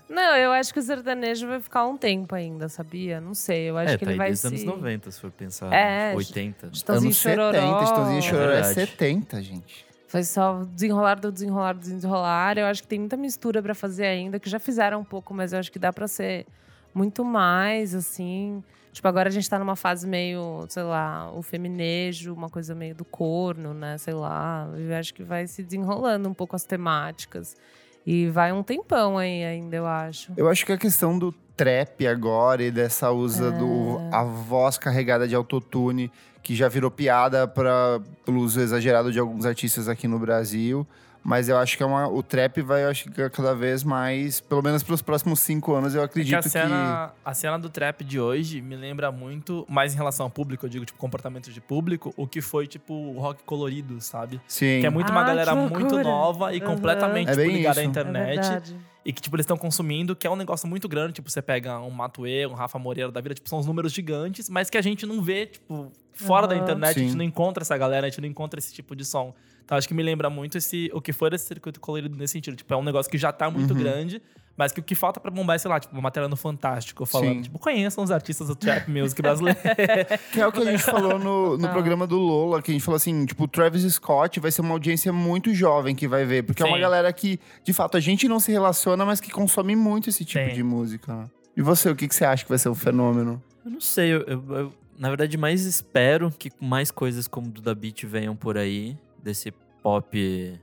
[0.07, 3.19] Não, eu acho que o sertanejo vai ficar um tempo ainda, sabia?
[3.19, 4.53] Não sei, eu acho É, que tá ele vai desde se...
[4.53, 5.67] os anos 90, se for pensar.
[5.73, 6.15] É, né?
[6.15, 6.69] 80.
[6.71, 7.83] Estãozinho Anos 70, Chororó.
[7.83, 8.73] Estãozinho Chororó é, É verdade.
[8.91, 9.85] 70, gente.
[10.07, 12.57] Foi só desenrolar do desenrolar do desenrolar.
[12.57, 15.53] Eu acho que tem muita mistura pra fazer ainda, que já fizeram um pouco, mas
[15.53, 16.45] eu acho que dá pra ser
[16.93, 18.63] muito mais, assim.
[18.93, 22.95] Tipo, agora a gente tá numa fase meio, sei lá, o feminejo, uma coisa meio
[22.95, 23.97] do corno, né?
[23.97, 24.69] Sei lá.
[24.77, 27.57] Eu acho que vai se desenrolando um pouco as temáticas.
[28.05, 30.31] E vai um tempão aí ainda, eu acho.
[30.37, 34.15] Eu acho que a questão do trap agora e dessa usa do É.
[34.15, 36.11] a voz carregada de autotune,
[36.43, 40.85] que já virou piada para pelo uso exagerado de alguns artistas aqui no Brasil.
[41.27, 43.83] Mas eu acho que é uma, o trap vai, eu acho que é cada vez
[43.83, 47.57] mais, pelo menos pelos próximos cinco anos, eu É que acredito a cena, a cena
[47.57, 50.99] do trap de hoje me lembra muito, mais em relação ao público, eu digo, tipo,
[50.99, 54.39] comportamento de público, o que foi, tipo, o rock colorido, sabe?
[54.47, 54.81] Sim.
[54.81, 56.65] Que é muito uma Ah, galera que muito nova e Uhum.
[56.67, 57.89] completamente É tipo, ligada à isso.
[57.89, 58.41] É internet.
[58.41, 58.75] verdade.
[59.03, 61.13] e que, tipo, eles estão consumindo, que é um negócio muito grande.
[61.13, 64.49] Tipo, você pega um Matuê, um Rafa Moreira da vida, tipo, são os números gigantes,
[64.49, 66.63] mas que a gente não vê, tipo, fora da Aham.
[66.63, 67.17] internet, a gente Sim.
[67.17, 69.33] não encontra essa galera, a gente não encontra esse tipo de som.
[69.65, 72.55] Então, acho que me lembra muito esse, o que foi esse circuito colorido nesse sentido.
[72.55, 73.79] Tipo, é um negócio que já tá muito Uhum.
[73.79, 74.21] grande,
[74.55, 77.03] mas que o que falta pra bombar é, sei lá, tipo, uma matéria no Fantástico
[77.05, 77.41] falando, Sim.
[77.41, 79.59] tipo, conheçam os artistas do trap music brasileiro.
[80.31, 81.71] Que é o que a gente falou no, no Ah.
[81.71, 84.71] programa do Lola, que a gente falou assim, tipo, o Travis Scott vai ser uma
[84.73, 86.43] audiência muito jovem que vai ver.
[86.43, 86.81] Porque é uma Sim.
[86.81, 90.47] galera que, de fato, a gente não se relaciona, mas que consome muito esse tipo
[90.47, 90.53] Sim.
[90.55, 91.11] de música.
[91.13, 91.25] né?
[91.57, 93.41] E você, o que, que você acha que vai ser um fenômeno?
[93.65, 97.61] Eu não sei, eu, eu- eu, na verdade mais espero que mais coisas como do
[97.61, 98.95] Da Beat venham por aí,
[99.25, 99.51] desse
[99.83, 100.59] pop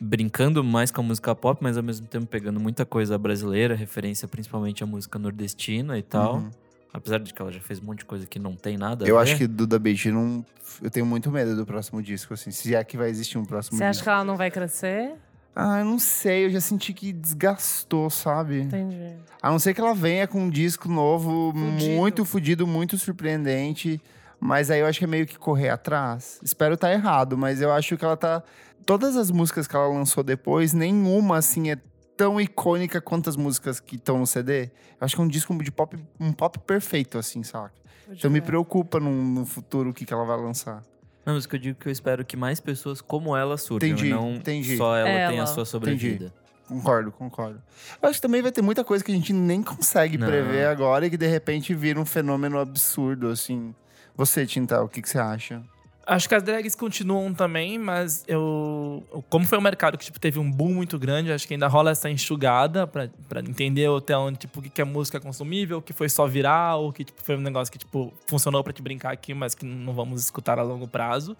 [0.00, 4.26] brincando mais com a música pop, mas ao mesmo tempo pegando muita coisa brasileira, referência
[4.26, 6.36] principalmente à música nordestina e tal.
[6.38, 6.50] Uhum.
[6.92, 9.04] Apesar de que ela já fez um monte de coisa que não tem nada.
[9.04, 9.22] a Eu ver.
[9.22, 10.44] acho que do Da Beat não.
[10.82, 12.50] Eu tenho muito medo do próximo disco, assim.
[12.50, 14.04] Se é que vai existir um próximo Você acha disco.
[14.04, 15.12] que ela não vai crescer?
[15.54, 18.62] Ah, eu não sei, eu já senti que desgastou, sabe?
[18.62, 19.14] Entendi.
[19.40, 21.92] A não ser que ela venha com um disco novo, Fudido.
[21.92, 24.00] muito fudido, muito surpreendente.
[24.44, 26.40] Mas aí eu acho que é meio que correr atrás.
[26.42, 28.42] Espero estar errado, mas eu acho que ela tá.
[28.84, 31.76] Todas as músicas que ela lançou depois, nenhuma assim é
[32.16, 34.64] tão icônica quanto as músicas que estão no CD.
[34.64, 34.70] Eu
[35.02, 37.72] acho que é um disco de pop, um pop perfeito, assim, saca?
[38.10, 38.98] Então me preocupa.
[38.98, 40.82] no, no futuro o que, que ela vai lançar.
[41.24, 43.56] Não, mas o que eu digo é que eu espero que mais pessoas como ela
[43.56, 44.76] surjam, Entendi, e não entendi.
[44.76, 45.30] só ela, Ela.
[45.30, 46.34] tenha a sua sobrevida.
[46.66, 47.62] Concordo, concordo.
[48.02, 50.26] Eu acho que também vai ter muita coisa que a gente nem consegue Não.
[50.26, 53.72] prever agora e que de repente vira um fenômeno absurdo, assim.
[54.16, 55.62] Você, Tintal, o que, que você acha?
[56.04, 59.04] Acho que as drags continuam também, mas eu.
[59.30, 61.92] Como foi um mercado que tipo, teve um boom muito grande, acho que ainda rola
[61.92, 65.82] essa enxugada pra, pra entender até onde, tipo, o que que é música consumível, o
[65.82, 68.82] que foi só viral, o que tipo, foi um negócio que tipo, funcionou pra te
[68.82, 71.36] brincar aqui, mas que não vamos escutar a longo prazo.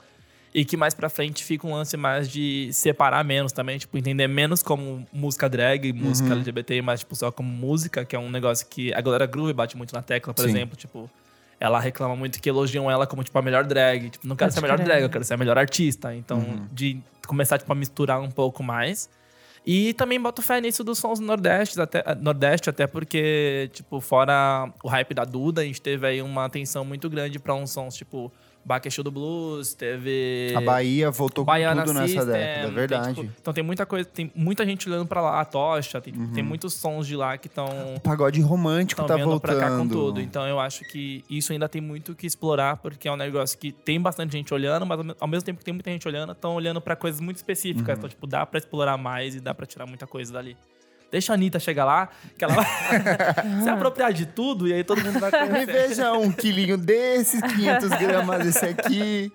[0.55, 4.29] E que mais pra frente fica um lance mais de separar menos também, tipo, entender
[4.29, 6.37] menos como música drag, música Uhum.
[6.41, 9.77] LGBT, mas tipo, só como música, que é um negócio que a galera groove bate
[9.77, 10.51] muito na tecla, por Sim.
[10.51, 11.11] exemplo, tipo.
[11.63, 14.11] Ela reclama muito que elogiam ela como, tipo, a melhor drag.
[14.11, 16.13] Tipo, não quero Pode ser a melhor drag, eu quero ser a melhor artista.
[16.13, 16.67] Então, Uhum.
[16.73, 19.09] de começar, tipo, a misturar um pouco mais.
[19.65, 24.69] E também boto fé nisso dos sons nordestes, até, eh, nordeste, até porque, tipo, fora
[24.83, 27.95] o hype da Duda, a gente teve aí uma atenção muito grande pra uns sons,
[27.95, 28.33] tipo,
[28.65, 30.53] Baquechu do Blues, teve...
[30.57, 33.15] A Bahia voltou com Baiana tudo nessa System, década, é tem, verdade.
[33.15, 36.33] tipo, então tem muita coisa, tem muita gente olhando pra lá, a Tocha, tem, Uhum.
[36.33, 37.67] tem muitos sons de lá que estão
[38.03, 39.41] pagode romântico tá voltando.
[39.41, 40.21] pra cá com tudo.
[40.21, 43.73] Então eu acho que isso ainda tem muito que explorar, porque é um negócio que
[43.73, 46.33] tem bastante gente olhando, mas ao me- ao mesmo tempo que tem muita gente olhando,
[46.33, 47.89] estão olhando pra coisas muito específicas.
[47.89, 47.95] Uhum.
[47.99, 50.57] Então, tipo, dá pra explorar mais e dá pra tirar muita coisa dali.
[51.13, 52.09] Deixa a Anitta chegar lá,
[52.39, 52.65] que ela vai
[53.63, 55.73] se apropriar de tudo e aí todo mundo vai Me conhecer.
[55.89, 59.31] veja um quilinho desses, 500 gramas desse aqui.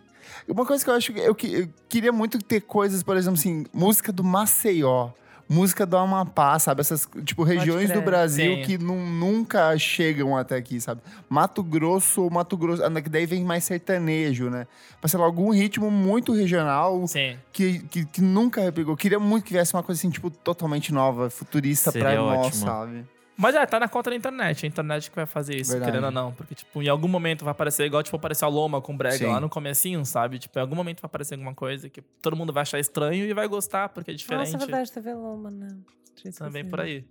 [0.47, 3.37] Uma coisa que eu acho que eu, que- eu queria muito ter coisas, por exemplo,
[3.39, 5.09] assim, música do Maceió,
[5.49, 6.81] música do Amapá, sabe?
[6.81, 8.01] Essas, tipo, regiões do.
[8.01, 8.61] Brasil Sim.
[8.63, 11.01] que nu- nunca chegam até aqui, sabe?
[11.29, 14.65] Mato Grosso ou Mato Grosso, ah, que daí vem mais sertanejo, né?
[15.01, 17.05] Mas, sei lá, algum ritmo muito regional
[17.51, 18.93] que, que, que nunca repegou.
[18.93, 22.47] Eu queria muito que viesse uma coisa assim, tipo, totalmente nova, futurista Seria pra nós,
[22.47, 22.65] ótimo.
[22.65, 23.05] sabe?
[23.37, 24.65] Mas é, tá na conta da internet.
[24.65, 25.91] A internet que vai fazer isso, Verdade.
[25.91, 26.33] querendo ou não.
[26.33, 29.27] Porque, tipo, em algum momento vai aparecer, igual, tipo, apareceu a Loma com brega Sim.
[29.27, 30.39] lá no comecinho, sabe?
[30.39, 33.33] Tipo, em algum momento vai aparecer alguma coisa que todo mundo vai achar estranho e
[33.33, 34.51] vai gostar, porque é diferente.
[34.51, 35.67] Nossa, é verdade, TV Loma, né?
[36.35, 37.05] Também por aí.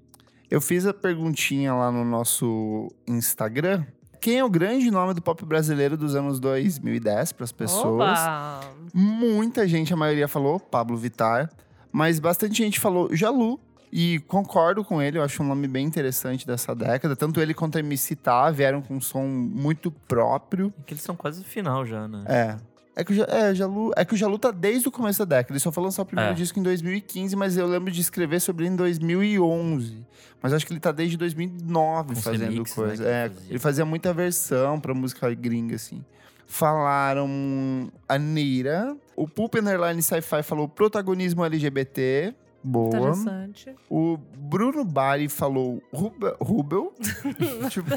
[0.51, 3.85] Eu fiz a perguntinha lá no nosso Instagram.
[4.21, 8.19] Quem é o grande nome do pop brasileiro dos anos 2010 para as pessoas?
[8.19, 8.61] Oba!
[8.93, 11.51] Muita gente, a maioria falou Pablo Vittar,
[11.93, 13.61] mas bastante gente falou Jalu.
[13.99, 17.17] E concordo com ele, eu acho um nome bem interessante dessa década.
[17.17, 20.71] Tanto ele quanto a MC Tá vieram com um som muito próprio.
[20.79, 22.23] É que eles são quase no final já, né?
[22.27, 22.57] É.
[22.95, 25.53] É que, o é, Jalu, é que o Jalu tá desde o começo da década.
[25.55, 26.35] Ele só foi lançar o primeiro É.
[26.35, 30.05] disco em 2015, mas eu lembro de escrever sobre ele em 2011.
[30.43, 33.03] Mas acho que ele tá desde 2009 Com fazendo remixes, né, coisa.
[33.03, 33.51] ele é, fazia.
[33.51, 36.05] ele fazia muita versão pra música gringa, assim.
[36.47, 38.97] Falaram a Neira.
[39.15, 42.35] O Pulp Underline Sci-Fi falou protagonismo LGBT.
[42.69, 42.89] Boa.
[42.89, 43.77] Interessante.
[43.89, 46.37] O Bruno Bari falou Rubel.
[46.41, 46.93] Rubel.
[47.71, 47.95] tipo,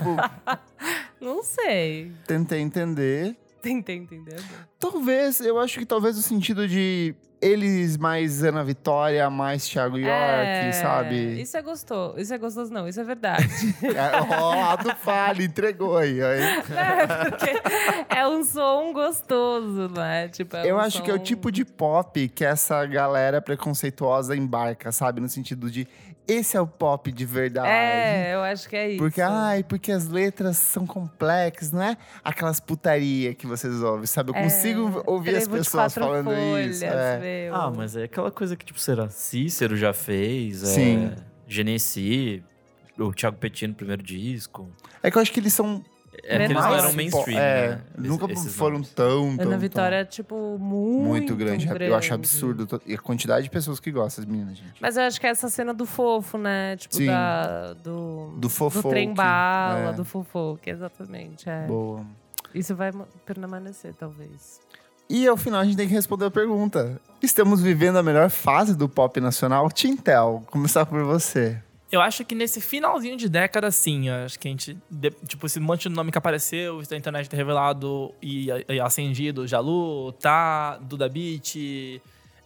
[1.20, 2.11] Não sei.
[2.28, 3.36] tentei entender.
[3.63, 4.39] Tentei entender.
[4.80, 10.12] Talvez, eu acho que talvez o sentido de eles mais Ana Vitória, mais Thiago York,
[10.14, 11.42] É, sabe?
[11.42, 12.20] Isso é gostoso.
[12.20, 12.88] Isso é gostoso, não.
[12.88, 13.48] Isso é verdade.
[13.84, 16.22] É, Ó, do Fale, entregou aí.
[16.22, 16.42] aí.
[16.42, 17.62] é, porque
[18.16, 20.28] é um som gostoso, né?
[20.30, 23.42] Tipo, é Eu um acho que é o som- tipo de pop que essa galera
[23.42, 25.22] preconceituosa embarca, sabe?
[25.22, 25.88] No sentido de
[26.28, 27.68] esse é o pop de verdade.
[27.68, 29.00] É, eu acho que é isso.
[29.00, 34.30] Porque, ai, porque as letras são complexas, não é aquelas putaria que vocês ouvem, sabe?
[34.30, 36.86] Eu É, consigo ouvir as pessoas falando folhas, isso.
[36.86, 36.90] é.
[37.54, 39.10] Ah, mas é aquela coisa que, tipo, será?
[39.10, 41.06] Cícero já fez, Sim.
[41.08, 41.16] é,
[41.48, 42.44] Genesi,
[42.98, 44.70] o Thiago Petit no primeiro disco.
[45.02, 45.84] É que eu acho que eles são
[46.24, 47.82] É que eles não eram po- mainstream, é, né?
[47.98, 48.90] Nunca foram nomes.
[48.90, 51.66] tão, tão, Ana tão- Vitória é, tipo, muito, muito grande.
[51.68, 52.14] Eu acho grande.
[52.14, 52.82] absurdo.
[52.86, 54.74] E a quantidade de pessoas que gostam, as meninas, gente.
[54.82, 56.76] Mas eu acho que é essa cena do fofo, né?
[56.78, 57.06] Tipo, Sim.
[57.08, 58.34] da, do...
[58.38, 59.94] Do fofoque, Do trem-bala, é.
[59.94, 61.50] do fofoque, exatamente.
[61.50, 61.66] É.
[61.68, 62.06] Boa.
[62.54, 64.60] Isso vai ma- permanecer, talvez.
[65.10, 67.01] E ao final a gente tem que responder a pergunta.
[67.22, 69.70] Estamos vivendo a melhor fase do pop nacional?
[69.72, 71.60] Tintel, começar por você.
[71.91, 74.07] Eu acho que nesse finalzinho de década, sim.
[74.10, 74.78] Acho que a gente.
[75.26, 80.12] Tipo, esse monte de nome que apareceu, da internet ter revelado e, e acendido Jalu,
[80.12, 81.55] Tá, Duda Beat,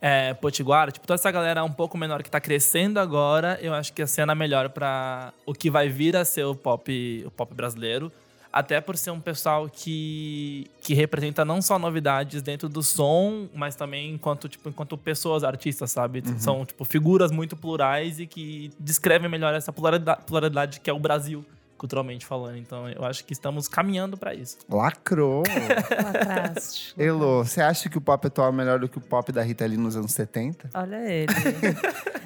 [0.02, 0.90] é, Potiguara.
[0.90, 4.08] Tipo, toda essa galera um pouco menor que tá crescendo agora, eu acho que a
[4.08, 8.10] cena melhor pra o que vai vir a ser o pop, o pop brasileiro.
[8.54, 13.76] Até por ser um pessoal que, que representa não só novidades dentro do som, mas
[13.76, 16.22] também enquanto, tipo, enquanto pessoas, artistas, sabe?
[16.38, 21.00] São, tipo, figuras muito plurais e que descrevem melhor essa pluralidade, pluralidade que é o
[21.00, 21.44] Brasil,
[21.84, 22.56] culturalmente falando.
[22.58, 24.58] Então, eu acho que estamos caminhando para isso.
[24.70, 25.44] Lacrou.
[26.02, 26.94] Lacraste.
[26.98, 29.66] Elo, você acha que o pop atual é melhor do que o pop da Rita
[29.66, 30.70] Lee nos anos 70?
[30.74, 31.28] Olha ele.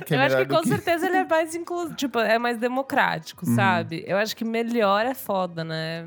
[0.05, 3.47] Que é eu acho que com certeza ele é mais inclusivo, tipo, é mais democrático,
[3.49, 3.55] Uhum.
[3.55, 4.03] sabe?
[4.07, 6.05] Eu acho que melhor é foda, né?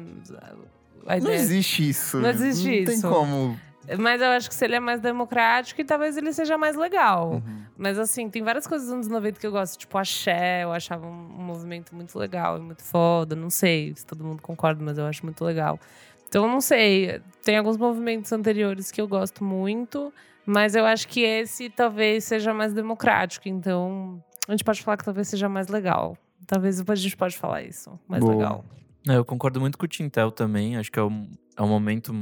[1.21, 2.19] Não existe isso.
[2.21, 3.09] Não existe Não tem isso.
[3.09, 3.59] como.
[3.99, 7.33] Mas eu acho que se ele é mais democrático, e talvez ele seja mais legal.
[7.33, 7.62] Uhum.
[7.76, 11.07] Mas assim, tem várias coisas dos anos 90 que eu gosto, tipo axé, eu achava
[11.07, 13.35] um, um movimento muito legal e muito foda.
[13.35, 15.81] Não sei se todo mundo concorda, mas eu acho muito legal.
[16.28, 17.20] Então, eu não sei.
[17.43, 20.12] Tem alguns movimentos anteriores que eu gosto muito,
[20.47, 23.49] mas eu acho que esse talvez seja mais democrático.
[23.49, 26.16] Então, a gente pode falar que talvez seja mais legal.
[26.47, 27.99] Talvez depois a gente pode falar isso.
[28.07, 28.35] Mais Boa.
[28.35, 28.64] legal.
[29.09, 30.76] É, eu concordo muito com o Tintel também.
[30.76, 32.12] Acho que é um, é um momento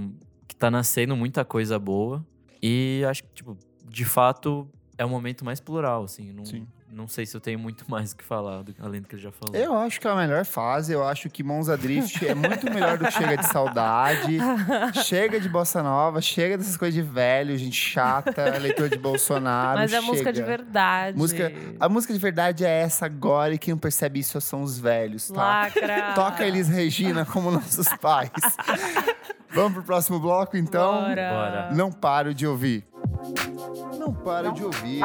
[0.59, 2.25] tá nascendo muita coisa boa.
[2.63, 3.57] E acho que, tipo,
[3.87, 6.33] de fato, é o momento mais plural, assim.
[6.33, 6.67] Não, Sim.
[6.91, 9.23] não sei se eu tenho muito mais o que falar, do- além do que ele
[9.23, 9.55] já falou.
[9.55, 10.93] Eu acho que é a melhor fase.
[10.93, 14.39] Eu acho que Monza Drift é muito melhor do que Chega de Saudade.
[15.05, 19.79] chega de Bossa Nova, chega dessas coisas de velho, gente chata, eleitor de Bolsonaro.
[19.79, 20.07] mas é chega.
[20.13, 21.17] música de verdade.
[21.17, 24.77] Música- A música de verdade é essa agora e quem não percebe isso são os
[24.79, 25.37] velhos, tá?
[25.63, 26.13] Lacra.
[26.15, 28.31] Toca Elis Regina como nossos pais.
[29.51, 31.03] Vamos pro próximo bloco, então?
[31.03, 31.31] Bora.
[31.31, 31.71] Bora.
[31.73, 32.85] Não paro de ouvir.
[33.99, 35.01] Não paro de ouvir.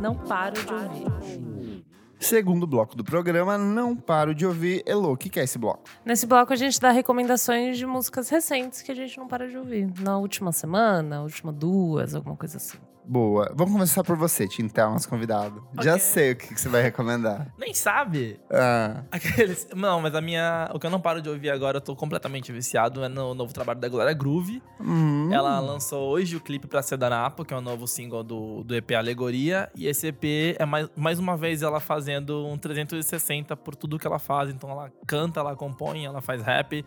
[0.00, 1.84] Não paro de ouvir.
[2.18, 4.82] Segundo bloco do programa, não paro de ouvir.
[4.86, 5.82] Elo, o que, que é esse bloco?
[6.04, 9.58] Nesse bloco a gente dá recomendações de músicas recentes que a gente não para de
[9.58, 9.92] ouvir.
[10.00, 12.78] Na última semana, última duas, alguma coisa assim.
[13.06, 13.52] Boa.
[13.54, 15.62] Vamos começar por você, Tintel, nosso convidado.
[15.82, 16.00] Já Ok.
[16.04, 17.52] sei o que, que você vai recomendar.
[17.58, 18.40] Nem sabe.
[18.50, 19.68] Ah, Aqueles.
[19.74, 20.70] Não, mas a minha.
[20.74, 23.52] O que eu não paro de ouvir agora, eu tô completamente viciado, é no novo
[23.52, 24.62] trabalho da Glória Groove.
[24.80, 28.74] hum, Ela lançou hoje o clipe pra Sedanapo, que é o novo single do, do
[28.74, 29.70] EP Alegoria.
[29.76, 34.06] E esse EP é mais, mais uma vez ela fazendo um 360 por tudo que
[34.06, 34.48] ela faz.
[34.50, 36.84] Então ela canta, ela compõe, ela faz rap.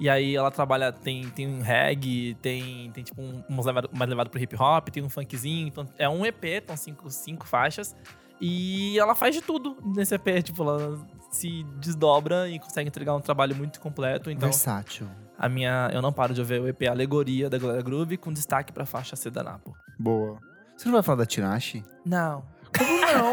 [0.00, 4.08] E aí ela trabalha, tem, tem um reggae, tem, tem tipo um, umas levado, mais
[4.08, 5.66] levado pro hip hop, tem um funkzinho.
[5.68, 7.96] Então é um EP, então cinco, cinco faixas.
[8.40, 10.42] E ela faz de tudo nesse EP.
[10.42, 10.98] Tipo, ela
[11.30, 14.30] se desdobra e consegue entregar um trabalho muito completo.
[14.30, 15.08] Então versátil.
[15.36, 18.72] a minha, eu não paro de ouvir o EP Alegoria da Glória Groove com destaque
[18.72, 19.76] pra faixa Sedanapo.
[19.98, 20.38] Boa.
[20.76, 21.84] Você não vai falar da Tinashe?
[22.04, 22.44] Não.
[22.76, 23.32] Como não?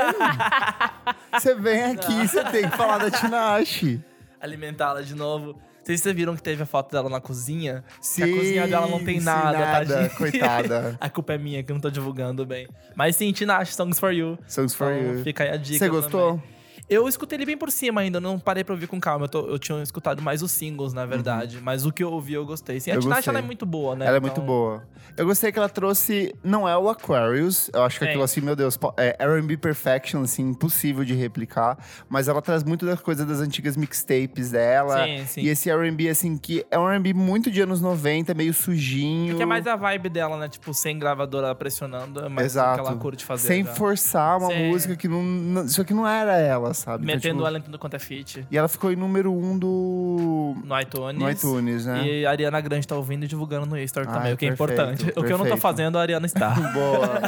[1.40, 4.04] você vem aqui, você tem que falar da Tinashe.
[4.42, 5.62] Alimentá-la de novo.
[5.86, 7.84] Vocês viram que teve a foto dela na cozinha.
[8.02, 10.10] Sim, a cozinha dela não tem sim, nada, tadinha.
[10.10, 10.98] coitada.
[11.00, 12.68] A culpa é minha que eu não tô divulgando bem.
[12.96, 14.38] Mas sim, Tinashe, Songs for You.
[14.48, 15.24] Songs for Então, you.
[15.24, 16.32] Fica aí a dica Você gostou?
[16.38, 16.55] também.
[16.90, 19.26] Eu escutei ele bem por cima ainda, não parei pra ouvir com calma.
[19.26, 21.60] Eu, tô- eu tinha escutado mais os singles, na verdade.
[21.62, 22.80] Mas o que eu ouvi eu gostei.
[22.80, 23.00] Sim, a Uhum.
[23.02, 24.06] Tinashe ela é muito boa, né?
[24.06, 24.84] Ela é Então, muito boa.
[25.18, 26.34] Eu gostei que ela trouxe.
[26.44, 27.70] Não é o Aquarius.
[27.74, 28.10] Eu acho que Sim.
[28.10, 31.78] aquilo assim, meu Deus, é RB Perfection, assim, impossível de replicar.
[32.08, 35.06] Mas ela traz muito da coisa das antigas mixtapes dela.
[35.06, 35.42] Sim, sim.
[35.42, 39.36] E esse RB, assim, que é um RB muito de anos 90, meio sujinho.
[39.38, 40.48] Que é mais a vibe dela, né?
[40.50, 42.20] Tipo, sem gravadora pressionando.
[42.26, 42.82] É mais Exato.
[42.84, 43.48] que ela curte fazer.
[43.48, 43.74] Sem já.
[43.74, 44.70] forçar uma Sim.
[44.70, 45.66] música que não, não.
[45.66, 47.04] Isso aqui não era ela, sabe?
[47.04, 48.46] Então, Metendo tipo, ela em tudo quanto é feat.
[48.52, 50.56] E ela ficou em número um do.
[50.64, 51.20] No iTunes.
[51.20, 52.06] No iTunes, né?
[52.06, 54.50] E a Ariana Grande tá ouvindo e divulgando no Store Ah, também, o que é
[54.50, 55.10] perfeito, importante.
[55.18, 55.62] O que eu não tô perfeito.
[55.62, 56.50] fazendo, a Ariana está.
[56.72, 57.22] Boa.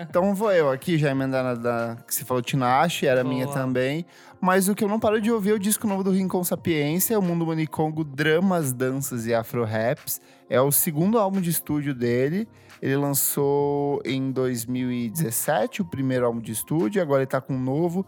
[0.00, 3.34] então vou eu aqui já emendar na da que você falou Tinashe, era Boa.
[3.34, 4.04] minha também.
[4.40, 7.16] Mas o que eu não paro de ouvir é o disco novo do Rincon Sapiência,
[7.16, 10.20] o Mundo Manicongo Dramas, Danças e Afro-Raps.
[10.50, 12.48] É o segundo álbum de estúdio dele.
[12.82, 18.04] Ele lançou em 2017 o primeiro álbum de estúdio, agora ele tá com um novo.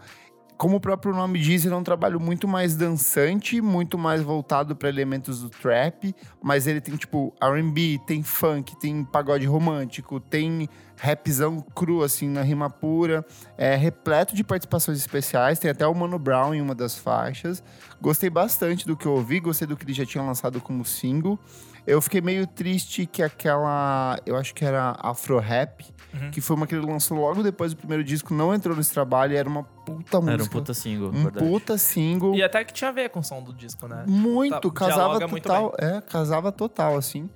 [0.56, 4.76] Como o próprio nome diz, ele é um trabalho muito mais dançante, muito mais voltado
[4.76, 10.68] para elementos do trap, mas ele tem tipo R&B, tem funk, tem pagode romântico, tem
[10.96, 13.26] rapzão cru assim na rima pura,
[13.58, 17.62] é repleto de participações especiais, tem até o Mano Brown em uma das faixas.
[18.00, 21.38] Gostei bastante do que eu ouvi, gostei do que ele já tinha lançado como single.
[21.86, 25.84] Eu fiquei meio triste que aquela, eu acho que era Afro Rap,
[26.14, 26.30] Uhum.
[26.30, 29.32] que foi uma que ele lançou logo depois do primeiro disco, não entrou nesse trabalho,
[29.32, 30.32] e era uma puta música.
[30.34, 31.46] Era um puta single, Um verdade.
[31.46, 32.34] puta single.
[32.36, 34.04] E até que tinha a ver com o som do disco, né?
[34.06, 35.74] Muito, Tá- casava dialoga muito total.
[35.78, 37.28] É, casava total, assim.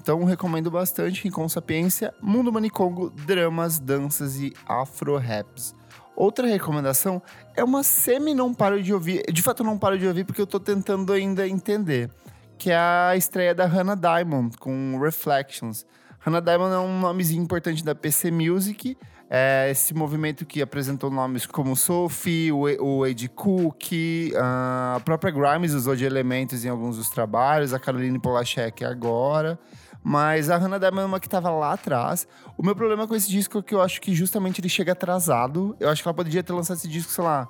[0.00, 5.74] Então, recomendo bastante Rincon Sapiência, Mundo Manicongo, Dramas, Danças e Afro-Raps.
[6.16, 7.22] Outra recomendação
[7.56, 9.22] é uma semi não paro de ouvir.
[9.32, 12.10] De fato, eu não paro de ouvir porque eu tô tentando ainda entender.
[12.56, 15.84] Que é a estreia da Hannah Diamond com Reflections.
[16.24, 18.96] Hannah Diamond é um nomezinho importante da PC Music.
[19.28, 23.92] É esse movimento que apresentou nomes como Sophie, o E- Ed Cook,
[24.36, 29.58] a própria Grimes usou de elementos em alguns dos trabalhos, a Caroline Polachek agora.
[30.02, 32.28] Mas a Hannah Diamond é uma que tava lá atrás.
[32.56, 35.74] O meu problema com esse disco é que eu acho que justamente ele chega atrasado.
[35.80, 37.48] Eu acho que ela poderia ter lançado esse disco, sei lá,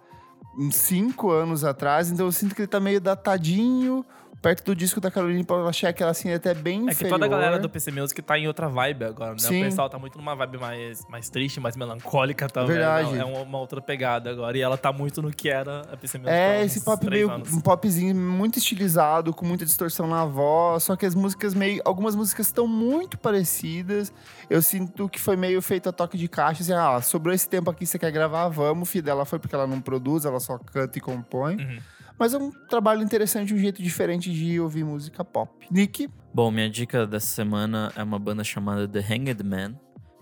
[0.56, 2.10] uns cinco anos atrás.
[2.10, 4.04] Então eu sinto que ele tá meio datadinho.
[4.44, 7.12] Perto do disco da Caroline Polachek, ela assim é até bem É que inferior.
[7.12, 9.38] toda a galera do PC Music tá em outra vibe agora, né?
[9.38, 9.62] Sim.
[9.62, 12.76] O pessoal tá muito numa vibe mais, mais triste, mais melancólica também.
[12.76, 13.12] Verdade.
[13.12, 13.20] né?
[13.20, 14.58] É uma, outra pegada agora.
[14.58, 16.36] E ela tá muito no que era a PC Music.
[16.36, 17.54] É, esse pop meio anos.
[17.54, 21.80] um popzinho muito estilizado, com muita distorção na voz, só que as músicas meio.
[21.82, 24.12] Algumas músicas estão muito parecidas.
[24.50, 27.70] Eu sinto que foi meio feito a toque de caixa, assim, ah, sobrou esse tempo
[27.70, 28.48] aqui, você quer gravar?
[28.48, 31.56] Vamos, filho dela foi porque ela não produz, ela só canta e compõe.
[31.56, 31.78] Uhum.
[32.18, 35.50] Mas é um trabalho interessante, um jeito diferente de ouvir música pop.
[35.70, 39.76] Nick, Bom, minha dica dessa semana é uma banda chamada The Hanged Man,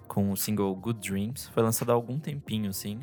[0.07, 1.49] com o single Good Dreams.
[1.55, 3.01] Foi lançado há algum tempinho, assim.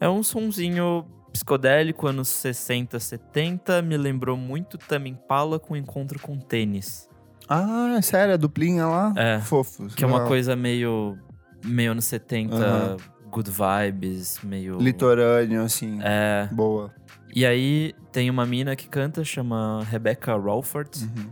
[0.00, 3.82] É um sonzinho psicodélico, anos 60, 70.
[3.82, 7.08] Me lembrou muito Tame Impala com Encontro com Tênis.
[7.48, 9.12] ah, sério, a duplinha lá?
[9.16, 9.94] É, Fofos.
[9.94, 10.28] Que é uma legal.
[10.28, 11.16] coisa meio,
[11.64, 12.96] meio anos 70, Aham.
[13.30, 14.76] good vibes, meio...
[14.78, 16.00] Litorâneo, assim.
[16.02, 16.92] É, Boa.
[17.34, 21.04] E aí tem uma mina que canta, chama Rebecca Rawford.
[21.04, 21.30] Uhum.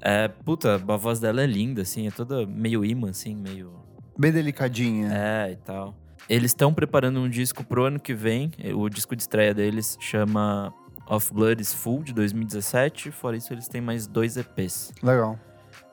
[0.00, 3.72] É, puta, a voz dela é linda, assim, é toda meio imã, assim, meio...
[4.18, 5.08] Bem delicadinha.
[5.12, 5.94] É, e tal.
[6.28, 8.50] Eles estão preparando um disco pro ano que vem.
[8.74, 10.72] O disco de estreia deles chama
[11.08, 13.10] Of Blood is Full, de 2017.
[13.10, 14.92] Fora isso, eles têm mais dois EPs.
[15.02, 15.38] Legal.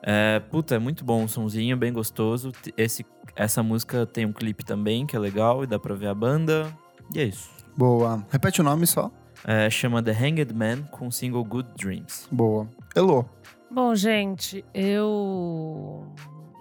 [0.02, 2.50] É, puta, é muito bom, um sonzinho bem gostoso.
[2.76, 3.04] Esse,
[3.36, 6.66] essa música tem um clipe também, que é legal, e dá pra ver a banda.
[7.14, 7.50] E é isso.
[7.76, 8.26] Boa.
[8.30, 9.10] Repete o nome só.
[9.44, 12.28] É, chama The Hanged Man, com o single Good Dreams.
[12.30, 12.68] Boa.
[12.94, 13.24] Elô.
[13.70, 16.06] Bom, gente, eu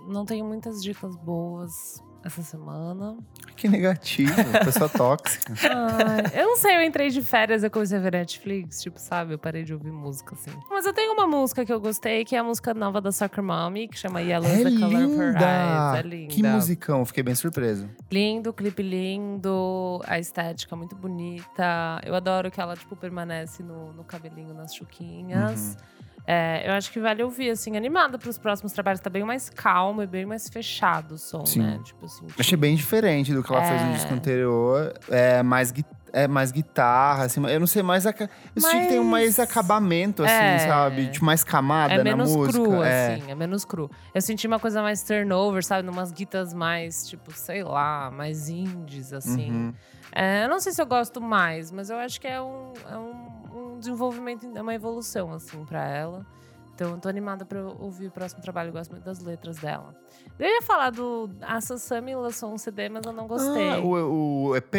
[0.07, 3.17] não tenho muitas dicas boas, essa semana.
[3.55, 4.33] Que negativo,
[4.63, 5.53] pessoa tóxica.
[5.63, 9.33] Ai, eu não sei, eu entrei de férias, eu comecei a ver Netflix, tipo, sabe?
[9.33, 10.51] Eu parei de ouvir música, assim.
[10.69, 13.43] Mas eu tenho uma música que eu gostei, que é a música nova da Soccer
[13.43, 15.99] Mommy, que chama Yellow É the Color of Her Eyes.
[15.99, 16.15] É linda!
[16.15, 16.33] linda.
[16.33, 17.89] Que musicão, fiquei bem surpreso.
[18.11, 22.01] Lindo, clipe lindo, a estética muito bonita.
[22.05, 25.75] Eu adoro que ela, tipo, permanece no, no cabelinho, nas chuquinhas.
[25.79, 26.01] Uhum.
[26.33, 29.01] É, eu acho que vale ouvir, assim, animada pros próximos trabalhos.
[29.01, 31.59] Tá bem mais calmo e bem mais fechado o som, Sim.
[31.61, 31.79] né?
[31.83, 32.25] Tipo assim.
[32.39, 33.93] Achei bem diferente do que ela fez no É.
[33.95, 34.93] disco anterior.
[35.09, 37.45] É mais, gui- é mais guitarra, assim.
[37.47, 38.05] Eu não sei, mais.
[38.07, 40.59] aca- Eu senti que tem mais Mas- acabamento, assim, É.
[40.59, 41.07] sabe?
[41.09, 42.63] Tipo, mais camada É na menos música.
[42.63, 43.13] cru, é.
[43.15, 43.91] assim, é menos cru.
[44.15, 45.85] Eu senti uma coisa mais turnover, sabe?
[45.85, 49.51] Numas guitas mais, tipo, sei lá, mais indies, assim.
[49.51, 49.73] Uhum.
[50.13, 52.97] É, eu não sei se eu gosto mais, mas eu acho que é um, é
[52.97, 53.40] um, um
[53.81, 56.25] desenvolvimento, é uma evolução, assim, pra ela.
[56.73, 58.69] Então, tô animada eu ouvir o próximo trabalho.
[58.69, 59.93] Eu gosto muito das letras dela.
[60.41, 61.29] Eu ia falar do.
[61.39, 63.69] A Sasami lançou um CD, mas eu não gostei.
[63.69, 64.73] Ah, o, o EP?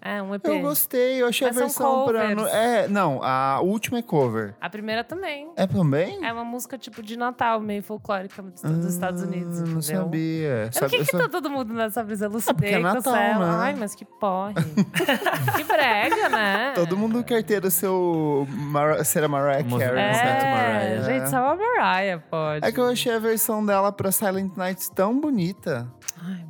[0.00, 0.44] É, um EP.
[0.44, 2.48] Eu gostei, eu achei Mas a são versão pra.
[2.50, 4.54] É, não, a última é cover.
[4.60, 5.50] A primeira também.
[5.56, 6.24] É também?
[6.24, 9.58] É uma música tipo de Natal, meio folclórica dos, dos Estados Unidos.
[9.58, 9.74] Ah, Entendeu?
[9.74, 10.70] Não sabia.
[10.78, 12.54] Por que, que só- tá todo mundo nessa brisa lucidez?
[12.56, 13.56] porque é Natal, né?
[13.58, 14.54] Ai, mas que porre.
[15.56, 16.72] que brega, né?
[16.76, 19.82] Todo mundo quer ter o seu Mar ser a Mariah Carey.
[19.82, 20.50] É, né?
[20.54, 21.02] Mariah.
[21.02, 22.64] gente, só a Mariah pode.
[22.64, 25.86] É que eu achei a versão dela pra Silent Night tão bonita.
[26.20, 26.44] Ai,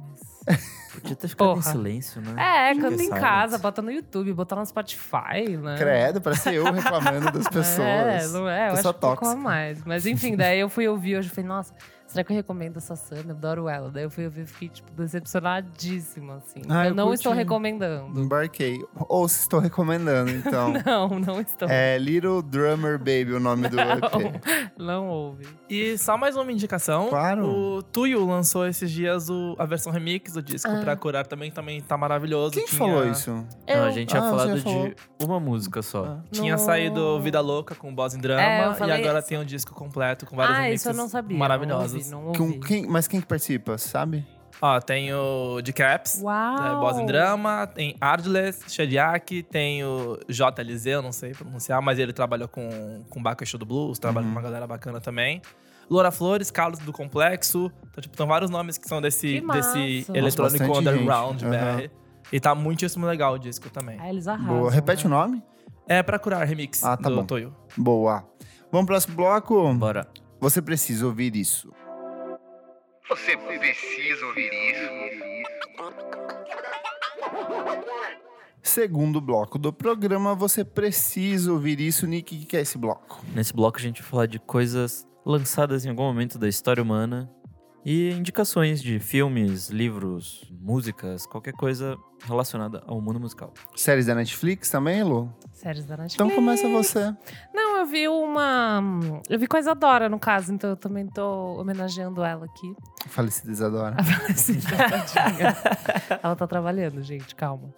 [0.47, 0.59] mas...
[0.99, 1.61] Podia ter ficado Porra.
[1.61, 2.35] em silêncio, né?
[2.71, 3.21] É, Fica canta em silent.
[3.21, 5.77] casa, bota no YouTube, bota no Spotify, né?
[5.79, 7.79] Credo, parece eu reclamando das pessoas.
[7.79, 8.71] É, não é?
[8.71, 9.37] Eu Pessoa acho tóxica.
[9.37, 9.85] mais.
[9.85, 11.73] Mas enfim, daí eu fui ouvir hoje e falei, nossa,
[12.09, 13.17] será que eu recomendo essa Sam?
[13.27, 13.91] Eu adoro ela.
[13.91, 16.63] Daí eu fui ouvir e fiquei, tipo, decepcionadíssima, assim.
[16.69, 17.19] Ah, eu eu não curti.
[17.21, 18.21] estou recomendando.
[18.21, 18.85] Embarquei.
[19.09, 20.73] Ou se estou recomendando, então.
[20.85, 21.69] Não, não estou.
[21.69, 24.01] é Little Drummer Baby o nome do EP.
[24.79, 25.47] Não, não ouve.
[25.69, 27.09] E só mais uma indicação.
[27.09, 27.47] Claro.
[27.47, 30.81] O Tuyo lançou esses dias o- a versão remix do disco Ah.
[30.81, 32.53] pra curar também, também tá maravilhoso.
[32.53, 33.31] Quem Tinha- falou isso?
[33.31, 34.89] Não, a Eu- gente tinha Ah, falado falou.
[34.89, 36.05] de uma música só.
[36.05, 39.29] Ah, Tinha No- saído Vida Louca com Boss em Drama É, eu e agora isso.
[39.29, 41.37] tem um disco completo com vários Ah, remixes isso eu não sabia.
[41.39, 41.98] maravilhosos.
[42.11, 42.67] Não ouvi, Com não ouvi.
[42.67, 44.27] quem, mas quem que participa, sabe?
[44.61, 46.61] Ó, tem o de Caps, Uau!
[46.61, 51.97] né, Boss em Drama, tem Ardless, Shediak, tem o JLZ, eu não sei pronunciar, mas
[51.99, 54.33] ele trabalhou com, com Bacaxu do Blues, trabalha Uhum.
[54.33, 55.41] com uma galera bacana também.
[55.89, 57.71] Loura Flores, Carlos do Complexo.
[57.91, 61.49] Então, tipo, tem vários nomes que são desse, Que desse Nossa, eletrônico bastante underground gente.
[61.51, 61.91] BR.
[62.33, 63.97] E tá muitíssimo legal o disco também.
[64.01, 64.59] Ah, eles arrasam.
[64.59, 64.71] Boa.
[64.71, 65.17] Repete o né?
[65.17, 65.43] nome?
[65.89, 67.25] É pra curar remix Ah, tá do bom.
[67.25, 67.57] Toyo.
[67.77, 68.23] Boa.
[68.71, 69.73] Vamos pro próximo bloco?
[69.75, 70.07] Bora.
[70.41, 71.73] Você precisa ouvir isso.
[73.09, 75.09] Você precisa ouvir isso.
[78.63, 82.07] Segundo bloco do programa, você precisa ouvir isso.
[82.07, 83.25] Nick, o que que é esse bloco?
[83.35, 87.31] Nesse bloco a gente vai falar de coisas lançadas em algum momento da história humana
[87.85, 93.55] e indicações de filmes, livros, músicas, qualquer coisa relacionada ao mundo musical.
[93.75, 95.33] Séries da Netflix também, Lu?
[95.53, 96.15] Séries da Netflix.
[96.15, 97.15] Então começa você.
[97.55, 98.68] Não, eu vi uma.
[99.29, 102.75] Eu vi coisa Dora, no caso, então eu também tô homenageando ela aqui.
[103.07, 103.97] Falecida Isadora.
[104.77, 105.57] Tadinha.
[106.23, 107.73] ela tá trabalhando, gente, calma.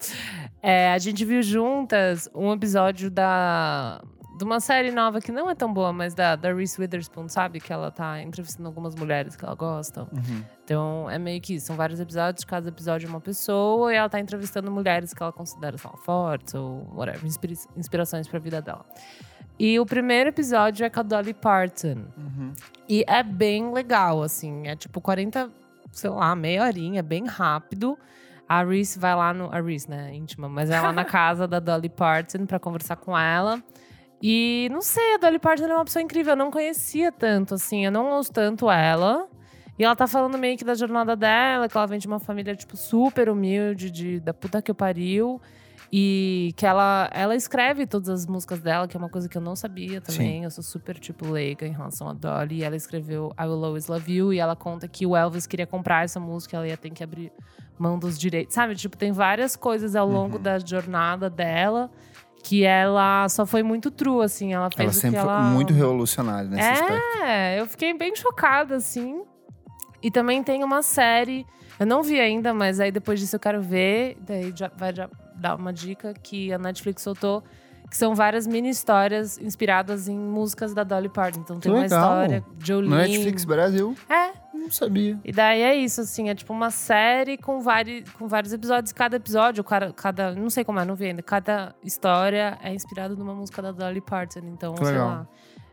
[0.62, 4.02] É, a gente viu juntas um episódio da.
[4.38, 7.60] De uma série nova que não é tão boa, mas da, da Reese Witherspoon, sabe?
[7.60, 10.04] Que ela tá entrevistando algumas mulheres que ela gosta.
[10.04, 10.42] Uhum.
[10.64, 11.66] Então, é meio que isso.
[11.66, 15.30] São vários episódios, cada episódio é uma pessoa, e ela tá entrevistando mulheres que ela
[15.30, 18.82] considera, sei lá, fortes ou whatever, inspira- inspirações pra vida dela.
[19.60, 22.06] E o primeiro episódio é com a Dolly Parton.
[22.16, 22.50] Uhum.
[22.88, 24.66] E é bem legal, assim.
[24.66, 25.50] É tipo 40,
[25.92, 27.98] sei lá, meia horinha, bem rápido.
[28.48, 29.54] A Reese vai lá no.
[29.54, 30.14] A Reese, né?
[30.14, 33.62] Íntima, mas lá na casa da Dolly Parton pra conversar com ela.
[34.22, 36.32] E não sei, a Dolly Parton é uma pessoa incrível.
[36.32, 37.84] Eu não conhecia tanto, assim.
[37.84, 39.28] Eu não ouço tanto ela.
[39.78, 42.56] E ela tá falando meio que da jornada dela, que ela vem de uma família,
[42.56, 45.38] tipo, super humilde, de, da puta que eu pariu.
[45.92, 49.42] E que ela, ela escreve todas as músicas dela, que é uma coisa que eu
[49.42, 50.44] não sabia também.
[50.44, 52.58] Eu sou super, tipo, leiga em relação a Dolly.
[52.58, 54.32] E ela escreveu I Will Always Love You.
[54.32, 57.32] E ela conta que o Elvis queria comprar essa música, ela ia ter que abrir
[57.76, 58.54] mão dos direitos.
[58.54, 58.76] Sabe?
[58.76, 60.42] Tipo, tem várias coisas ao longo Uhum.
[60.42, 61.90] da jornada dela
[62.42, 64.54] que ela só foi muito true, assim.
[64.54, 65.42] Ela fez Ela sempre que foi ela...
[65.42, 67.18] muito revolucionária nesse aspecto.
[67.24, 69.22] É, eu fiquei bem chocada, assim.
[70.02, 71.44] E também tem uma série,
[71.78, 74.16] eu não vi ainda, mas aí depois disso eu quero ver.
[74.20, 75.10] Daí já vai já
[75.40, 77.42] dar uma dica que a Netflix soltou,
[77.88, 81.40] que são várias mini histórias inspiradas em músicas da Dolly Parton.
[81.40, 82.94] Então tem uma história, Jolene.
[82.94, 83.96] Netflix Brasil?
[84.08, 84.30] É.
[84.60, 85.18] Não sabia.
[85.24, 88.92] E daí é isso, assim, é tipo uma série com, vari, com vários episódios.
[88.92, 90.34] Cada episódio, cada, cada.
[90.34, 91.22] Não sei como é, não vi ainda.
[91.22, 94.40] Cada história é inspirada numa música da Dolly Parton.
[94.44, 95.26] Então, sei lá.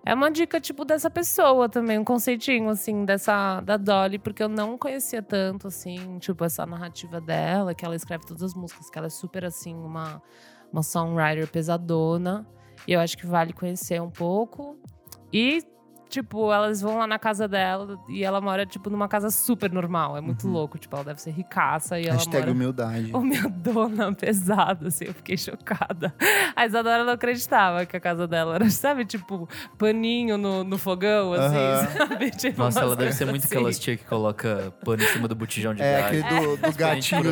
[0.06, 4.48] É uma dica, tipo, dessa pessoa também, um conceitinho, assim, dessa, da Dolly, porque eu
[4.48, 8.98] não conhecia tanto, assim, tipo, essa narrativa dela, que ela escreve todas as músicas, que
[8.98, 10.22] ela é super, assim, uma,
[10.72, 12.48] uma songwriter pesadona.
[12.88, 14.80] E eu acho que vale conhecer um pouco.
[15.34, 15.62] E
[16.10, 20.18] tipo, elas vão lá na casa dela e ela mora, tipo, numa casa super normal.
[20.18, 20.78] É muito louco.
[20.78, 22.52] Tipo, ela deve ser ricaça e ela Hashtag mora...
[22.52, 23.12] humildade.
[23.16, 25.06] Humildona, pesada, assim.
[25.06, 26.14] Eu fiquei chocada.
[26.56, 29.48] A Isadora não acreditava que a casa dela era, sabe, tipo,
[29.78, 31.88] paninho no, no fogão, assim, Aham.
[32.08, 32.32] sabe?
[32.32, 33.56] Tipo, Nossa, ela deve ser muito assim.
[33.56, 36.06] aquelas tia que coloca pano em cima do botijão de É, gás.
[36.24, 37.24] aquele do, do gatinho,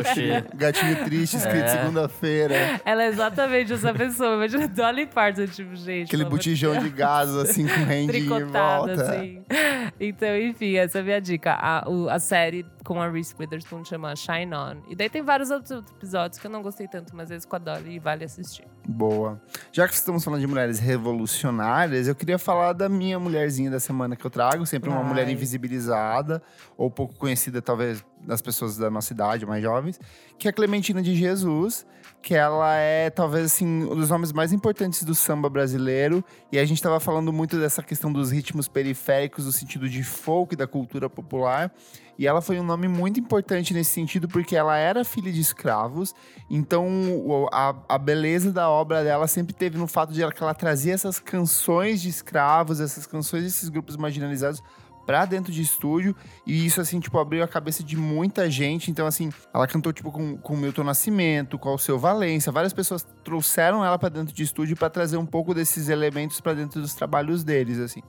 [0.54, 1.68] gatinho triste, escrito É.
[1.68, 2.80] segunda-feira.
[2.84, 4.34] Ela é exatamente essa pessoa.
[4.34, 6.06] Imagina Dolly Parton, tipo, gente.
[6.08, 8.28] Aquele botijão de gás, assim, com rendinho
[9.02, 9.42] assim.
[9.98, 11.52] Então, enfim, essa é a minha dica.
[11.54, 14.76] A, o- a série com a Reese Witherspoon chama Shine On.
[14.88, 17.58] E daí tem vários outros episódios que eu não gostei tanto, mas esse com a
[17.58, 18.64] Dolly vale assistir.
[18.86, 19.42] Boa.
[19.72, 24.14] Já que estamos falando de mulheres revolucionárias, eu queria falar da minha mulherzinha da semana
[24.14, 24.64] que eu trago.
[24.64, 25.08] Sempre uma Vai.
[25.08, 26.40] mulher invisibilizada,
[26.76, 29.98] ou pouco conhecida, talvez, das pessoas da nossa idade, mais jovens,
[30.38, 31.84] que é a Clementina de Jesus,
[32.22, 36.24] que ela é, talvez, assim, um dos nomes mais importantes do samba brasileiro.
[36.52, 40.54] E a gente estava falando muito dessa questão dos ritmos periféricos, no sentido de folk,
[40.54, 41.72] da cultura popular.
[42.18, 46.14] E ela foi um nome muito importante nesse sentido, porque ela era filha de escravos.
[46.48, 50.54] Então, a, a beleza da obra dela sempre teve no fato de ela, que ela
[50.54, 54.62] trazia essas canções de escravos, essas canções desses grupos marginalizados
[55.06, 56.14] pra dentro de estúdio.
[56.44, 58.90] E isso, assim, tipo, abriu a cabeça de muita gente.
[58.90, 62.50] Então, assim, ela cantou, tipo, com, com Milton Nascimento, com o Seu Valência.
[62.50, 66.52] Várias pessoas trouxeram ela pra dentro de estúdio pra trazer um pouco desses elementos pra
[66.52, 68.02] dentro dos trabalhos deles, assim.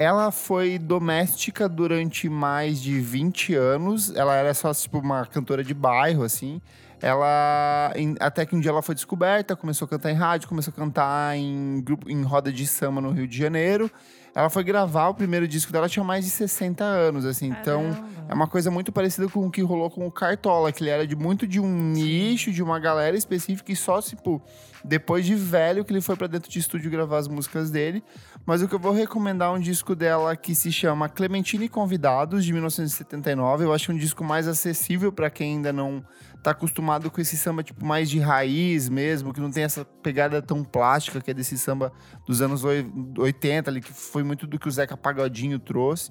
[0.00, 4.10] Ela foi doméstica durante mais de 20 anos.
[4.16, 6.58] Ela era só, tipo, uma cantora de bairro, assim.
[7.02, 7.92] Ela.
[7.96, 10.74] em- até que um dia ela foi descoberta, começou a cantar em rádio, começou a
[10.74, 13.90] cantar em, grupo, em roda de samba no Rio de Janeiro.
[14.34, 17.48] Ela foi gravar o primeiro disco dela, tinha mais de 60 anos, assim.
[17.48, 17.82] Então,
[18.28, 21.06] é uma coisa muito parecida com o que rolou com o Cartola, que ele era
[21.06, 24.40] de muito de um nicho, de uma galera específica, e só, tipo,
[24.84, 28.04] depois de velho que ele foi pra dentro de estúdio gravar as músicas dele.
[28.46, 32.44] Mas o que eu vou recomendar é um disco dela que se chama Clementine Convidados,
[32.44, 33.64] de 1979.
[33.64, 36.02] Eu acho um disco mais acessível pra quem ainda não
[36.42, 40.40] tá acostumado com esse samba, tipo, mais de raiz mesmo, que não tem essa pegada
[40.40, 41.92] tão plástica que é desse samba
[42.26, 46.10] dos anos oi- 80, ali, que foi muito do que o Zeca Pagodinho trouxe.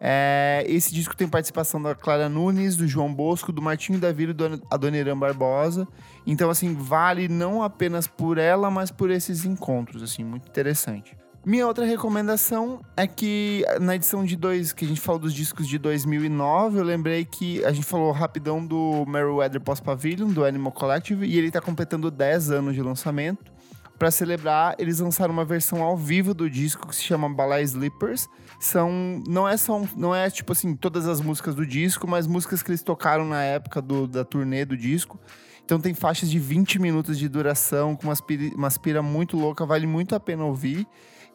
[0.00, 4.30] É, esse disco tem participação da Clara Nunes, do João Bosco, do Martinho da Vila
[4.30, 5.86] e do Adoniran Barbosa.
[6.26, 11.17] Então, assim, vale não apenas por ela, mas por esses encontros, assim, muito interessante.
[11.46, 15.66] Minha outra recomendação é que na edição de dois, que a gente falou dos discos
[15.66, 20.72] de 2009, eu lembrei que a gente falou rapidão do Meriwether Post Pavilion, do Animal
[20.72, 23.52] Collective, e ele tá completando 10 anos de lançamento.
[23.98, 28.28] Para celebrar, eles lançaram uma versão ao vivo do disco que se chama Ballet Sleepers.
[28.60, 32.62] São não é só não é tipo assim todas as músicas do disco, mas músicas
[32.62, 35.18] que eles tocaram na época do, da turnê do disco.
[35.64, 40.14] Então tem faixas de 20 minutos de duração com uma aspira muito louca, vale muito
[40.14, 40.86] a pena ouvir.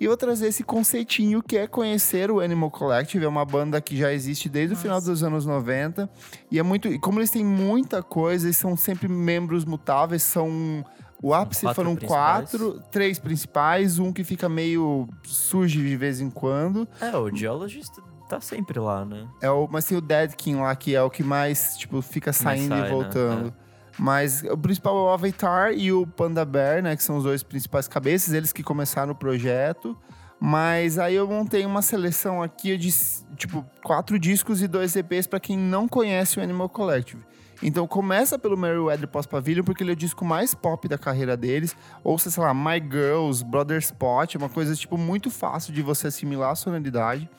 [0.04, 3.80] E eu vou trazer esse conceitinho que é conhecer o Animal Collective, é uma banda
[3.80, 6.10] que já existe desde o final dos anos 90.
[6.52, 6.90] E é muito.
[6.90, 10.84] E como eles têm muita coisa, eles são sempre membros mutáveis, são.
[11.22, 12.50] O ápice quatro foram principais.
[12.50, 16.86] quatro, três principais, um que fica meio surge de vez em quando.
[17.00, 17.94] É, o Geologist
[18.28, 19.26] tá sempre lá, né?
[19.40, 22.76] É o, mas tem o Deadkin lá, que é o que mais, tipo, fica saindo
[22.76, 23.54] sai, e né?
[23.98, 26.96] Mas o principal é o Avatar e o Panda Bear, né?
[26.96, 29.98] Que são os dois principais cabeças, eles que começaram o projeto.
[30.40, 32.92] Mas aí eu montei uma seleção aqui de,
[33.38, 37.24] tipo, quatro discos e dois EPs pra quem não conhece o Animal Collective.
[37.62, 41.38] Então começa pelo Meriwether Post Pavilion, porque ele é o disco mais pop da carreira
[41.38, 41.78] deles.
[42.04, 46.08] Ouça, sei lá, My Girls, Brother Spot, é uma coisa, tipo, muito fácil de você
[46.08, 47.30] assimilar a sonoridade.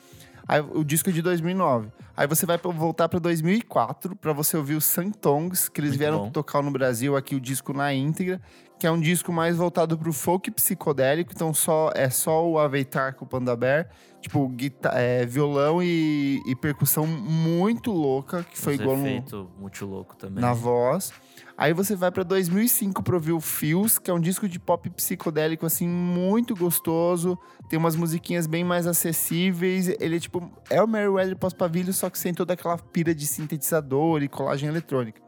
[0.47, 1.89] Aí, o disco é de 2009.
[2.15, 5.99] Aí você vai pra- voltar para 2004 para você ouvir os Santongs, que eles Muito
[5.99, 6.29] vieram bom.
[6.31, 8.39] tocar no Brasil aqui o disco na íntegra,
[8.79, 13.15] que é um disco mais voltado pro folk psicodélico, então só é só o Avatar
[13.15, 13.89] com o Panda Bear,
[14.21, 19.49] tipo guita- é, violão e, e percussão muito louca, que foi Os igual no, efeito
[19.59, 20.41] muito louco também.
[20.41, 21.11] na voz.
[21.57, 24.89] Aí você vai pra 2005 pra ouvir o Fios, que é um disco de pop
[24.89, 27.39] psicodélico, assim, muito gostoso.
[27.69, 29.87] Tem umas musiquinhas bem mais acessíveis.
[29.99, 30.51] Ele é tipo...
[30.69, 34.67] É o Meriwether Post Pavilion, só que sem toda aquela pira de sintetizador e colagem
[34.67, 35.24] eletrônica.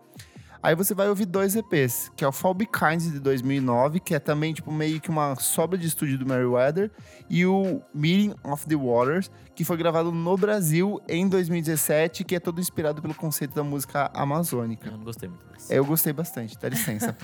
[0.67, 4.13] Aí você vai ouvir dois EPs, que é o Fall Be Kind de 2009, que
[4.13, 6.91] é também tipo meio que uma sobra de estúdio do Meriwether,
[7.29, 12.39] e o Meeting of the Waters, que foi gravado no Brasil em 2017, que é
[12.41, 14.87] todo inspirado pelo conceito da música amazônica.
[14.87, 15.73] Eu não gostei muito disso.
[15.73, 17.15] Eu gostei bastante, dá licença.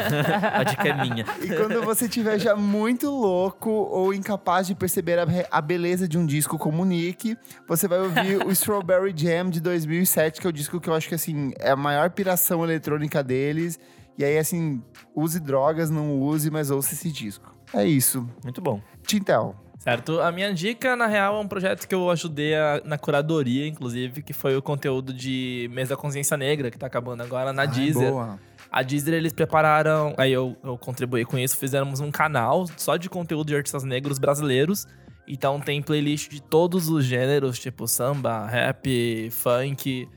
[0.53, 1.25] A dica é minha.
[1.41, 6.17] E quando você estiver já muito louco ou incapaz de perceber a, a beleza de
[6.17, 7.37] um disco como Nick,
[7.67, 11.07] você vai ouvir o Strawberry Jam de 2007, que é o disco que eu acho
[11.07, 13.79] que assim é a maior piração eletrônica deles.
[14.17, 14.81] E aí assim,
[15.15, 17.51] use drogas, não use, mas ouça esse disco.
[17.73, 18.27] É isso.
[18.43, 18.79] Muito bom.
[19.05, 19.55] Tintel.
[19.79, 20.21] Certo?
[20.21, 24.21] A minha dica, na real, é um projeto que eu ajudei a- na curadoria, inclusive,
[24.21, 27.67] que foi o conteúdo de Mês da Consciência Negra, que tá acabando agora na Ai,
[27.67, 28.09] Deezer.
[28.11, 28.39] boa.
[28.71, 30.13] A Deezer, eles prepararam.
[30.17, 34.17] Aí eu, eu contribuí com isso, fizemos um canal só de conteúdo de artistas negros
[34.19, 34.85] brasileiros.
[35.27, 40.07] Então tem playlist de todos os gêneros, tipo samba, rap, funk.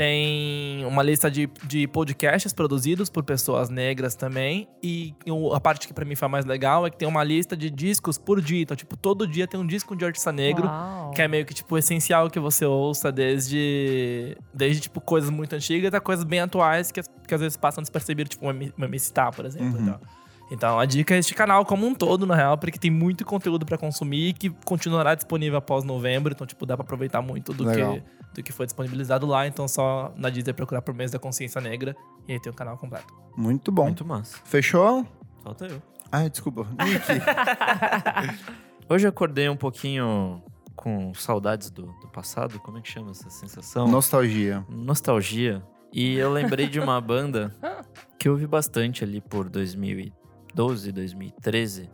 [0.00, 4.66] Tem uma lista de, de podcasts produzidos por pessoas negras também.
[4.82, 5.14] E
[5.52, 7.68] a parte que pra mim foi a mais legal é que tem uma lista de
[7.68, 8.62] discos por dia.
[8.62, 10.66] Então, tipo, todo dia tem um disco de artista negro.
[10.66, 11.10] Uau.
[11.10, 15.88] Que é meio que, tipo, essencial que você ouça desde, desde tipo, coisas muito antigas
[15.88, 19.30] até coisas bem atuais que, que às vezes passam despercebido, tipo, uma, uma MC Tá,
[19.30, 19.78] por exemplo.
[19.78, 19.82] Uhum.
[19.82, 20.00] Então.
[20.50, 23.64] Então, a dica é este canal como um todo, na real, porque tem muito conteúdo
[23.64, 26.32] pra consumir que continuará disponível após novembro.
[26.32, 27.94] Então, tipo, dá pra aproveitar muito do Legal.
[27.94, 28.02] que,
[28.34, 29.46] do que foi disponibilizado lá.
[29.46, 31.94] Então, só na Deezer procurar por mês da consciência negra
[32.26, 33.14] e aí tem o canal completo.
[33.36, 33.84] Muito bom.
[33.84, 34.38] Muito massa.
[34.44, 35.06] Fechou?
[35.44, 35.80] Falta eu.
[36.10, 36.66] Ai, desculpa.
[38.88, 40.42] Hoje eu acordei um pouquinho
[40.74, 42.58] com saudades do, do passado.
[42.58, 43.86] Como é que chama essa sensação?
[43.86, 44.64] Nostalgia.
[44.68, 45.62] Nostalgia.
[45.92, 47.54] E eu lembrei de uma banda
[48.18, 49.48] que eu ouvi bastante ali por
[50.54, 51.90] 2012, 2013.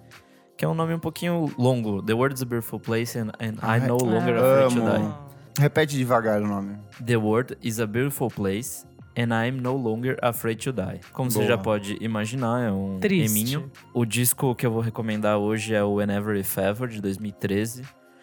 [0.57, 2.03] Que é um nome um pouquinho longo.
[2.03, 4.67] The World's a Beautiful Place and, and I No Longer amo.
[4.67, 5.15] Afraid to Die.
[5.59, 6.77] Repete devagar o nome.
[7.05, 11.01] The World is a Beautiful Place and I'm No Longer Afraid to Die.
[11.13, 11.49] Como você Boa.
[11.49, 13.39] já pode imaginar, é um Triste.
[13.39, 13.71] eminho.
[13.95, 17.83] O disco que eu vou recomendar hoje é o Whenever If Ever, de 2013.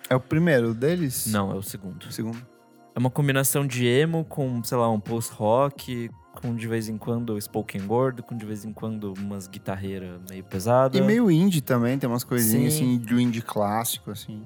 [0.10, 1.26] É o primeiro deles?
[1.28, 2.04] Não, é o segundo.
[2.04, 2.46] O segundo.
[2.96, 7.40] É uma combinação de emo com, sei lá, um post-rock, com de vez em quando
[7.40, 11.00] spoken word, com de vez em quando umas guitarreiras meio pesadas.
[11.00, 12.96] E meio indie também, tem umas coisinhas Sim.
[12.96, 14.46] assim, de um indie clássico, assim.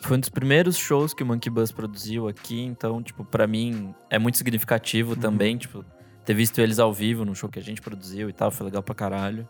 [0.00, 3.94] Foi um dos primeiros shows que o Monkey Bus produziu aqui, então, tipo, pra mim
[4.10, 5.20] é muito significativo Uhum.
[5.20, 5.84] também, tipo,
[6.24, 8.82] ter visto eles ao vivo no show que a gente produziu e tal, foi legal
[8.82, 9.48] pra caralho.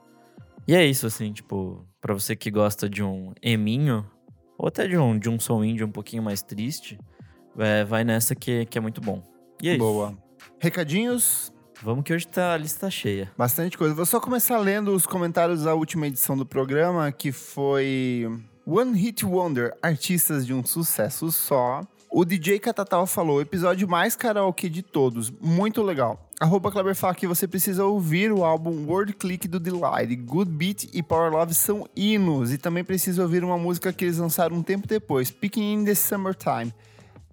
[0.66, 4.04] E é isso, assim, tipo, pra você que gosta de um eminho,
[4.58, 6.98] ou até de um, de um som indie um pouquinho mais triste,
[7.58, 9.22] é, vai nessa que, que é muito bom.
[9.62, 9.78] E é isso.
[9.78, 10.16] Boa.
[10.60, 11.52] Recadinhos,
[11.82, 13.31] Vamos que hoje tá, a lista tá cheia.
[13.36, 13.94] bastante coisa.
[13.94, 18.27] Vou só começar lendo os comentários da última edição do programa, que foi
[18.65, 21.82] One Hit Wonder, artistas de um sucesso só.
[22.11, 26.31] O DJ Catatal falou, episódio mais karaokê de todos, muito legal.
[26.40, 30.15] Arroba Kleber fala que você precisa ouvir o álbum Word Click do Delight.
[30.16, 32.53] Good Beat e Power Love são hinos.
[32.53, 35.94] E também precisa ouvir uma música que eles lançaram um tempo depois, Picking in the
[35.94, 36.73] Summertime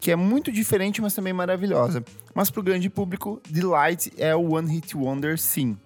[0.03, 2.03] que é muito diferente, mas também maravilhosa.
[2.33, 5.77] Mas pro grande público, Delight é o One Hit Wonder, sim.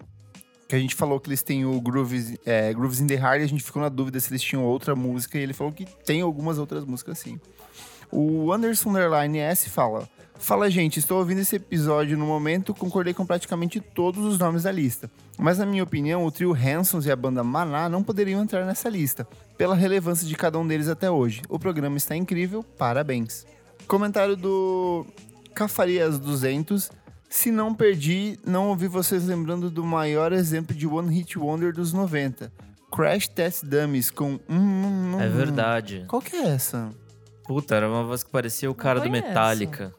[0.68, 3.44] Que a gente falou que eles têm o Grooves, é, Grooves in the Heart, e
[3.44, 6.22] a gente ficou na dúvida se eles tinham outra música, e ele falou que tem
[6.22, 7.40] algumas outras músicas, sim.
[8.12, 10.08] O Anderson Underline S fala:
[10.40, 14.72] Fala, gente, estou ouvindo esse episódio no momento, concordei com praticamente todos os nomes da
[14.72, 15.10] lista.
[15.38, 18.88] Mas, na minha opinião, o trio Hansons e a banda Maná não poderiam entrar nessa
[18.88, 21.42] lista, pela relevância de cada um deles até hoje.
[21.50, 23.46] O programa está incrível, parabéns.
[23.88, 25.06] Comentário do
[25.58, 26.92] Cafarias 200.
[27.28, 31.92] Se não perdi, não ouvi vocês lembrando do maior exemplo de One Hit Wonder dos
[31.92, 32.54] 90.
[32.92, 34.34] Crash Test Dummies com...
[34.34, 36.06] Hum, hum, hum, É verdade.
[36.08, 36.92] Qual que é essa?
[37.44, 39.28] Puta, era uma voz que parecia o cara do conheço.
[39.30, 39.96] Metallica.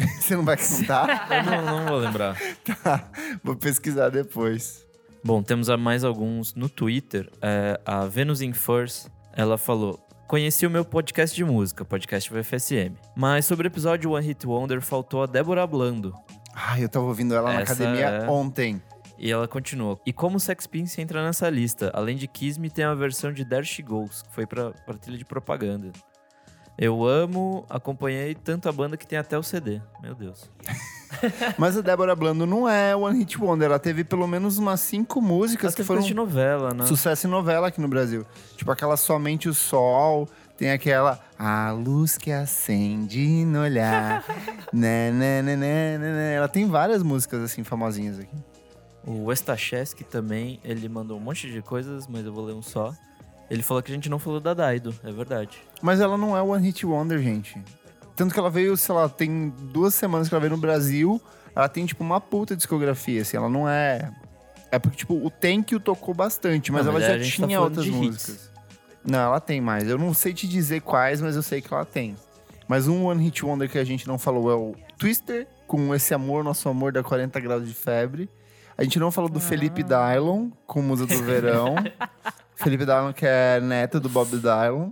[0.18, 1.28] Você não vai contar?
[1.30, 2.34] Eu não, não vou lembrar.
[2.82, 3.06] tá,
[3.44, 4.86] vou pesquisar depois.
[5.22, 7.30] Bom, temos a mais alguns no Twitter.
[7.42, 12.96] É, a Venus in First, ela falou: Conheci o meu podcast de música, podcast VFSM.
[13.14, 16.12] Mas sobre o episódio One Hit Wonder, faltou a Débora Blando.
[16.52, 18.82] Ai, eu tava ouvindo ela na Essa academia é- ontem.
[19.18, 19.98] E ela continua.
[20.04, 21.90] E como Sex Pins entra nessa lista?
[21.94, 24.94] Além de Kiss Me, tem a versão de There She Goes, que foi pra, pra
[24.98, 25.90] trilha de propaganda.
[26.76, 29.80] Eu amo, acompanhei tanto a banda que tem até o CD.
[30.02, 30.50] Meu Deus.
[31.58, 33.66] Mas a Débora Blando não é One Hit Wonder.
[33.66, 36.86] Ela teve pelo menos umas cinco músicas Ela que foram de novela, né?
[36.86, 38.26] sucesso em novela aqui no Brasil.
[38.56, 44.24] Tipo aquela Somente o Sol, tem aquela A Luz que Acende no Olhar.
[44.72, 46.34] né, né, né, né, né, né.
[46.34, 48.36] Ela tem várias músicas assim famosinhas aqui.
[49.04, 52.92] O Westacheski também, ele mandou um monte de coisas, mas eu vou ler um só.
[53.48, 55.62] Ele falou que a gente não falou da Daido, é verdade.
[55.80, 57.62] Mas ela não é One Hit Wonder, gente.
[58.16, 61.20] Tanto que ela veio, sei lá, tem duas semanas que ela veio no Brasil.
[61.54, 64.10] ela tem, tipo, uma puta discografia, assim, ela não é...
[64.72, 67.46] É porque, tipo, o Thank You tocou bastante, mas Não, ela mas já gente tá
[67.46, 67.98] tinha falando outras de hits.
[68.28, 68.50] músicas.
[69.04, 69.88] Não, ela tem mais.
[69.88, 72.16] Eu não sei te dizer quais, mas eu sei que ela tem.
[72.66, 76.12] Mas um One Hit Wonder que a gente não falou é o Twister, com esse
[76.12, 78.28] amor, nosso amor da 40 graus de febre.
[78.76, 81.76] A gente não falou do Felipe Dylon, com Musa do Verão.
[82.56, 84.90] Felipe Dylon, que é neto do Bob Dylon.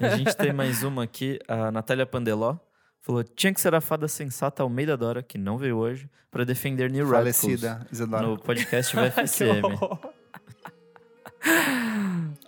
[0.00, 2.56] E a gente tem mais uma aqui, a Natália Pandeló.
[3.00, 6.90] Falou, tinha que ser a fada sensata Almeida Dora, que não veio hoje, para defender
[6.90, 8.26] New Falecida, Isadora.
[8.26, 9.62] no podcast VFSM.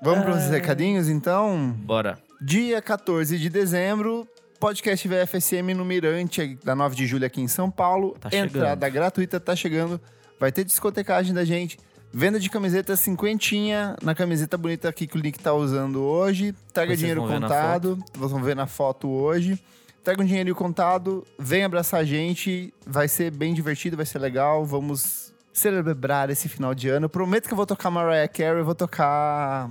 [0.02, 1.72] Vamos para os recadinhos, então?
[1.78, 2.18] Bora.
[2.40, 4.28] Dia 14 de dezembro,
[4.58, 8.16] podcast VFSM no Mirante, da 9 de julho aqui em São Paulo.
[8.20, 10.00] Tá Entrada gratuita, tá chegando.
[10.38, 11.78] Vai ter discotecagem da gente.
[12.12, 16.52] Venda de camiseta cinquentinha na camiseta bonita aqui que o Nick tá usando hoje.
[16.72, 17.98] Traga Vocês dinheiro contado.
[18.12, 19.62] Vocês vão ver na foto hoje.
[20.02, 21.24] Traga um dinheirinho contado.
[21.38, 22.74] Vem abraçar a gente.
[22.84, 24.64] Vai ser bem divertido, vai ser legal.
[24.66, 27.08] Vamos celebrar esse final de ano.
[27.08, 28.64] Prometo que eu vou tocar Mariah Carey.
[28.64, 29.70] Vou tocar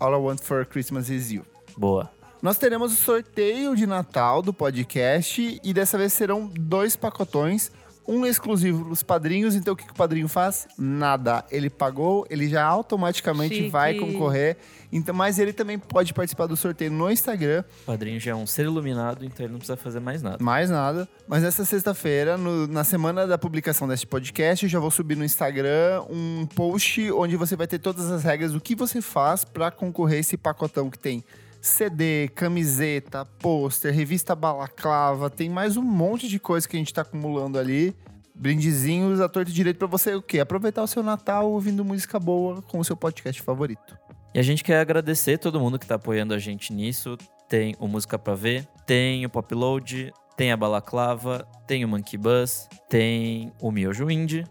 [0.00, 1.44] All I Want for Christmas Is You.
[1.76, 2.10] Boa.
[2.40, 7.70] Nós teremos o sorteio de Natal do podcast e dessa vez serão dois pacotões.
[8.06, 10.66] Um exclusivo dos padrinhos, então o que, que o padrinho faz?
[10.78, 11.44] Nada.
[11.50, 13.70] Ele pagou, ele já automaticamente Chique.
[13.70, 14.56] vai concorrer.
[14.92, 18.46] Então, mas ele também pode participar do sorteio no Instagram, O padrinho já é um
[18.46, 20.36] ser iluminado, então ele não precisa fazer mais nada.
[20.40, 21.08] mais nada.
[21.26, 26.02] Mas nessa sexta-feira, na semana da publicação deste podcast, eu já vou subir no Instagram
[26.08, 30.20] um post onde você vai ter todas as regras do que você faz para concorrer
[30.20, 31.24] esse pacotão que tem
[31.64, 37.00] CD, camiseta, pôster, revista balaclava, tem mais um monte de coisa que a gente tá
[37.00, 37.96] acumulando ali.
[38.34, 40.40] Brindezinhos à torta e direito para você o quê?
[40.40, 43.96] Aproveitar o seu Natal ouvindo música boa com o seu podcast favorito.
[44.34, 47.16] E a gente quer agradecer todo mundo que tá apoiando a gente nisso.
[47.48, 52.68] Tem o Música Pra Ver, tem o Popload, tem a Balaclava, tem o Monkey Bus,
[52.90, 54.44] tem o Miojo Indie.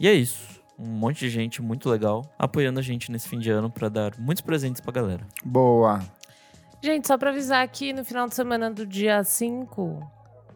[0.00, 0.60] E é isso.
[0.76, 4.18] Um monte de gente muito legal apoiando a gente nesse fim de ano pra dar
[4.18, 5.24] muitos presentes pra galera.
[5.44, 6.02] Boa.
[6.82, 10.02] Gente, só pra avisar aqui, no final de semana do dia 5,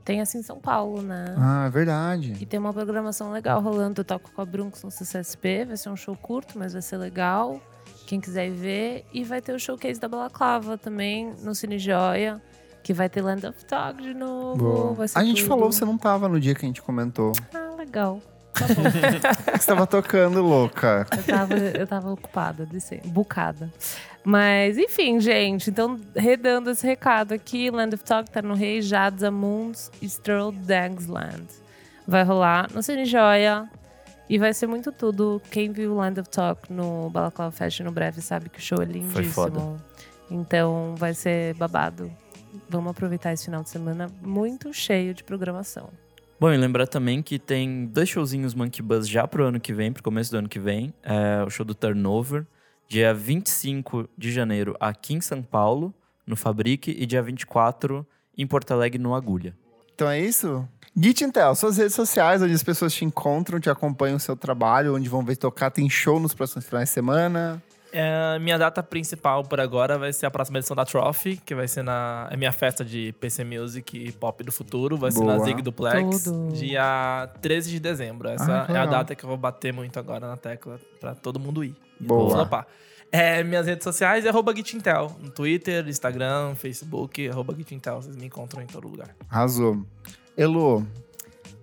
[0.05, 1.35] tem assim em São Paulo, né?
[1.37, 2.37] Ah, é verdade.
[2.41, 4.01] E tem uma programação legal rolando.
[4.01, 5.65] Eu toco com a Bruncos no CCSP.
[5.67, 7.61] Vai ser um show curto, mas vai ser legal.
[8.07, 9.07] Quem quiser ir ver.
[9.13, 12.41] E vai ter o showcase da Balaclava também no Cine Joia.
[12.83, 14.97] Que vai ter Land of Talk de novo.
[15.15, 15.49] A gente tudo.
[15.49, 17.33] falou, você não tava no dia que a gente comentou.
[17.55, 18.21] Ah, legal.
[18.61, 19.59] Tá bom.
[19.59, 21.07] Você tava tocando louca.
[21.17, 23.73] Eu tava, eu tava ocupada, descendo, bucada.
[24.23, 25.71] Mas, enfim, gente.
[25.71, 31.47] Então, redando esse recado aqui, Land of Talk tá no Rei Jades Amunds Stroll Dangsland.
[32.07, 33.69] Vai rolar no Cine Joia.
[34.29, 35.43] E vai ser muito tudo.
[35.51, 38.85] Quem viu Land of Talk no Balaclava Fashion no breve sabe que o show é
[38.85, 39.33] lindíssimo.
[39.33, 39.61] foda.
[40.31, 42.11] Então, vai ser babado.
[42.69, 45.89] Vamos aproveitar esse final de semana muito cheio de programação.
[46.41, 49.93] Bom, e lembrar também que tem dois showzinhos Monkey Buzz já pro ano que vem,
[49.93, 50.91] pro começo do ano que vem.
[51.03, 52.47] É o show do Turnover,
[52.89, 55.93] dia 25 de janeiro aqui em São Paulo,
[56.27, 58.07] no Fabrique, e dia 24
[58.39, 59.55] em Porto Alegre, no Agulha.
[59.95, 60.67] Então é isso?
[60.97, 64.97] Git Intel, suas redes sociais, onde as pessoas te encontram, te acompanham o seu trabalho,
[64.97, 67.63] onde vão ver tocar, tem show nos próximos finais de semana.
[67.93, 71.67] É, minha data principal por agora vai ser a próxima edição da Trophy, que vai
[71.67, 74.97] ser na é minha festa de PC Music e Pop do Futuro.
[74.97, 75.37] Vai ser Boa.
[75.39, 76.53] na Zig Duplex, Tudo.
[76.55, 78.29] dia 13 de dezembro.
[78.29, 81.41] Essa Ah, é a data que eu vou bater muito agora na tecla pra todo
[81.41, 81.75] mundo ir.
[82.01, 82.23] E Boa.
[82.25, 82.67] não flopar.
[83.13, 85.11] É, minhas redes sociais é arroba GitIntel.
[85.21, 87.97] No Twitter, Instagram, Facebook, arroba GitIntel.
[88.01, 89.09] Vocês me encontram em todo lugar.
[89.29, 89.85] Arrasou.
[90.37, 90.87] Elo,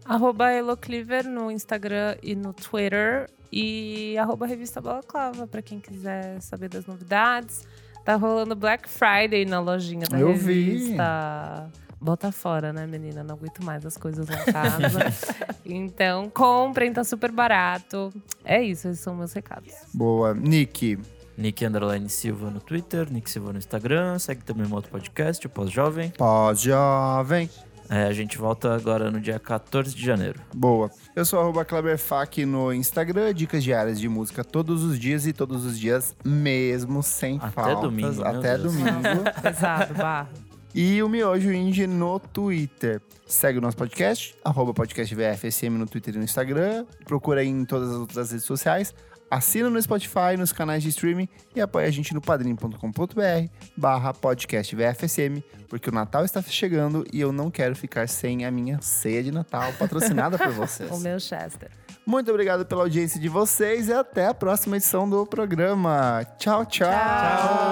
[0.04, 3.30] Arroba Elocliver no Instagram e no Twitter.
[3.52, 7.66] E arroba Revista Balaclava, pra quem quiser saber das novidades.
[8.04, 10.64] Tá rolando Black Friday na lojinha da Eu vi.
[10.72, 11.70] revista.
[12.00, 13.24] Bota fora, né, menina?
[13.24, 15.00] Não aguento mais as coisas lá em casa.
[15.66, 18.14] então, comprem, tá super barato.
[18.46, 19.74] É isso, esses são meus recados.
[19.94, 20.34] boa.
[20.34, 20.98] Nick,
[21.36, 25.50] Nick Underline Silva no Twitter, Nick Silva no Instagram, segue também o outro podcast, o
[25.50, 26.12] Pós-Jovem.
[26.12, 27.50] pós-jovem.
[27.90, 30.40] É, a gente volta agora no dia 14 de janeiro.
[30.54, 30.92] Boa.
[31.16, 35.66] Eu sou arroba Kleberfac no Instagram, dicas diárias de música todos os dias e todos
[35.66, 37.82] os dias mesmo, sem Até faltas.
[37.82, 38.74] domingo, meu Até Deus.
[38.74, 38.92] domingo.
[39.42, 40.30] Pesado, barro.
[40.76, 43.02] E o Miojo Indie no Twitter.
[43.26, 46.86] Segue o nosso podcast, arroba podcast VFSM no Twitter e no Instagram.
[47.06, 48.94] Procura aí em todas as outras redes sociais.
[49.30, 54.76] Assina no Spotify, nos canais de streaming e apoia a gente no padrim.com.br barra podcast
[54.76, 59.22] VFSM, porque o Natal está chegando e eu não quero ficar sem a minha ceia
[59.22, 60.90] de Natal patrocinada por vocês.
[60.98, 61.70] O meu Chester.
[62.06, 66.26] Muito obrigado pela audiência de vocês e até a próxima edição do programa.
[66.38, 66.90] Tchau, tchau.
[66.90, 67.68] tchau.